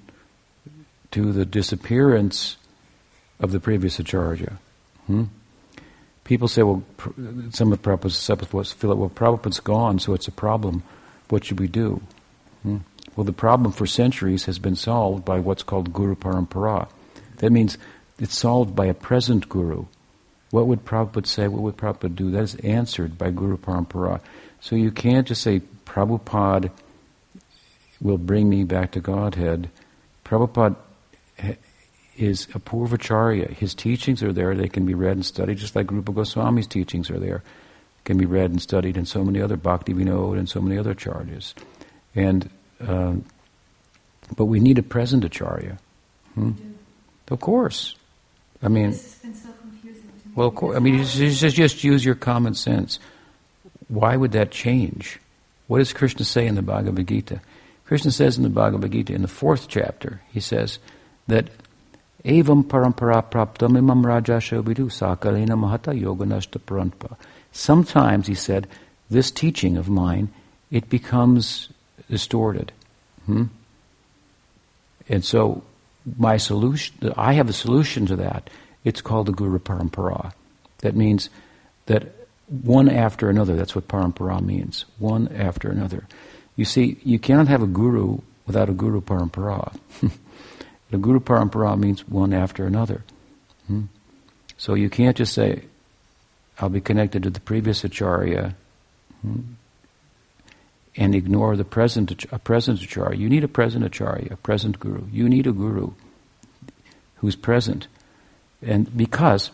to 1.16 1.32
the 1.32 1.45
disappearance 1.45 2.57
of 3.39 3.53
the 3.53 3.59
previous 3.61 3.99
acharya. 3.99 4.59
Hmm? 5.07 5.24
People 6.26 6.49
say, 6.49 6.61
well, 6.61 6.84
some 7.51 7.72
of 7.72 7.82
Prabhupada's 7.82 8.74
feel 8.74 8.91
it, 8.91 8.97
well, 8.97 9.09
Prabhupada's 9.09 9.61
gone, 9.61 9.97
so 9.97 10.13
it's 10.13 10.28
a 10.28 10.32
problem. 10.34 10.84
What 11.30 11.45
should 11.45 11.61
we 11.61 11.70
do? 11.70 12.01
Hmm? 12.63 12.80
Well, 13.16 13.24
the 13.24 13.32
problem 13.32 13.72
for 13.72 13.86
centuries 13.86 14.43
has 14.43 14.59
been 14.59 14.76
solved 14.76 15.24
by 15.24 15.39
what's 15.39 15.63
called 15.63 15.93
Guru 15.93 16.16
Parampara. 16.16 16.89
That 17.38 17.51
means 17.51 17.78
it's 18.20 18.38
solved 18.38 18.76
by 18.76 18.88
a 18.88 18.93
present 18.93 19.47
Guru. 19.47 19.86
What 20.51 20.68
would 20.68 20.84
Prabhupada 20.84 21.28
say? 21.28 21.47
What 21.47 21.61
would 21.61 21.78
Prabhupada 21.78 22.13
do? 22.13 22.32
That 22.32 22.43
is 22.43 22.55
answered 22.55 23.18
by 23.18 23.32
Guru 23.32 23.55
Parampara. 23.55 24.20
So 24.59 24.76
you 24.76 24.91
can't 24.91 25.26
just 25.26 25.43
say, 25.43 25.61
Prabhupada 25.86 26.72
will 28.01 28.18
bring 28.18 28.49
me 28.49 28.66
back 28.66 28.91
to 28.91 28.99
Godhead. 28.99 29.70
Prabhupada 30.26 30.76
is 32.18 32.48
a 32.54 32.60
Purvacharya. 32.60 33.50
His 33.50 33.74
teachings 33.74 34.24
are 34.24 34.34
there, 34.34 34.56
they 34.56 34.70
can 34.70 34.86
be 34.86 34.94
read 34.94 35.18
and 35.18 35.26
studied, 35.26 35.58
just 35.58 35.76
like 35.76 35.92
Rupa 35.92 36.12
Goswami's 36.12 36.68
teachings 36.68 37.10
are 37.10 37.20
there, 37.20 37.44
can 38.04 38.18
be 38.18 38.26
read 38.26 38.52
and 38.52 38.62
studied, 38.62 38.98
and 38.98 39.08
so 39.08 39.24
many 39.24 39.42
other 39.42 39.58
Bhakti 39.58 39.94
Vinod 39.94 40.38
and 40.38 40.48
so 40.48 40.62
many 40.62 40.78
other 40.78 40.94
charges. 40.94 41.56
And, 42.14 42.50
uh, 42.80 43.16
but 44.36 44.46
we 44.46 44.60
need 44.60 44.78
a 44.78 44.84
present 44.84 45.26
acharya. 45.26 45.78
Hmm? 46.36 46.52
Of 47.30 47.42
course. 47.42 47.96
I 48.62 48.68
mean, 48.68 48.94
so 48.94 49.20
well, 50.36 50.48
of 50.50 50.56
course, 50.56 50.76
I 50.76 50.80
mean, 50.80 51.04
just, 51.04 51.56
just 51.56 51.84
use 51.84 52.04
your 52.04 52.16
common 52.16 52.56
sense. 52.56 53.00
Why 53.88 54.16
would 54.16 54.34
that 54.34 54.52
change? 54.52 55.20
What 55.68 55.80
does 55.80 55.94
Krishna 55.94 56.26
say 56.26 56.46
in 56.46 56.56
the 56.56 56.62
Bhagavad 56.62 57.08
Gita? 57.08 57.42
Krishna 57.86 58.12
says 58.12 58.38
in 58.38 58.44
the 58.44 58.50
Bhagavad 58.50 58.92
Gita, 58.92 59.14
in 59.14 59.22
the 59.22 59.28
fourth 59.28 59.68
chapter, 59.68 60.22
he 60.32 60.40
says, 60.40 60.80
that 61.28 61.50
Evam 62.26 62.64
parampara 62.64 63.24
praptam 63.24 63.78
imam 63.78 64.04
rajasha 64.04 64.64
vidu 64.64 64.90
sakalena 64.90 65.56
mahata 65.56 65.94
yoganashta 65.94 66.60
parampa. 66.60 67.16
Sometimes, 67.52 68.28
he 68.28 68.34
said, 68.34 68.68
this 69.10 69.30
teaching 69.30 69.78
of 69.78 69.88
mine, 69.88 70.30
it 70.72 70.90
becomes 70.90 71.70
distorted. 72.10 72.72
Hmm? 73.28 73.46
And 75.08 75.24
so, 75.24 75.64
my 76.18 76.38
solution, 76.38 77.14
I 77.16 77.34
have 77.34 77.48
a 77.48 77.54
solution 77.54 78.08
to 78.08 78.16
that. 78.18 78.50
It's 78.84 79.02
called 79.02 79.28
the 79.28 79.32
Guru 79.32 79.60
Parampara. 79.60 80.34
That 80.80 80.96
means 80.96 81.30
that 81.86 82.12
one 82.48 82.90
after 82.90 83.30
another, 83.30 83.56
that's 83.56 83.76
what 83.76 83.88
Parampara 83.88 84.42
means. 84.42 84.86
One 85.00 85.28
after 85.30 85.70
another. 85.70 86.08
You 86.56 86.66
see, 86.66 86.98
you 87.04 87.20
cannot 87.20 87.48
have 87.48 87.62
a 87.62 87.68
guru 87.68 88.20
without 88.46 88.70
a 88.70 88.74
Guru 88.74 89.02
Parampara. 89.02 89.76
The 90.92 90.98
Guru 90.98 91.20
Parampara 91.20 91.78
means 91.78 92.08
one 92.08 92.34
after 92.34 92.66
another. 92.66 93.04
Hmm? 93.68 93.84
So 94.58 94.74
you 94.74 94.90
can't 94.90 95.18
just 95.18 95.34
say, 95.34 95.64
I'll 96.60 96.70
be 96.70 96.82
connected 96.82 97.24
to 97.24 97.30
the 97.30 97.40
previous 97.40 97.84
Acharya 97.84 98.56
hmm, 99.22 99.42
and 100.96 101.14
ignore 101.14 101.58
the 101.58 101.66
present, 101.66 102.26
a 102.32 102.40
present 102.40 102.82
Acharya. 102.82 103.20
You 103.20 103.30
need 103.30 103.44
a 103.44 103.50
present 103.50 103.84
Acharya, 103.84 104.30
a 104.32 104.38
present 104.38 104.80
Guru. 104.80 105.06
You 105.12 105.28
need 105.28 105.48
a 105.48 105.52
Guru 105.52 105.92
who's 107.16 107.36
present. 107.36 107.88
And 108.62 108.96
because, 108.96 109.52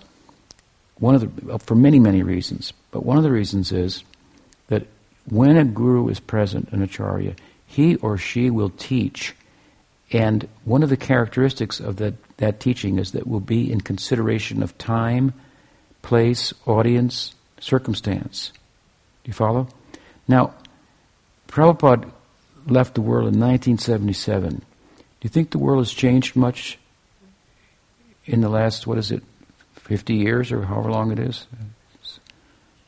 one 1.00 1.16
of 1.16 1.48
the, 1.48 1.60
for 1.60 1.76
many, 1.76 2.00
many 2.00 2.22
reasons, 2.22 2.74
but 2.92 3.06
one 3.06 3.18
of 3.18 3.24
the 3.24 3.32
reasons 3.32 3.72
is 3.72 4.04
that 4.68 4.86
when 5.28 5.58
a 5.58 5.66
Guru 5.66 6.08
is 6.10 6.20
present, 6.20 6.70
an 6.72 6.84
Acharya, 6.84 7.36
he 7.66 7.96
or 7.96 8.18
she 8.18 8.50
will 8.50 8.70
teach 8.70 9.36
and 10.12 10.48
one 10.66 10.84
of 10.84 10.90
the 10.90 10.98
characteristics 10.98 11.80
of 11.80 11.98
that, 11.98 12.16
that 12.38 12.60
teaching 12.60 13.00
is 13.00 13.12
that 13.14 13.28
we'll 13.28 13.40
be 13.40 13.72
in 13.72 13.80
consideration 13.80 14.62
of 14.62 14.78
time, 14.78 15.34
place, 16.02 16.54
audience, 16.66 17.34
circumstance. 17.60 18.52
Do 19.24 19.30
you 19.30 19.34
follow? 19.34 19.68
Now, 20.28 20.54
Prabhupada 21.48 22.12
left 22.68 22.96
the 22.96 23.02
world 23.02 23.34
in 23.34 23.40
1977. 23.40 24.56
Do 24.56 24.64
you 25.22 25.30
think 25.30 25.52
the 25.52 25.60
world 25.60 25.80
has 25.80 25.94
changed 25.94 26.36
much 26.36 26.78
in 28.26 28.42
the 28.42 28.50
last, 28.50 28.88
what 28.88 28.98
is 28.98 29.12
it, 29.12 29.24
50 29.76 30.16
years 30.16 30.52
or 30.52 30.64
however 30.64 30.92
long 30.92 31.12
it 31.12 31.20
is? 31.20 31.48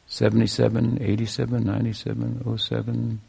77, 0.07 1.01
87, 1.01 1.63
97, 1.63 2.57
seven, 2.57 3.21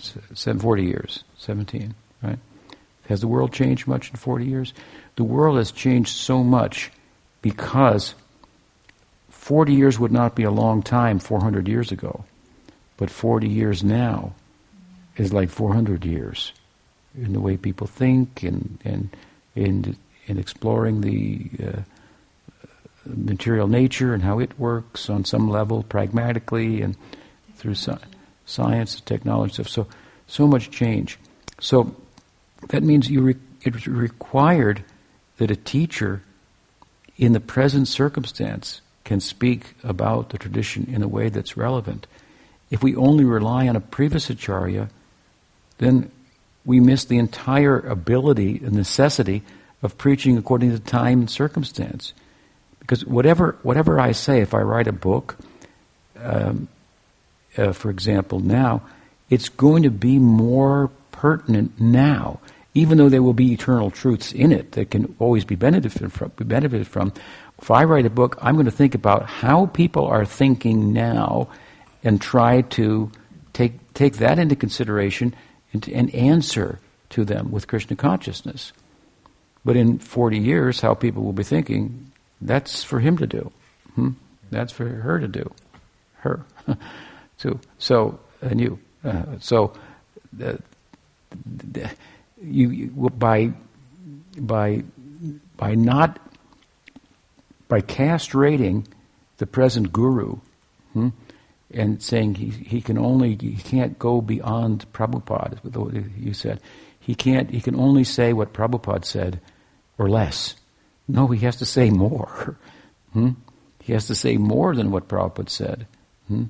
40 0.00 0.84
years, 0.84 1.24
17, 1.38 1.94
right? 2.22 2.38
Has 3.08 3.20
the 3.20 3.28
world 3.28 3.52
changed 3.52 3.86
much 3.86 4.10
in 4.10 4.16
40 4.16 4.44
years? 4.44 4.74
The 5.16 5.24
world 5.24 5.58
has 5.58 5.70
changed 5.70 6.16
so 6.16 6.42
much 6.42 6.90
because 7.40 8.14
40 9.28 9.72
years 9.72 9.98
would 9.98 10.12
not 10.12 10.34
be 10.34 10.42
a 10.42 10.50
long 10.50 10.82
time 10.82 11.18
400 11.18 11.68
years 11.68 11.92
ago, 11.92 12.24
but 12.96 13.10
40 13.10 13.48
years 13.48 13.84
now 13.84 14.34
is 15.16 15.32
like 15.32 15.50
400 15.50 16.04
years 16.04 16.52
in 17.16 17.32
the 17.32 17.40
way 17.40 17.56
people 17.56 17.86
think 17.86 18.42
and 18.42 18.78
and 18.84 19.16
in 19.54 19.96
in 20.26 20.38
exploring 20.38 21.00
the 21.00 21.48
uh, 21.64 21.80
material 23.06 23.68
nature 23.68 24.12
and 24.12 24.22
how 24.22 24.38
it 24.40 24.58
works 24.58 25.08
on 25.08 25.24
some 25.24 25.48
level 25.48 25.84
pragmatically 25.84 26.82
and 26.82 26.96
through 27.54 27.74
science 27.74 28.15
science, 28.46 29.00
technology 29.00 29.54
stuff. 29.54 29.68
So, 29.68 29.86
so 30.26 30.46
much 30.46 30.70
change. 30.70 31.18
So 31.60 31.94
that 32.68 32.82
means 32.82 33.10
you 33.10 33.20
re- 33.22 33.36
it's 33.62 33.86
required 33.86 34.84
that 35.36 35.50
a 35.50 35.56
teacher 35.56 36.22
in 37.18 37.32
the 37.32 37.40
present 37.40 37.88
circumstance 37.88 38.80
can 39.04 39.20
speak 39.20 39.74
about 39.84 40.30
the 40.30 40.38
tradition 40.38 40.86
in 40.92 41.02
a 41.02 41.08
way 41.08 41.28
that's 41.28 41.56
relevant. 41.56 42.06
If 42.70 42.82
we 42.82 42.96
only 42.96 43.24
rely 43.24 43.68
on 43.68 43.76
a 43.76 43.80
previous 43.80 44.28
acharya, 44.30 44.88
then 45.78 46.10
we 46.64 46.80
miss 46.80 47.04
the 47.04 47.18
entire 47.18 47.78
ability 47.78 48.60
and 48.64 48.72
necessity 48.72 49.42
of 49.82 49.96
preaching 49.96 50.36
according 50.36 50.72
to 50.72 50.80
time 50.80 51.20
and 51.20 51.30
circumstance. 51.30 52.12
Because 52.80 53.04
whatever 53.04 53.56
whatever 53.62 54.00
I 54.00 54.12
say, 54.12 54.40
if 54.40 54.54
I 54.54 54.60
write 54.60 54.88
a 54.88 54.92
book, 54.92 55.36
um, 56.20 56.68
uh, 57.56 57.72
for 57.72 57.90
example, 57.90 58.40
now, 58.40 58.82
it's 59.30 59.48
going 59.48 59.82
to 59.82 59.90
be 59.90 60.18
more 60.18 60.90
pertinent 61.12 61.80
now, 61.80 62.40
even 62.74 62.98
though 62.98 63.08
there 63.08 63.22
will 63.22 63.32
be 63.32 63.52
eternal 63.52 63.90
truths 63.90 64.32
in 64.32 64.52
it 64.52 64.72
that 64.72 64.90
can 64.90 65.14
always 65.18 65.44
be 65.44 65.56
benefited 65.56 66.12
from. 66.12 66.32
Be 66.36 66.44
benefited 66.44 66.86
from. 66.86 67.12
If 67.60 67.70
I 67.70 67.84
write 67.84 68.06
a 68.06 68.10
book, 68.10 68.38
I'm 68.40 68.54
going 68.54 68.66
to 68.66 68.70
think 68.70 68.94
about 68.94 69.26
how 69.26 69.66
people 69.66 70.06
are 70.06 70.24
thinking 70.24 70.92
now, 70.92 71.48
and 72.04 72.20
try 72.20 72.60
to 72.62 73.10
take 73.52 73.72
take 73.94 74.18
that 74.18 74.38
into 74.38 74.54
consideration 74.54 75.34
and, 75.72 75.88
and 75.88 76.14
answer 76.14 76.78
to 77.10 77.24
them 77.24 77.50
with 77.50 77.66
Krishna 77.66 77.96
consciousness. 77.96 78.72
But 79.64 79.76
in 79.76 79.98
40 79.98 80.38
years, 80.38 80.80
how 80.80 80.94
people 80.94 81.24
will 81.24 81.32
be 81.32 81.42
thinking, 81.42 82.12
that's 82.40 82.84
for 82.84 83.00
him 83.00 83.18
to 83.18 83.26
do. 83.26 83.50
Hmm? 83.94 84.10
That's 84.50 84.72
for 84.72 84.86
her 84.86 85.18
to 85.18 85.26
do. 85.26 85.50
Her. 86.18 86.44
So, 87.38 87.60
so 87.78 88.18
and 88.40 88.60
you, 88.60 88.78
uh, 89.04 89.24
so 89.40 89.72
you, 92.40 92.70
you, 92.70 93.10
by 93.18 93.52
by 94.38 94.82
by 95.56 95.74
not 95.74 96.18
by 97.68 97.80
castrating 97.80 98.86
the 99.38 99.46
present 99.46 99.92
guru 99.92 100.38
hmm, 100.92 101.08
and 101.72 102.02
saying 102.02 102.36
he, 102.36 102.50
he 102.50 102.80
can 102.80 102.98
only 102.98 103.36
he 103.36 103.56
can't 103.56 103.98
go 103.98 104.20
beyond 104.20 104.90
Prabhupada. 104.92 105.58
You 106.18 106.32
said 106.32 106.60
he 107.00 107.14
can't. 107.14 107.50
He 107.50 107.60
can 107.60 107.76
only 107.76 108.04
say 108.04 108.32
what 108.32 108.52
Prabhupada 108.52 109.04
said 109.04 109.40
or 109.98 110.08
less. 110.08 110.54
No, 111.08 111.28
he 111.28 111.44
has 111.44 111.56
to 111.56 111.64
say 111.64 111.90
more. 111.90 112.58
Hmm? 113.12 113.30
He 113.80 113.92
has 113.92 114.08
to 114.08 114.14
say 114.14 114.36
more 114.36 114.74
than 114.74 114.90
what 114.90 115.08
Prabhupada 115.08 115.48
said. 115.48 115.86
Hmm? 116.28 116.44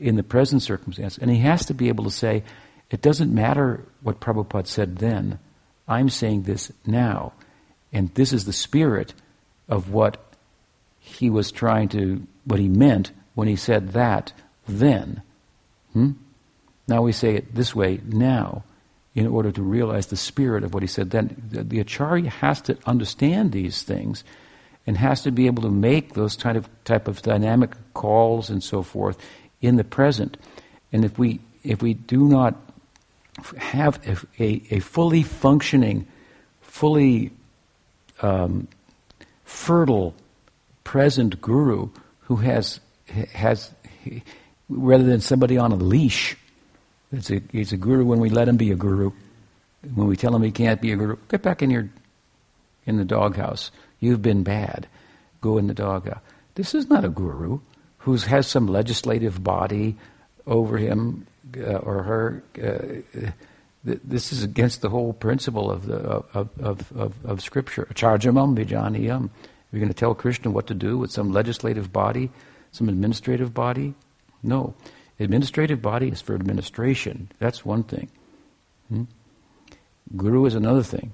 In 0.00 0.16
the 0.16 0.22
present 0.22 0.62
circumstance. 0.62 1.18
And 1.18 1.30
he 1.30 1.38
has 1.38 1.66
to 1.66 1.74
be 1.74 1.88
able 1.88 2.04
to 2.04 2.10
say, 2.10 2.42
it 2.90 3.02
doesn't 3.02 3.32
matter 3.32 3.84
what 4.02 4.20
Prabhupada 4.20 4.66
said 4.66 4.96
then, 4.96 5.38
I'm 5.86 6.08
saying 6.08 6.42
this 6.42 6.72
now. 6.86 7.32
And 7.92 8.12
this 8.14 8.32
is 8.32 8.44
the 8.44 8.52
spirit 8.52 9.14
of 9.68 9.90
what 9.90 10.16
he 10.98 11.30
was 11.30 11.52
trying 11.52 11.88
to, 11.90 12.26
what 12.44 12.60
he 12.60 12.68
meant 12.68 13.12
when 13.34 13.48
he 13.48 13.56
said 13.56 13.90
that 13.92 14.32
then. 14.66 15.22
Hmm? 15.92 16.12
Now 16.88 17.02
we 17.02 17.12
say 17.12 17.34
it 17.36 17.54
this 17.54 17.74
way 17.74 18.00
now 18.04 18.64
in 19.14 19.26
order 19.26 19.50
to 19.52 19.62
realize 19.62 20.06
the 20.06 20.16
spirit 20.16 20.64
of 20.64 20.72
what 20.72 20.82
he 20.82 20.86
said 20.86 21.10
then. 21.10 21.36
The, 21.50 21.64
the 21.64 21.80
acharya 21.80 22.30
has 22.30 22.60
to 22.62 22.78
understand 22.86 23.52
these 23.52 23.82
things 23.82 24.24
and 24.86 24.96
has 24.96 25.22
to 25.22 25.30
be 25.30 25.46
able 25.46 25.62
to 25.64 25.70
make 25.70 26.14
those 26.14 26.36
type 26.36 26.56
of 26.56 26.68
type 26.84 27.06
of 27.06 27.22
dynamic 27.22 27.72
calls 27.94 28.50
and 28.50 28.62
so 28.62 28.82
forth 28.82 29.18
in 29.60 29.76
the 29.76 29.84
present. 29.84 30.36
And 30.92 31.04
if 31.04 31.18
we 31.18 31.40
if 31.62 31.82
we 31.82 31.94
do 31.94 32.26
not 32.26 32.56
have 33.58 34.00
a, 34.06 34.42
a, 34.42 34.62
a 34.70 34.80
fully 34.80 35.22
functioning, 35.22 36.06
fully 36.62 37.32
um, 38.22 38.68
fertile 39.44 40.14
present 40.84 41.40
guru 41.40 41.88
who 42.20 42.36
has 42.36 42.80
has 43.32 43.70
rather 44.68 45.04
than 45.04 45.20
somebody 45.20 45.58
on 45.58 45.72
a 45.72 45.76
leash. 45.76 46.36
It's 47.12 47.30
a, 47.30 47.42
he's 47.50 47.72
a 47.72 47.76
guru 47.76 48.04
when 48.04 48.20
we 48.20 48.30
let 48.30 48.48
him 48.48 48.56
be 48.56 48.70
a 48.70 48.76
guru. 48.76 49.12
When 49.94 50.06
we 50.06 50.16
tell 50.16 50.34
him 50.34 50.42
he 50.42 50.52
can't 50.52 50.80
be 50.80 50.92
a 50.92 50.96
guru, 50.96 51.16
get 51.28 51.42
back 51.42 51.62
in 51.62 51.70
your 51.70 51.88
in 52.86 52.96
the 52.96 53.04
doghouse. 53.04 53.70
You've 53.98 54.22
been 54.22 54.42
bad. 54.42 54.86
Go 55.40 55.58
in 55.58 55.66
the 55.66 55.74
doghouse. 55.74 56.20
This 56.54 56.74
is 56.74 56.88
not 56.88 57.04
a 57.04 57.08
guru 57.08 57.60
who 58.00 58.16
has 58.16 58.46
some 58.46 58.66
legislative 58.66 59.42
body 59.42 59.96
over 60.46 60.78
him 60.78 61.26
uh, 61.56 61.76
or 61.76 62.02
her. 62.02 62.42
Uh, 62.62 63.30
this 63.82 64.30
is 64.30 64.42
against 64.42 64.82
the 64.82 64.90
whole 64.90 65.12
principle 65.14 65.70
of 65.70 65.86
the 65.86 65.96
of 65.96 66.48
of 66.60 66.92
of, 66.92 67.14
of 67.24 67.40
Scripture. 67.40 67.86
Acharjamam 67.90 68.56
vijaniyam. 68.56 69.30
You're 69.72 69.80
going 69.80 69.88
to 69.88 69.94
tell 69.94 70.14
Krishna 70.14 70.50
what 70.50 70.66
to 70.66 70.74
do 70.74 70.98
with 70.98 71.12
some 71.12 71.32
legislative 71.32 71.92
body, 71.92 72.30
some 72.72 72.88
administrative 72.88 73.54
body? 73.54 73.94
No. 74.42 74.74
Administrative 75.20 75.80
body 75.80 76.08
is 76.08 76.20
for 76.20 76.34
administration. 76.34 77.30
That's 77.38 77.64
one 77.64 77.84
thing. 77.84 78.10
Hmm? 78.88 79.04
Guru 80.16 80.44
is 80.46 80.54
another 80.54 80.82
thing. 80.82 81.12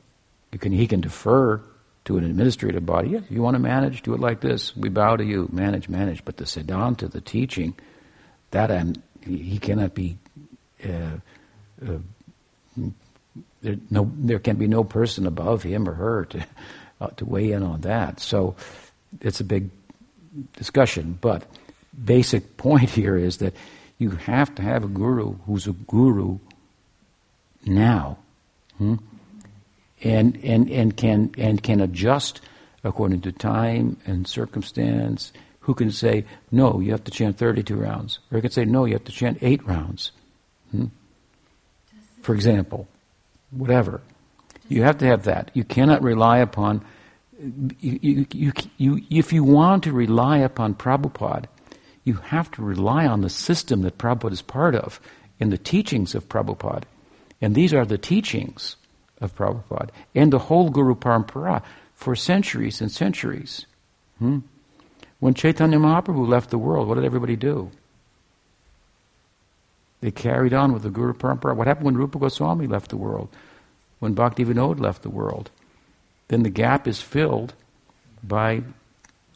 Can, 0.58 0.72
he 0.72 0.86
can 0.86 1.02
defer 1.02 1.60
to 2.06 2.18
an 2.18 2.24
administrative 2.24 2.86
body. 2.86 3.20
You 3.28 3.42
want 3.42 3.54
to 3.54 3.60
manage, 3.60 4.02
do 4.02 4.14
it 4.14 4.20
like 4.20 4.40
this. 4.40 4.76
We 4.76 4.88
bow 4.88 5.16
to 5.16 5.24
you, 5.24 5.48
manage, 5.52 5.88
manage. 5.88 6.24
But 6.24 6.38
the 6.38 6.44
Siddhanta, 6.44 7.10
the 7.10 7.20
teaching, 7.20 7.74
that 8.52 8.70
I'm, 8.70 8.94
he 9.24 9.58
cannot 9.58 9.94
be 9.94 10.18
uh, 10.84 11.18
uh, 11.86 11.98
there, 13.62 13.76
no, 13.90 14.10
there 14.16 14.38
can 14.38 14.56
be 14.56 14.68
no 14.68 14.84
person 14.84 15.26
above 15.26 15.62
him 15.62 15.88
or 15.88 15.94
her 15.94 16.24
to, 16.26 16.46
uh, 17.00 17.08
to 17.08 17.24
weigh 17.24 17.52
in 17.52 17.62
on 17.62 17.82
that. 17.82 18.20
So 18.20 18.56
it's 19.20 19.40
a 19.40 19.44
big 19.44 19.70
discussion. 20.54 21.18
But 21.20 21.44
basic 22.04 22.56
point 22.56 22.90
here 22.90 23.16
is 23.16 23.38
that 23.38 23.54
you 23.98 24.10
have 24.10 24.54
to 24.56 24.62
have 24.62 24.84
a 24.84 24.88
guru 24.88 25.34
who's 25.46 25.66
a 25.66 25.72
guru 25.72 26.38
now. 27.64 28.18
Hmm? 28.78 28.96
And, 30.02 30.38
and, 30.44 30.70
and, 30.70 30.96
can, 30.96 31.34
and 31.38 31.62
can 31.62 31.80
adjust 31.80 32.40
according 32.84 33.22
to 33.22 33.32
time 33.32 33.96
and 34.06 34.26
circumstance. 34.26 35.32
Who 35.60 35.74
can 35.74 35.90
say, 35.90 36.24
no, 36.52 36.80
you 36.80 36.92
have 36.92 37.04
to 37.04 37.10
chant 37.10 37.38
32 37.38 37.74
rounds. 37.74 38.20
Or 38.30 38.40
can 38.40 38.50
say, 38.50 38.64
no, 38.64 38.84
you 38.84 38.92
have 38.92 39.04
to 39.04 39.12
chant 39.12 39.38
8 39.40 39.66
rounds. 39.66 40.12
Hmm? 40.70 40.86
For 42.22 42.34
example, 42.34 42.86
whatever. 43.50 44.00
You 44.68 44.82
have 44.82 44.98
to 44.98 45.06
have 45.06 45.24
that. 45.24 45.50
You 45.54 45.64
cannot 45.64 46.02
rely 46.02 46.38
upon, 46.38 46.84
you, 47.80 48.26
you, 48.32 48.52
you, 48.76 49.00
if 49.10 49.32
you 49.32 49.44
want 49.44 49.84
to 49.84 49.92
rely 49.92 50.38
upon 50.38 50.74
Prabhupada, 50.74 51.46
you 52.04 52.14
have 52.14 52.50
to 52.52 52.62
rely 52.62 53.06
on 53.06 53.20
the 53.20 53.30
system 53.30 53.82
that 53.82 53.98
Prabhupada 53.98 54.32
is 54.32 54.42
part 54.42 54.74
of 54.74 55.00
in 55.40 55.50
the 55.50 55.58
teachings 55.58 56.14
of 56.14 56.28
Prabhupada. 56.28 56.84
And 57.40 57.54
these 57.54 57.74
are 57.74 57.84
the 57.84 57.98
teachings 57.98 58.76
of 59.20 59.34
Prabhupada 59.34 59.90
and 60.14 60.32
the 60.32 60.38
whole 60.38 60.70
Guru 60.70 60.94
Parampara 60.94 61.62
for 61.94 62.14
centuries 62.14 62.80
and 62.80 62.90
centuries. 62.90 63.66
Hmm? 64.18 64.40
When 65.20 65.34
Chaitanya 65.34 65.78
Mahaprabhu 65.78 66.28
left 66.28 66.50
the 66.50 66.58
world, 66.58 66.88
what 66.88 66.96
did 66.96 67.04
everybody 67.04 67.36
do? 67.36 67.70
They 70.00 70.10
carried 70.10 70.52
on 70.52 70.72
with 70.72 70.82
the 70.82 70.90
Guru 70.90 71.14
Parampara. 71.14 71.56
What 71.56 71.66
happened 71.66 71.86
when 71.86 71.96
Rupa 71.96 72.18
Goswami 72.18 72.66
left 72.66 72.90
the 72.90 72.96
world? 72.96 73.28
When 73.98 74.12
Bhakti 74.12 74.44
Vinod 74.44 74.78
left 74.78 75.02
the 75.02 75.10
world? 75.10 75.50
Then 76.28 76.42
the 76.42 76.50
gap 76.50 76.86
is 76.86 77.00
filled 77.00 77.54
by 78.22 78.62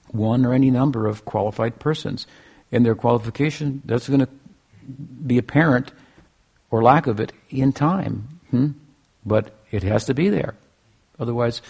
one 0.09 0.45
or 0.45 0.53
any 0.53 0.71
number 0.71 1.07
of 1.07 1.25
qualified 1.25 1.79
persons. 1.79 2.27
And 2.71 2.85
their 2.85 2.95
qualification, 2.95 3.83
that's 3.85 4.09
going 4.09 4.21
to 4.21 4.29
be 5.27 5.39
apparent, 5.39 5.93
or 6.71 6.83
lack 6.83 7.07
of 7.07 7.21
it, 7.21 7.33
in 7.49 7.73
time. 7.73 8.41
Hmm? 8.51 8.69
But 9.25 9.55
it 9.71 9.83
has 9.83 10.05
to 10.07 10.15
be 10.15 10.29
there. 10.29 10.55
Otherwise, 11.19 11.63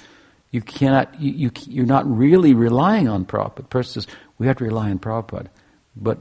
you 0.50 0.60
cannot, 0.60 1.20
you, 1.20 1.50
you, 1.66 1.82
are 1.82 1.86
not 1.86 2.10
really 2.10 2.54
relying 2.54 3.08
on 3.08 3.24
Prabhupada. 3.24 3.68
Person 3.68 4.02
says, 4.02 4.14
we 4.38 4.46
have 4.46 4.56
to 4.56 4.64
rely 4.64 4.90
on 4.90 4.98
Prabhupada. 4.98 5.48
But 5.96 6.18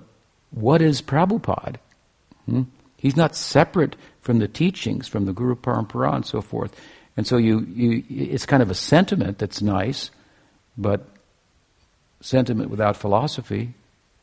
what 0.51 0.81
is 0.81 1.01
Prabhupada? 1.01 1.77
Hmm? 2.45 2.63
He's 2.97 3.15
not 3.15 3.35
separate 3.35 3.95
from 4.21 4.39
the 4.39 4.47
teachings, 4.47 5.07
from 5.07 5.25
the 5.25 5.33
Guru 5.33 5.55
Parampara 5.55 6.13
and 6.15 6.25
so 6.25 6.41
forth. 6.41 6.75
And 7.15 7.25
so 7.25 7.37
you, 7.37 7.61
you, 7.61 8.03
it's 8.09 8.45
kind 8.45 8.61
of 8.61 8.69
a 8.69 8.75
sentiment 8.75 9.37
that's 9.37 9.61
nice, 9.61 10.11
but 10.77 11.07
sentiment 12.21 12.69
without 12.69 12.97
philosophy, 12.97 13.73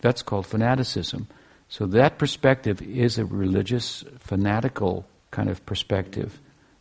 that's 0.01 0.23
called 0.23 0.47
fanaticism. 0.47 1.27
So 1.69 1.87
that 1.87 2.19
perspective 2.19 2.81
is 2.83 3.19
a 3.19 3.25
religious, 3.25 4.05
fanatical 4.19 5.07
kind 5.31 5.49
of 5.49 5.65
perspective, 5.67 6.39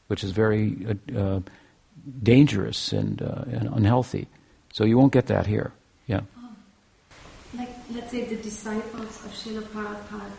which 0.08 0.24
is 0.24 0.32
very 0.32 0.86
uh, 0.88 1.20
uh, 1.20 1.40
dangerous 2.22 2.92
and, 2.94 3.22
uh, 3.22 3.44
and, 3.48 3.70
unhealthy. 3.74 4.28
So 4.74 4.84
you 4.84 4.98
won't 4.98 5.14
get 5.14 5.28
that 5.28 5.48
here. 5.48 5.72
Yeah. 6.08 6.22
Oh. 6.38 6.50
Like, 7.58 7.70
let's 7.94 8.12
say 8.12 8.26
the 8.26 8.36
disciples 8.36 9.26
of 9.26 9.32
Srila 9.32 9.64
Prabhupada 9.64 10.32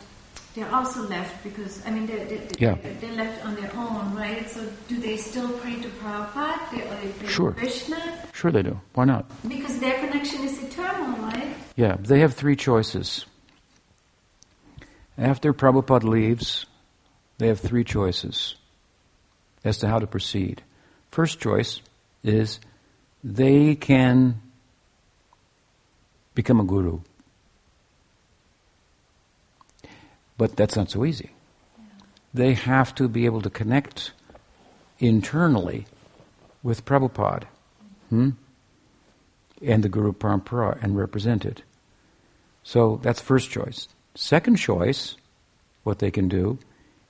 they're 0.57 0.75
also 0.75 1.07
left 1.07 1.45
because 1.45 1.87
I 1.87 1.91
mean 1.91 2.07
they're, 2.07 2.25
they're, 2.25 2.49
yeah. 2.59 2.77
they're 2.99 3.13
left 3.13 3.45
on 3.45 3.55
their 3.57 3.71
own, 3.77 4.15
right? 4.15 4.49
So 4.49 4.67
do 4.89 4.99
they 4.99 5.19
still 5.19 5.51
pray 5.59 5.79
to 5.83 5.89
Prabhupada? 6.01 6.71
They, 6.71 6.81
or 6.81 6.97
they 6.97 7.13
pray 7.13 7.29
sure. 7.29 7.53
to 7.53 7.59
Krishna? 7.59 8.27
Sure, 8.33 8.51
they 8.51 8.63
do. 8.63 8.81
Why 8.95 9.05
not? 9.05 9.27
Because 9.47 9.79
their 9.79 9.99
connection 9.99 10.45
is 10.45 10.63
eternal, 10.63 11.19
right? 11.19 11.55
Yeah, 11.77 11.97
they 12.01 12.21
have 12.21 12.33
three 12.33 12.57
choices. 12.57 13.27
After 15.19 15.53
Prabhupada 15.53 16.05
leaves, 16.05 16.65
they 17.37 17.49
have 17.49 17.61
three 17.61 17.85
choices 17.85 18.57
as 19.67 19.79
to 19.79 19.89
how 19.89 19.99
to 19.99 20.07
proceed. 20.07 20.63
First 21.11 21.41
choice 21.41 21.81
is 22.23 22.61
they 23.25 23.75
can 23.75 24.41
become 26.35 26.61
a 26.61 26.65
guru. 26.65 27.01
But 30.39 30.57
that's 30.57 30.77
not 30.77 30.91
so 30.91 31.05
easy. 31.05 31.31
They 32.33 32.53
have 32.55 32.95
to 32.97 33.09
be 33.09 33.25
able 33.25 33.43
to 33.43 33.51
connect 33.51 34.13
internally 34.99 35.87
with 36.63 36.85
Prabhupada 36.85 37.47
hmm? 38.11 38.31
and 39.63 39.83
the 39.83 39.89
Guru 39.89 40.13
Parampara 40.13 40.81
and 40.83 40.97
represent 40.97 41.45
it. 41.45 41.63
So 42.63 43.01
that's 43.03 43.21
first 43.21 43.51
choice. 43.51 43.89
Second 44.15 44.57
choice, 44.57 45.17
what 45.85 45.99
they 45.99 46.11
can 46.11 46.29
do, 46.29 46.59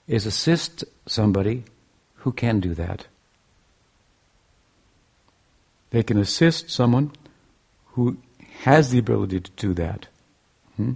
is 0.07 0.27
assist 0.27 0.85
somebody 1.07 1.65
who 2.27 2.33
can 2.33 2.59
do 2.59 2.75
that. 2.75 3.07
They 5.91 6.03
can 6.03 6.19
assist 6.19 6.69
someone 6.69 7.13
who 7.93 8.17
has 8.63 8.91
the 8.91 8.99
ability 8.99 9.39
to 9.39 9.51
do 9.53 9.75
that. 9.75 10.09
Hmm? 10.75 10.95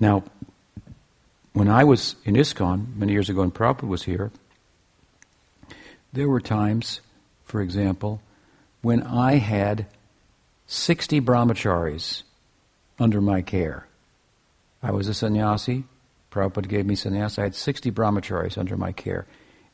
Now, 0.00 0.24
when 1.52 1.68
I 1.68 1.84
was 1.84 2.16
in 2.24 2.36
ISKCON 2.36 2.96
many 2.96 3.12
years 3.12 3.28
ago 3.28 3.42
and 3.42 3.52
Prabhupada 3.52 3.86
was 3.86 4.04
here, 4.04 4.30
there 6.10 6.26
were 6.26 6.40
times, 6.40 7.02
for 7.44 7.60
example, 7.60 8.22
when 8.80 9.02
I 9.02 9.34
had 9.34 9.84
60 10.68 11.20
brahmacharis 11.20 12.22
under 12.98 13.20
my 13.20 13.42
care. 13.42 13.86
I 14.82 14.90
was 14.90 15.06
a 15.06 15.12
sannyasi. 15.12 15.84
Prabhupada 16.30 16.66
gave 16.66 16.86
me 16.86 16.96
sannyas. 16.96 17.38
I 17.38 17.42
had 17.42 17.54
60 17.54 17.90
brahmacharis 17.90 18.56
under 18.56 18.78
my 18.78 18.92
care. 18.92 19.26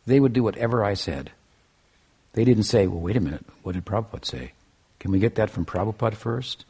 They 0.08 0.20
would 0.20 0.32
do 0.32 0.42
whatever 0.42 0.82
I 0.82 0.94
said. 0.94 1.32
They 2.32 2.46
didn't 2.46 2.62
say, 2.62 2.86
well, 2.86 3.00
wait 3.00 3.18
a 3.18 3.20
minute, 3.20 3.44
what 3.62 3.74
did 3.74 3.84
Prabhupada 3.84 4.24
say? 4.24 4.52
Can 5.00 5.10
we 5.10 5.18
get 5.18 5.34
that 5.34 5.50
from 5.50 5.66
Prabhupada 5.66 6.14
first? 6.14 6.64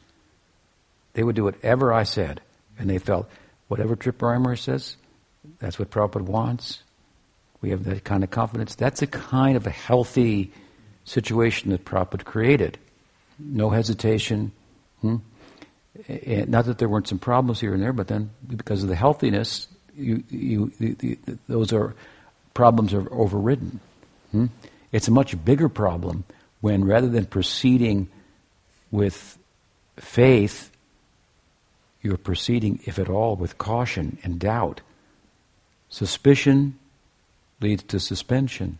They 1.13 1.23
would 1.23 1.37
do 1.37 1.45
whatever 1.45 1.93
I 1.93 2.03
said. 2.03 2.41
And 2.77 2.89
they 2.89 2.97
felt, 2.97 3.29
whatever 3.69 3.95
Tripura 3.95 4.57
says, 4.57 4.97
that's 5.59 5.79
what 5.79 5.89
Prabhupada 5.89 6.23
wants. 6.23 6.83
We 7.61 7.69
have 7.69 7.85
that 7.85 8.03
kind 8.03 8.25
of 8.25 8.29
confidence. 8.29 8.75
That's 8.75 9.01
a 9.01 9.07
kind 9.07 9.55
of 9.55 9.65
a 9.65 9.71
healthy 9.71 10.51
situation 11.05 11.71
that 11.71 11.85
Prabhupada 11.85 12.25
created. 12.25 12.77
No 13.39 13.69
hesitation. 13.69 14.51
Hmm? 14.99 15.17
Not 16.09 16.65
that 16.65 16.77
there 16.77 16.89
weren't 16.89 17.07
some 17.07 17.19
problems 17.19 17.61
here 17.61 17.73
and 17.73 17.81
there, 17.81 17.93
but 17.93 18.09
then 18.09 18.31
because 18.45 18.83
of 18.83 18.89
the 18.89 18.97
healthiness, 18.97 19.67
you, 19.95 20.25
you, 20.29 20.73
the, 20.77 20.93
the, 20.93 21.37
those 21.47 21.71
are 21.71 21.95
problems 22.53 22.93
are 22.93 23.11
overridden. 23.11 23.79
Hmm? 24.31 24.47
It's 24.91 25.07
a 25.07 25.11
much 25.11 25.43
bigger 25.43 25.69
problem 25.69 26.23
when 26.61 26.85
rather 26.85 27.07
than 27.07 27.25
proceeding 27.25 28.09
with 28.91 29.37
faith, 29.97 30.71
you're 32.01 32.17
proceeding, 32.17 32.79
if 32.85 32.97
at 32.99 33.09
all, 33.09 33.35
with 33.35 33.57
caution 33.57 34.17
and 34.23 34.39
doubt. 34.39 34.81
Suspicion 35.89 36.77
leads 37.61 37.83
to 37.83 37.99
suspension. 37.99 38.77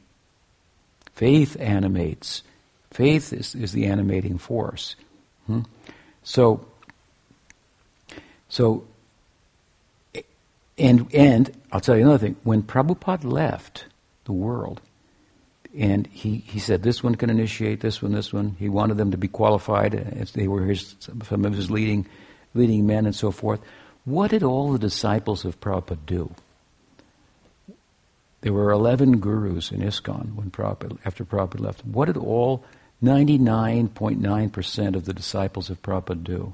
Faith 1.14 1.58
animates. 1.60 2.44
Faith 2.92 3.34
is, 3.34 3.56
is 3.56 3.72
the 3.72 3.86
animating 3.86 4.38
force. 4.38 4.96
Hmm? 5.48 5.62
So, 6.24 6.66
so, 8.48 8.86
and 10.80 11.14
and 11.14 11.52
I'll 11.72 11.82
tell 11.82 11.96
you 11.96 12.04
another 12.04 12.18
thing. 12.18 12.36
When 12.44 12.64
Prabhupada 12.64 13.26
left 13.26 13.86
the 14.26 14.34
world, 14.34 14.82
and 15.78 16.08
he, 16.08 16.38
he 16.38 16.60
said 16.60 16.84
this 16.84 17.04
one 17.04 17.16
can 17.16 17.30
initiate 17.30 17.82
this 17.82 18.02
one, 18.02 18.12
this 18.12 18.34
one. 18.34 18.56
He 18.60 18.70
wanted 18.70 18.98
them 18.98 19.12
to 19.12 19.18
be 19.18 19.28
qualified 19.28 19.94
uh, 19.94 20.00
as 20.20 20.32
they 20.32 20.48
were 20.48 20.66
his 20.66 20.96
some 21.00 21.46
of 21.46 21.54
his 21.54 21.70
leading 21.70 22.08
leading 22.54 22.88
men 22.88 23.06
and 23.06 23.16
so 23.16 23.32
forth. 23.32 23.60
What 24.06 24.32
did 24.32 24.44
all 24.44 24.72
the 24.72 24.80
disciples 24.80 25.46
of 25.46 25.60
Prabhupada 25.60 26.00
do? 26.06 26.34
There 28.42 28.54
were 28.54 28.72
11 28.72 29.20
gurus 29.20 29.72
in 29.72 29.82
ISKCON 29.82 30.36
when 30.36 30.50
Prabhupada, 30.50 30.98
after 31.06 31.26
Prabhupada 31.26 31.60
left. 31.60 31.86
What 31.86 32.06
did 32.06 32.18
all 32.18 32.64
99.9% 33.04 34.96
of 34.96 35.06
the 35.06 35.14
disciples 35.14 35.70
of 35.70 35.82
Prabhupada 35.82 36.24
do? 36.24 36.54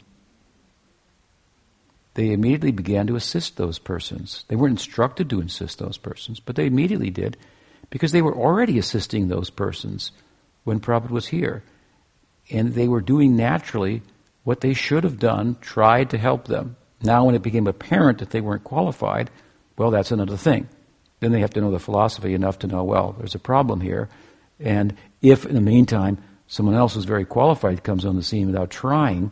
They 2.16 2.32
immediately 2.32 2.72
began 2.72 3.08
to 3.08 3.16
assist 3.16 3.58
those 3.58 3.78
persons. 3.80 4.46
They 4.48 4.56
weren't 4.56 4.80
instructed 4.80 5.30
to 5.30 5.42
assist 5.42 5.80
those 5.80 5.98
persons, 5.98 6.40
but 6.40 6.56
they 6.56 6.66
immediately 6.66 7.10
did 7.10 7.38
because 7.90 8.12
they 8.12 8.22
were 8.22 8.36
already 8.36 8.80
assisting 8.80 9.28
those 9.28 9.50
persons 9.50 10.12
when 10.64 10.80
Prabhupada 10.80 11.12
was 11.12 11.28
here. 11.28 11.64
And 12.50 12.74
they 12.74 12.88
were 12.88 13.02
doing 13.02 13.36
naturally 13.36 14.02
what 14.44 14.62
they 14.62 14.74
should 14.74 15.04
have 15.04 15.20
done, 15.20 15.58
tried 15.62 16.10
to 16.12 16.18
help 16.18 16.48
them. 16.48 16.76
Now, 17.02 17.26
when 17.26 17.36
it 17.36 17.42
became 17.42 17.68
apparent 17.68 18.20
that 18.20 18.32
they 18.32 18.42
weren't 18.42 18.64
qualified, 18.64 19.30
well, 19.78 19.92
that's 19.92 20.12
another 20.12 20.38
thing 20.38 20.70
then 21.20 21.32
they 21.32 21.40
have 21.40 21.52
to 21.52 21.62
know 21.62 21.72
the 21.72 21.80
philosophy 21.80 22.34
enough 22.34 22.60
to 22.60 22.68
know, 22.68 22.84
well, 22.84 23.16
there's 23.18 23.36
a 23.36 23.40
problem 23.40 23.82
here. 23.82 24.10
And 24.60 24.96
if, 25.22 25.46
in 25.46 25.56
the 25.56 25.62
meantime, 25.62 26.18
someone 26.48 26.76
else 26.76 26.94
who's 26.94 27.06
very 27.06 27.26
qualified 27.26 27.84
comes 27.84 28.06
on 28.06 28.16
the 28.16 28.24
scene 28.24 28.48
without 28.48 28.70
trying, 28.70 29.32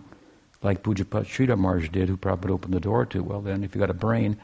like 0.63 0.81
Pujyapad 0.81 1.25
Sridhar 1.25 1.57
Maharaj 1.57 1.89
did, 1.89 2.09
who 2.09 2.17
probably 2.17 2.51
opened 2.51 2.73
the 2.73 2.79
door 2.79 3.05
to, 3.07 3.21
well, 3.21 3.41
then 3.41 3.63
if 3.63 3.75
you've 3.75 3.81
got 3.81 3.89
a 3.89 3.93
brain 3.93 4.37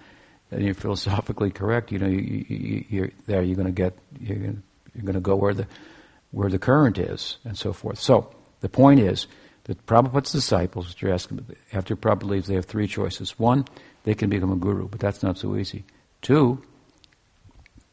and 0.52 0.64
you're 0.64 0.74
philosophically 0.74 1.50
correct, 1.50 1.92
you 1.92 2.00
know, 2.00 2.08
you, 2.08 2.46
you, 2.48 2.86
you're 2.90 3.10
there, 3.26 3.42
you're 3.42 3.56
going 3.56 3.68
to 3.68 3.72
get, 3.72 3.98
you're 4.20 4.38
going 4.38 4.64
you're 4.94 5.14
to 5.14 5.20
go 5.20 5.36
where 5.36 5.54
the, 5.54 5.66
where 6.32 6.50
the 6.50 6.60
current 6.60 6.98
is, 6.98 7.38
and 7.46 7.58
so 7.58 7.74
forth. 7.74 8.00
So, 8.00 8.36
the 8.60 8.70
point 8.70 9.00
is 9.00 9.28
that 9.64 9.86
Prabhupada's 9.86 10.32
disciples, 10.32 10.90
which 10.90 11.02
you're 11.02 11.14
asking, 11.14 11.46
after 11.72 11.96
Prabhupada 11.96 12.24
leaves, 12.24 12.48
they 12.48 12.56
have 12.56 12.66
three 12.66 12.88
choices. 12.88 13.40
One, 13.40 13.66
they 14.04 14.14
can 14.14 14.30
become 14.30 14.52
a 14.52 14.58
guru, 14.58 14.88
but 14.88 15.00
that's 15.00 15.24
not 15.24 15.38
so 15.38 15.56
easy. 15.56 15.86
Two, 16.22 16.62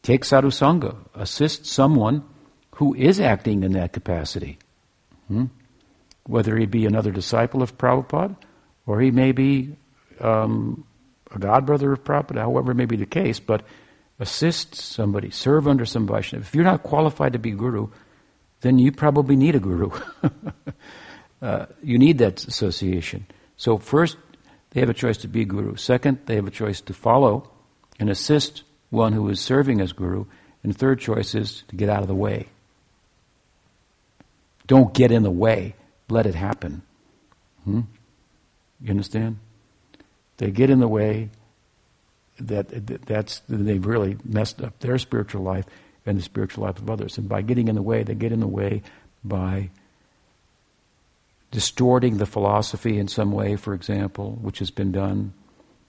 take 0.03 0.25
sadhu 0.25 0.49
sangha, 0.49 0.97
assist 1.15 1.65
someone 1.65 2.23
who 2.75 2.93
is 2.93 3.19
acting 3.21 3.63
in 3.63 3.71
that 3.73 3.93
capacity. 3.93 4.57
Hmm? 5.27 5.45
Whether 6.27 6.57
he 6.57 6.65
be 6.65 6.85
another 6.85 7.11
disciple 7.11 7.63
of 7.63 7.77
Prabhupada, 7.77 8.35
or 8.85 9.01
he 9.01 9.11
may 9.11 9.31
be 9.31 9.75
um, 10.19 10.85
a 11.31 11.39
godbrother 11.39 11.91
of 11.93 12.03
Prabhupada, 12.03 12.39
however 12.39 12.73
may 12.73 12.85
be 12.85 12.97
the 12.97 13.05
case, 13.05 13.39
but 13.39 13.63
assist 14.19 14.75
somebody, 14.75 15.29
serve 15.29 15.67
under 15.67 15.85
some 15.85 16.07
Vaishnava. 16.07 16.45
If 16.45 16.55
you're 16.55 16.63
not 16.63 16.83
qualified 16.83 17.33
to 17.33 17.39
be 17.39 17.51
guru, 17.51 17.89
then 18.61 18.79
you 18.79 18.91
probably 18.91 19.35
need 19.35 19.55
a 19.55 19.59
guru. 19.59 19.91
uh, 21.41 21.65
you 21.83 21.97
need 21.97 22.17
that 22.19 22.45
association. 22.45 23.25
So 23.55 23.77
first, 23.77 24.17
they 24.71 24.79
have 24.79 24.89
a 24.89 24.93
choice 24.93 25.17
to 25.17 25.27
be 25.27 25.45
guru. 25.45 25.75
Second, 25.75 26.19
they 26.25 26.35
have 26.35 26.47
a 26.47 26.51
choice 26.51 26.81
to 26.81 26.93
follow 26.93 27.49
and 27.99 28.09
assist 28.09 28.63
one 28.89 29.13
who 29.13 29.29
is 29.29 29.39
serving 29.39 29.81
as 29.81 29.93
guru. 29.93 30.25
And 30.63 30.75
third 30.75 30.99
choice 30.99 31.35
is 31.35 31.63
to 31.69 31.75
get 31.75 31.89
out 31.89 32.01
of 32.01 32.07
the 32.07 32.15
way. 32.15 32.47
Don't 34.65 34.93
get 34.93 35.11
in 35.11 35.23
the 35.23 35.31
way. 35.31 35.75
Let 36.09 36.25
it 36.25 36.35
happen. 36.35 36.81
Hmm? 37.63 37.81
You 38.81 38.91
understand? 38.91 39.39
They 40.37 40.51
get 40.51 40.69
in 40.69 40.79
the 40.79 40.87
way. 40.87 41.29
That 42.39 42.67
that's 43.07 43.41
they've 43.49 43.83
really 43.83 44.17
messed 44.23 44.61
up 44.61 44.77
their 44.79 44.99
spiritual 44.99 45.41
life 45.41 45.65
and 46.05 46.19
the 46.19 46.21
spiritual 46.21 46.65
life 46.65 46.77
of 46.77 46.89
others. 46.89 47.17
And 47.17 47.27
by 47.27 47.41
getting 47.41 47.67
in 47.67 47.73
the 47.73 47.81
way, 47.81 48.03
they 48.03 48.13
get 48.13 48.31
in 48.31 48.39
the 48.39 48.47
way 48.47 48.83
by 49.23 49.71
distorting 51.49 52.17
the 52.17 52.27
philosophy 52.27 52.99
in 52.99 53.07
some 53.07 53.31
way, 53.31 53.55
for 53.55 53.73
example, 53.73 54.37
which 54.41 54.59
has 54.59 54.69
been 54.69 54.91
done 54.91 55.33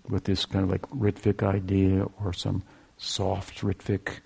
with 0.08 0.24
this 0.24 0.46
kind 0.46 0.64
of 0.64 0.70
like 0.70 0.82
Ritvik 0.90 1.42
idea 1.42 2.06
or 2.22 2.32
some 2.32 2.62
soft 2.96 3.60
Ritvik 3.60 4.20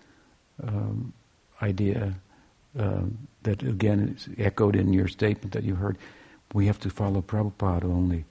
um, 0.62 1.12
idea 1.60 2.14
um, 2.78 3.28
that 3.42 3.62
again 3.62 4.14
is 4.16 4.28
echoed 4.38 4.76
in 4.76 4.92
your 4.92 5.08
statement 5.08 5.52
that 5.52 5.64
you 5.64 5.74
heard. 5.74 5.98
We 6.54 6.66
have 6.66 6.80
to 6.80 6.90
follow 6.90 7.22
Prabhupada 7.22 7.84
only. 7.84 8.24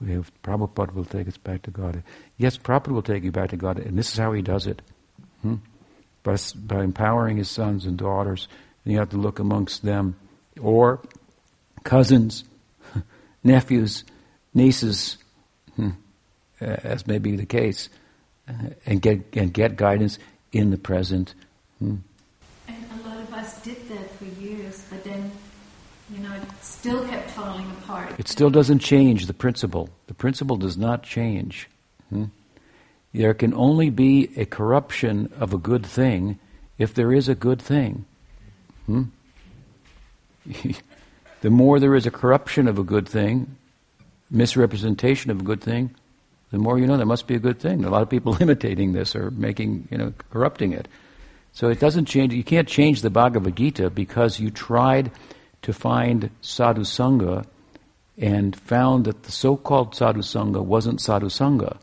We 0.00 0.12
have 0.12 0.30
Prabhupada 0.42 0.94
will 0.94 1.04
take 1.04 1.28
us 1.28 1.36
back 1.36 1.62
to 1.62 1.70
God. 1.70 2.02
Yes, 2.36 2.58
Prabhupada 2.58 2.92
will 2.92 3.02
take 3.02 3.24
you 3.24 3.32
back 3.32 3.50
to 3.50 3.56
God, 3.56 3.78
and 3.78 3.98
this 3.98 4.12
is 4.12 4.18
how 4.18 4.32
he 4.32 4.42
does 4.42 4.66
it. 4.66 4.82
Hmm? 5.42 5.56
By, 6.22 6.36
by 6.56 6.82
empowering 6.82 7.36
his 7.36 7.50
sons 7.50 7.86
and 7.86 7.96
daughters, 7.96 8.48
and 8.84 8.92
you 8.92 8.98
have 8.98 9.10
to 9.10 9.16
look 9.16 9.38
amongst 9.38 9.82
them, 9.82 10.16
or 10.60 11.00
cousins, 11.84 12.44
nephews, 13.44 14.04
nieces, 14.52 15.18
hmm, 15.76 15.90
as 16.60 17.06
may 17.06 17.18
be 17.18 17.36
the 17.36 17.46
case, 17.46 17.88
and 18.84 19.00
get 19.00 19.36
and 19.36 19.52
get 19.52 19.76
guidance 19.76 20.18
in 20.52 20.70
the 20.70 20.78
present. 20.78 21.34
Hmm. 21.78 21.96
And 22.68 22.86
a 23.00 23.08
lot 23.08 23.18
of 23.18 23.25
did 23.62 23.88
that 23.88 24.10
for 24.12 24.24
years, 24.40 24.84
but 24.90 25.04
then 25.04 25.30
you 26.10 26.18
know, 26.20 26.32
it 26.34 26.42
still 26.62 27.06
kept 27.08 27.30
falling 27.30 27.68
apart. 27.82 28.14
It 28.18 28.28
still 28.28 28.50
doesn't 28.50 28.78
change 28.78 29.26
the 29.26 29.34
principle. 29.34 29.90
The 30.06 30.14
principle 30.14 30.56
does 30.56 30.76
not 30.76 31.02
change. 31.02 31.68
Hmm? 32.10 32.26
There 33.12 33.34
can 33.34 33.52
only 33.54 33.90
be 33.90 34.30
a 34.36 34.44
corruption 34.44 35.32
of 35.40 35.52
a 35.52 35.58
good 35.58 35.84
thing 35.84 36.38
if 36.78 36.94
there 36.94 37.12
is 37.12 37.28
a 37.28 37.34
good 37.34 37.60
thing. 37.60 38.04
Hmm? 38.86 39.04
the 41.40 41.50
more 41.50 41.80
there 41.80 41.96
is 41.96 42.06
a 42.06 42.10
corruption 42.10 42.68
of 42.68 42.78
a 42.78 42.84
good 42.84 43.08
thing, 43.08 43.56
misrepresentation 44.30 45.30
of 45.30 45.40
a 45.40 45.44
good 45.44 45.60
thing, 45.60 45.94
the 46.52 46.58
more 46.58 46.78
you 46.78 46.86
know 46.86 46.96
there 46.96 47.06
must 47.06 47.26
be 47.26 47.34
a 47.34 47.40
good 47.40 47.58
thing. 47.58 47.84
A 47.84 47.90
lot 47.90 48.02
of 48.02 48.10
people 48.10 48.36
imitating 48.40 48.92
this 48.92 49.16
or 49.16 49.32
making, 49.32 49.88
you 49.90 49.98
know, 49.98 50.12
corrupting 50.30 50.72
it. 50.72 50.86
So 51.56 51.70
it 51.70 51.80
doesn't 51.80 52.04
change. 52.04 52.34
You 52.34 52.44
can't 52.44 52.68
change 52.68 53.00
the 53.00 53.08
Bhagavad 53.08 53.56
Gita 53.56 53.88
because 53.88 54.38
you 54.38 54.50
tried 54.50 55.10
to 55.62 55.72
find 55.72 56.28
sadhu 56.42 56.82
sangha 56.82 57.46
and 58.18 58.54
found 58.54 59.06
that 59.06 59.22
the 59.22 59.32
so-called 59.32 59.94
sadhu 59.94 60.20
sangha 60.20 60.62
wasn't 60.62 61.00
sadhu 61.00 61.30
sangha. 61.30 61.78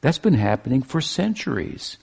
That's 0.00 0.18
been 0.18 0.34
happening 0.34 0.82
for 0.82 1.00
centuries. 1.00 1.98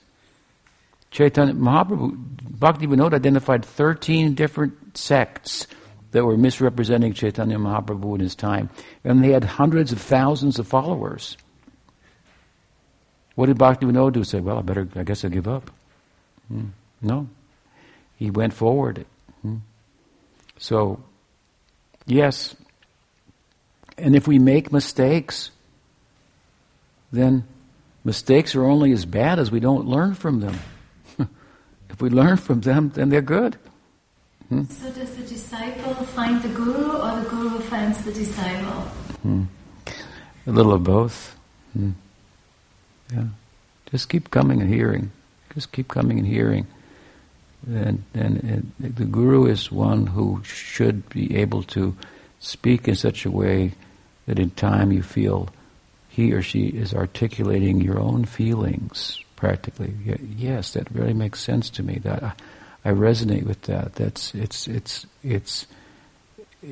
Chaitanya 1.10 1.54
Mahaprabhu, 1.54 2.10
Bhaktivinoda 2.58 3.14
identified 3.14 3.64
13 3.64 4.34
different 4.34 4.98
sects 4.98 5.66
that 6.10 6.26
were 6.26 6.36
misrepresenting 6.36 7.14
Chaitanya 7.14 7.56
Mahaprabhu 7.56 8.16
in 8.16 8.20
his 8.20 8.34
time. 8.34 8.68
And 9.02 9.24
they 9.24 9.30
had 9.30 9.44
hundreds 9.44 9.92
of 9.92 9.98
thousands 9.98 10.58
of 10.58 10.68
followers. 10.68 11.38
What 13.38 13.46
did 13.46 13.56
Bhaktivinoda 13.56 14.14
do? 14.14 14.24
Say, 14.24 14.40
well, 14.40 14.58
I 14.58 14.62
better, 14.62 14.88
I 14.96 15.04
guess 15.04 15.22
I'll 15.22 15.30
give 15.30 15.46
up. 15.46 15.70
Hmm. 16.48 16.70
No. 17.00 17.28
He 18.16 18.32
went 18.32 18.52
forward 18.52 19.06
Hmm? 19.42 19.58
So, 20.58 20.98
yes. 22.04 22.56
And 23.96 24.16
if 24.16 24.26
we 24.26 24.40
make 24.40 24.72
mistakes, 24.72 25.52
then 27.12 27.44
mistakes 28.02 28.56
are 28.56 28.64
only 28.64 28.90
as 28.90 29.06
bad 29.06 29.38
as 29.38 29.52
we 29.52 29.60
don't 29.60 29.86
learn 29.86 30.14
from 30.14 30.40
them. 30.40 30.58
if 31.90 32.02
we 32.02 32.10
learn 32.10 32.38
from 32.38 32.62
them, 32.62 32.88
then 32.88 33.08
they're 33.08 33.22
good. 33.22 33.56
Hmm? 34.48 34.64
So 34.64 34.90
does 34.90 35.14
the 35.14 35.22
disciple 35.22 35.94
find 35.94 36.42
the 36.42 36.48
guru 36.48 36.90
or 36.90 37.20
the 37.20 37.28
guru 37.30 37.60
finds 37.60 38.04
the 38.04 38.10
disciple? 38.10 38.80
Hmm. 39.22 39.44
A 40.48 40.50
little 40.50 40.72
of 40.72 40.82
both. 40.82 41.36
Yeah. 43.12 43.24
Just 43.90 44.08
keep 44.08 44.30
coming 44.30 44.60
and 44.60 44.72
hearing. 44.72 45.10
Just 45.54 45.72
keep 45.72 45.88
coming 45.88 46.18
and 46.18 46.26
hearing. 46.26 46.66
And, 47.66 48.04
and, 48.14 48.36
and, 48.44 48.72
the 48.78 49.04
guru 49.04 49.46
is 49.46 49.72
one 49.72 50.06
who 50.06 50.40
should 50.44 51.08
be 51.08 51.36
able 51.36 51.62
to 51.64 51.96
speak 52.38 52.86
in 52.86 52.94
such 52.94 53.24
a 53.24 53.30
way 53.30 53.72
that 54.26 54.38
in 54.38 54.50
time 54.50 54.92
you 54.92 55.02
feel 55.02 55.48
he 56.08 56.32
or 56.32 56.42
she 56.42 56.66
is 56.66 56.94
articulating 56.94 57.80
your 57.80 57.98
own 57.98 58.24
feelings 58.24 59.20
practically. 59.36 59.92
Yes, 60.36 60.72
that 60.74 60.90
really 60.92 61.14
makes 61.14 61.40
sense 61.40 61.70
to 61.70 61.82
me. 61.82 61.98
That 61.98 62.22
I, 62.22 62.32
I 62.84 62.90
resonate 62.90 63.44
with 63.44 63.62
that. 63.62 63.94
That's 63.94 64.34
it's 64.34 64.68
it's 64.68 65.06
it's 65.22 65.66
uh, 66.62 66.66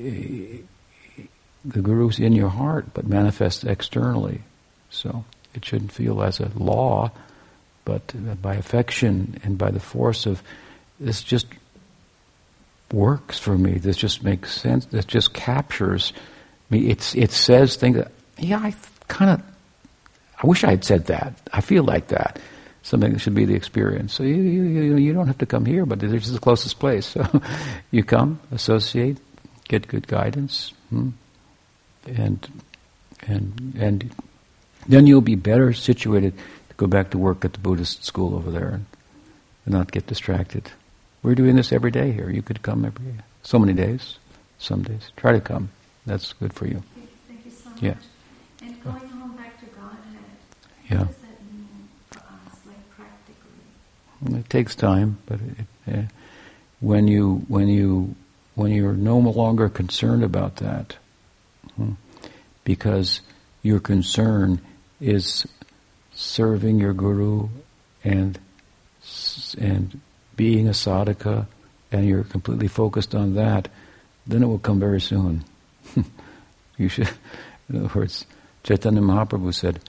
the 1.64 1.82
guru's 1.82 2.18
in 2.18 2.32
your 2.32 2.48
heart, 2.48 2.86
but 2.94 3.06
manifests 3.06 3.64
externally. 3.64 4.42
So 4.90 5.24
it 5.56 5.64
shouldn't 5.64 5.92
feel 5.92 6.22
as 6.22 6.40
a 6.40 6.50
law, 6.56 7.10
but 7.84 8.12
by 8.42 8.54
affection 8.54 9.40
and 9.44 9.56
by 9.56 9.70
the 9.70 9.80
force 9.80 10.26
of 10.26 10.42
this 10.98 11.22
just 11.22 11.46
works 12.92 13.38
for 13.38 13.56
me. 13.56 13.78
This 13.78 13.96
just 13.96 14.22
makes 14.22 14.52
sense. 14.52 14.86
This 14.86 15.04
just 15.04 15.32
captures 15.32 16.12
me. 16.70 16.88
It's, 16.88 17.14
it 17.14 17.32
says 17.32 17.76
things 17.76 17.96
that, 17.96 18.12
yeah, 18.38 18.58
I 18.58 18.74
kind 19.08 19.30
of, 19.30 19.42
I 20.42 20.46
wish 20.46 20.64
I 20.64 20.70
had 20.70 20.84
said 20.84 21.06
that. 21.06 21.34
I 21.52 21.60
feel 21.60 21.84
like 21.84 22.08
that. 22.08 22.38
Something 22.82 23.12
that 23.12 23.18
should 23.18 23.34
be 23.34 23.46
the 23.46 23.54
experience. 23.54 24.14
So 24.14 24.22
you, 24.22 24.36
you, 24.36 24.96
you 24.96 25.12
don't 25.12 25.26
have 25.26 25.38
to 25.38 25.46
come 25.46 25.64
here, 25.64 25.84
but 25.86 25.98
this 25.98 26.26
is 26.26 26.32
the 26.32 26.38
closest 26.38 26.78
place. 26.78 27.06
So 27.16 27.42
you 27.90 28.04
come, 28.04 28.40
associate, 28.52 29.18
get 29.68 29.88
good 29.88 30.06
guidance, 30.06 30.72
hmm? 30.90 31.10
and, 32.06 32.48
and, 33.26 33.74
and 33.76 34.14
then 34.88 35.06
you'll 35.06 35.20
be 35.20 35.34
better 35.34 35.72
situated 35.72 36.36
to 36.36 36.74
go 36.76 36.86
back 36.86 37.10
to 37.10 37.18
work 37.18 37.44
at 37.44 37.52
the 37.52 37.58
Buddhist 37.58 38.04
school 38.04 38.34
over 38.34 38.50
there 38.50 38.68
and, 38.68 38.86
and 39.64 39.74
not 39.74 39.92
get 39.92 40.06
distracted. 40.06 40.70
We're 41.22 41.34
doing 41.34 41.56
this 41.56 41.72
every 41.72 41.90
day 41.90 42.12
here. 42.12 42.30
You 42.30 42.42
could 42.42 42.62
come 42.62 42.84
every 42.84 43.14
so 43.42 43.58
many 43.58 43.72
days, 43.72 44.18
some 44.58 44.82
days. 44.82 45.10
Try 45.16 45.32
to 45.32 45.40
come. 45.40 45.70
That's 46.04 46.32
good 46.34 46.52
for 46.52 46.66
you. 46.66 46.82
Thank 47.26 47.44
you 47.44 47.50
so 47.50 47.70
much. 47.70 47.82
Yeah. 47.82 47.94
And 48.62 48.82
going 48.82 49.08
home 49.08 49.36
back 49.36 49.58
to 49.60 49.66
Godhead. 49.66 49.98
Yeah. 50.88 50.98
What 50.98 51.08
does 51.08 51.16
that 51.16 51.52
mean 51.52 51.88
for 52.10 52.18
us, 52.18 52.58
practically? 52.96 54.38
It 54.38 54.50
takes 54.50 54.74
time, 54.74 55.18
but 55.26 55.40
it, 55.86 55.98
uh, 55.98 56.02
when 56.80 57.08
you 57.08 57.44
when 57.48 57.68
you 57.68 58.14
when 58.54 58.72
you're 58.72 58.92
no 58.92 59.18
longer 59.18 59.68
concerned 59.68 60.22
about 60.22 60.56
that, 60.56 60.96
hmm, 61.76 61.92
because 62.64 63.20
your 63.62 63.80
concern 63.80 64.60
is 65.00 65.46
serving 66.14 66.78
your 66.78 66.92
guru 66.92 67.48
and 68.04 68.38
and 69.58 70.00
being 70.36 70.66
a 70.68 70.72
sadhaka, 70.72 71.46
and 71.92 72.06
you're 72.06 72.24
completely 72.24 72.68
focused 72.68 73.14
on 73.14 73.34
that, 73.34 73.68
then 74.26 74.42
it 74.42 74.46
will 74.46 74.58
come 74.58 74.80
very 74.80 75.00
soon. 75.00 75.44
you 76.76 76.88
should, 76.88 77.08
in 77.68 77.84
other 77.84 77.94
words, 77.94 78.26
Chaitanya 78.64 79.00
Mahaprabhu 79.00 79.54
said, 79.54 79.80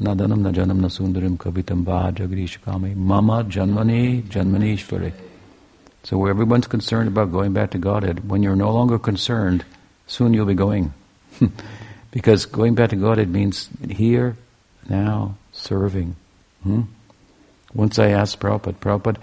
Nadanam 0.00 0.40
na 0.40 0.50
janam 0.50 0.80
na 0.80 0.88
sundarim 0.88 1.36
kavitam 1.36 1.84
va 1.84 2.12
jagrish 2.12 2.60
kami 2.62 2.94
mama 2.94 3.44
janmani 3.44 4.22
janmanishvare. 4.22 5.12
So 6.02 6.26
everyone's 6.26 6.66
concerned 6.66 7.08
about 7.08 7.30
going 7.30 7.52
back 7.52 7.70
to 7.70 7.78
Godhead, 7.78 8.28
when 8.28 8.42
you're 8.42 8.56
no 8.56 8.72
longer 8.72 8.98
concerned, 8.98 9.64
soon 10.06 10.34
you'll 10.34 10.46
be 10.46 10.54
going. 10.54 10.92
because 12.10 12.44
going 12.44 12.74
back 12.74 12.90
to 12.90 12.96
Godhead 12.96 13.30
means 13.30 13.70
here, 13.88 14.36
now, 14.88 15.36
serving. 15.52 16.16
Hmm? 16.62 16.82
Once 17.74 17.98
I 17.98 18.10
asked 18.10 18.40
Prabhupada, 18.40 18.74
Prabhupada, 18.74 19.18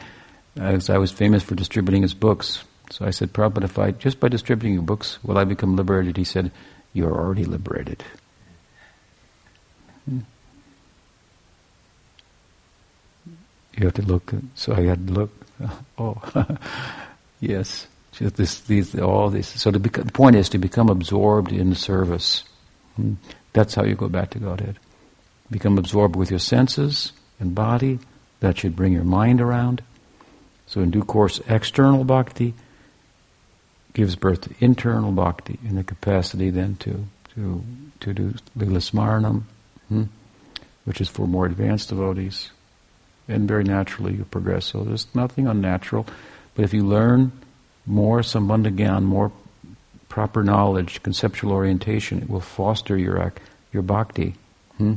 as 0.58 0.90
I 0.90 0.98
was 0.98 1.12
famous 1.12 1.44
for 1.44 1.56
distributing 1.56 2.02
his 2.02 2.14
books, 2.14 2.64
so 2.90 3.06
I 3.06 3.12
said, 3.12 3.32
Prabhupada, 3.32 3.64
if 3.64 3.80
I, 3.80 3.92
just 3.92 4.20
by 4.20 4.28
distributing 4.28 4.74
your 4.74 4.84
books, 4.84 5.24
will 5.24 5.38
I 5.38 5.46
become 5.46 5.76
liberated? 5.76 6.18
He 6.18 6.26
said, 6.26 6.52
you're 6.94 7.14
already 7.14 7.46
liberated. 7.46 8.04
Hmm. 10.06 10.20
You 13.78 13.86
have 13.86 13.94
to 13.94 14.02
look, 14.02 14.34
so 14.56 14.74
I 14.74 14.82
had 14.82 15.08
to 15.08 15.14
look, 15.14 15.32
oh, 15.98 16.22
yes, 17.40 17.88
just 18.12 18.36
this, 18.36 18.60
these, 18.62 19.00
all 19.00 19.30
this. 19.30 19.48
So 19.48 19.72
the 19.72 19.80
point 19.80 20.36
is 20.36 20.50
to 20.50 20.58
become 20.58 20.90
absorbed 20.90 21.54
in 21.54 21.70
the 21.70 21.76
service. 21.76 22.44
Hmm. 22.98 23.14
That's 23.54 23.76
how 23.76 23.86
you 23.86 23.96
go 23.96 24.10
back 24.10 24.32
to 24.32 24.40
Godhead. 24.40 24.78
Become 25.52 25.78
absorbed 25.78 26.16
with 26.16 26.32
your 26.32 26.40
senses 26.40 27.12
and 27.40 27.54
body. 27.54 28.00
That 28.40 28.58
should 28.58 28.76
bring 28.76 28.94
your 28.94 29.04
mind 29.04 29.40
around. 29.40 29.84
So 30.66 30.82
in 30.82 30.90
due 30.90 31.04
course, 31.04 31.42
external 31.48 32.04
bhakti 32.04 32.56
gives 33.94 34.16
birth 34.16 34.42
to 34.42 34.50
internal 34.60 35.12
bhakti 35.12 35.60
in 35.68 35.76
the 35.76 35.84
capacity 35.84 36.50
then 36.50 36.78
to 36.78 37.06
to 37.36 37.64
to 38.00 38.14
do 38.14 38.34
lila 38.56 38.80
smaranam, 38.80 39.44
hmm, 39.90 40.04
which 40.86 41.02
is 41.02 41.10
for 41.10 41.28
more 41.28 41.46
advanced 41.46 41.90
devotees, 41.90 42.52
and 43.28 43.48
very 43.48 43.64
naturally 43.64 44.14
you 44.14 44.26
progress. 44.26 44.66
So 44.66 44.84
there's 44.84 45.08
nothing 45.14 45.48
unnatural, 45.48 46.08
but 46.56 46.64
if 46.64 46.74
you 46.74 46.86
learn 46.86 47.32
more 47.86 48.22
sambandha 48.22 49.04
more 49.04 49.32
proper 50.10 50.44
knowledge, 50.44 51.04
conceptual 51.04 51.52
orientation, 51.52 52.22
it 52.22 52.30
will 52.30 52.42
foster 52.42 52.98
your 52.98 53.34
your 53.72 53.84
bhakti. 53.84 54.36
Hmm? 54.78 54.96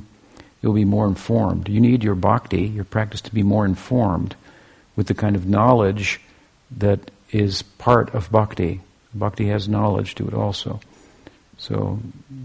You'll 0.64 0.72
be 0.72 0.86
more 0.86 1.06
informed. 1.06 1.68
You 1.68 1.78
need 1.78 2.02
your 2.02 2.14
bhakti, 2.14 2.62
your 2.62 2.84
practice, 2.84 3.20
to 3.20 3.34
be 3.34 3.42
more 3.42 3.66
informed 3.66 4.34
with 4.96 5.08
the 5.08 5.14
kind 5.14 5.36
of 5.36 5.46
knowledge 5.46 6.22
that 6.78 7.10
is 7.30 7.60
part 7.60 8.14
of 8.14 8.32
bhakti. 8.32 8.80
Bhakti 9.12 9.48
has 9.48 9.68
knowledge 9.68 10.14
to 10.14 10.26
it 10.26 10.32
also. 10.32 10.80
So 11.58 11.98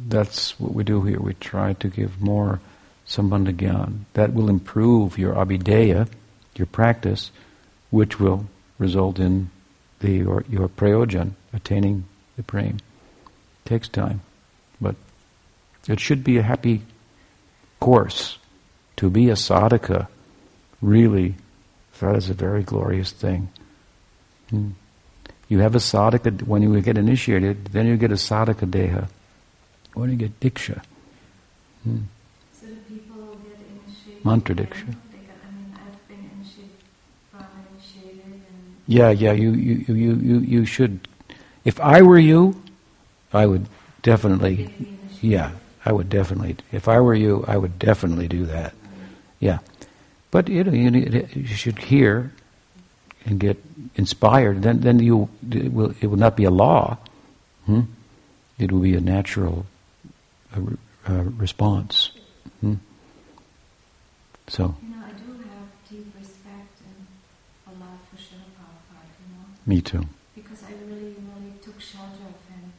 that's 0.10 0.60
what 0.60 0.74
we 0.74 0.84
do 0.84 1.02
here. 1.04 1.22
We 1.22 1.34
try 1.36 1.72
to 1.76 1.88
give 1.88 2.20
more 2.20 2.60
sambandha 3.08 3.56
gyan. 3.56 4.00
That 4.16 4.34
will 4.34 4.50
improve 4.50 5.18
your 5.18 5.36
abhidheya, 5.36 6.10
your 6.56 6.68
practice, 6.68 7.32
which 7.90 8.20
will 8.20 8.48
result 8.80 9.18
in 9.18 9.50
the 10.00 10.12
your, 10.12 10.44
your 10.50 10.68
prayojan, 10.68 11.36
attaining 11.54 12.04
the 12.36 12.44
prema. 12.44 12.80
Takes 13.64 13.88
time, 13.88 14.20
but 14.82 14.96
it 15.88 16.02
should 16.02 16.26
be 16.26 16.38
a 16.38 16.44
happy 16.44 16.82
course. 17.80 18.38
To 18.98 19.10
be 19.10 19.30
a 19.30 19.34
sadhaka, 19.34 20.08
really 20.82 21.36
that 22.00 22.16
is 22.16 22.30
a 22.30 22.34
very 22.34 22.64
glorious 22.64 23.12
thing. 23.12 23.50
Hmm. 24.50 24.70
You 25.48 25.60
have 25.60 25.76
a 25.76 25.80
sadhaka, 25.80 26.44
when 26.44 26.62
you 26.62 26.82
get 26.82 26.98
initiated, 26.98 27.66
then 27.66 27.88
you 27.88 27.98
get 27.98 28.12
a 28.12 28.16
sadhaka 28.16 28.70
deha. 28.70 29.10
When 29.94 30.10
you 30.10 30.16
get 30.16 30.40
diksha. 30.40 30.82
Hmm. 31.84 32.04
So 32.54 32.68
do 32.68 32.76
people 32.88 33.38
get 33.44 33.58
initiated? 33.68 34.26
Mantra 34.26 34.56
diksha. 34.56 34.84
I 34.84 35.52
mean, 35.52 35.76
I've 35.76 36.08
been 36.08 36.30
initiated, 36.36 36.72
initiated 37.74 38.42
yeah, 38.88 39.10
yeah, 39.10 39.34
you, 39.34 39.52
you, 39.52 39.94
you, 39.94 40.16
you, 40.16 40.40
you 40.40 40.66
should. 40.66 41.08
If 41.66 41.80
I 41.82 42.02
were 42.02 42.20
you, 42.20 42.62
I 43.34 43.46
would 43.46 43.68
definitely, 44.02 44.74
yeah, 45.22 45.52
I 45.90 45.92
would 45.92 46.08
definitely. 46.08 46.56
If 46.72 46.88
I 46.88 47.00
were 47.00 47.16
you, 47.16 47.44
I 47.48 47.58
would 47.58 47.80
definitely 47.80 48.28
do 48.28 48.46
that. 48.46 48.76
Yeah. 49.40 49.58
But 50.30 50.48
you 50.48 50.64
know, 50.64 50.72
you, 50.72 50.92
need, 50.92 51.30
you 51.34 51.48
should 51.48 51.80
hear 51.80 52.32
and 53.26 53.40
get 53.40 53.58
inspired. 53.96 54.62
Then, 54.62 54.82
then 54.82 55.00
you 55.00 55.30
it 55.50 55.74
will, 55.74 55.96
it 56.00 56.06
will 56.06 56.18
not 56.18 56.38
be 56.38 56.44
a 56.44 56.52
law. 56.52 57.00
Hmm? 57.66 57.82
It 58.60 58.72
will 58.72 58.82
be 58.82 58.94
a 58.94 59.02
natural 59.02 59.66
uh, 60.56 60.60
uh, 61.10 61.24
response. 61.24 62.12
Hmm? 62.62 62.76
So. 64.48 64.76
You 64.84 64.90
know, 64.90 65.02
I 65.04 65.10
do 65.10 65.42
have 65.42 65.90
deep 65.90 66.14
respect 66.20 66.86
and 66.86 67.08
a 67.66 67.80
love 67.82 67.98
for 68.12 68.18
Srila 68.18 68.46
Prabhupada, 68.54 69.10
you 69.26 69.34
know. 69.34 69.46
Me 69.66 69.82
too. 69.82 70.06
Because 70.36 70.62
I 70.66 70.74
really, 70.86 71.16
really 71.18 71.58
took 71.64 71.82
shelter 71.82 72.30
of 72.30 72.38
him 72.54 72.74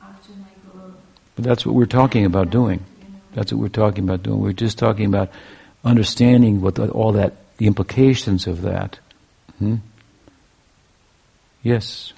after 0.00 0.30
my 0.34 0.54
guru. 0.70 0.94
But 1.38 1.44
that's 1.44 1.64
what 1.64 1.76
we're 1.76 1.86
talking 1.86 2.24
about 2.24 2.50
doing. 2.50 2.84
That's 3.34 3.52
what 3.52 3.60
we're 3.60 3.68
talking 3.68 4.02
about 4.02 4.24
doing. 4.24 4.40
We're 4.40 4.52
just 4.52 4.76
talking 4.76 5.04
about 5.04 5.30
understanding 5.84 6.60
what 6.60 6.74
the, 6.74 6.90
all 6.90 7.12
that, 7.12 7.34
the 7.58 7.68
implications 7.68 8.48
of 8.48 8.62
that. 8.62 8.98
Hmm? 9.60 9.76
Yes. 11.62 12.12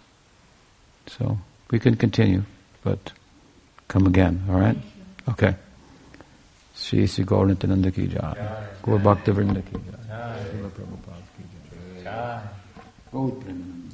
So 1.06 1.36
we 1.70 1.78
can 1.78 1.96
continue, 1.96 2.44
but 2.82 3.12
come 3.88 4.06
again, 4.06 4.42
all 4.48 4.58
right? 4.58 4.78
Okay. 5.28 5.54
Shri 6.74 7.06
Sri 7.06 7.22
Gauratananda 7.22 7.94
ki 7.94 8.06
jai. 8.06 8.68
Gaur 8.80 8.98
Bhakta 9.00 9.34
Vrinda 9.34 9.62
ki 9.62 9.76
jai. 9.76 10.40
Srila 10.48 10.70
Prabhupada 10.70 11.28
ki 11.36 11.44
jai. 12.04 12.40
Gaur 13.12 13.32
Premanand. 13.32 13.90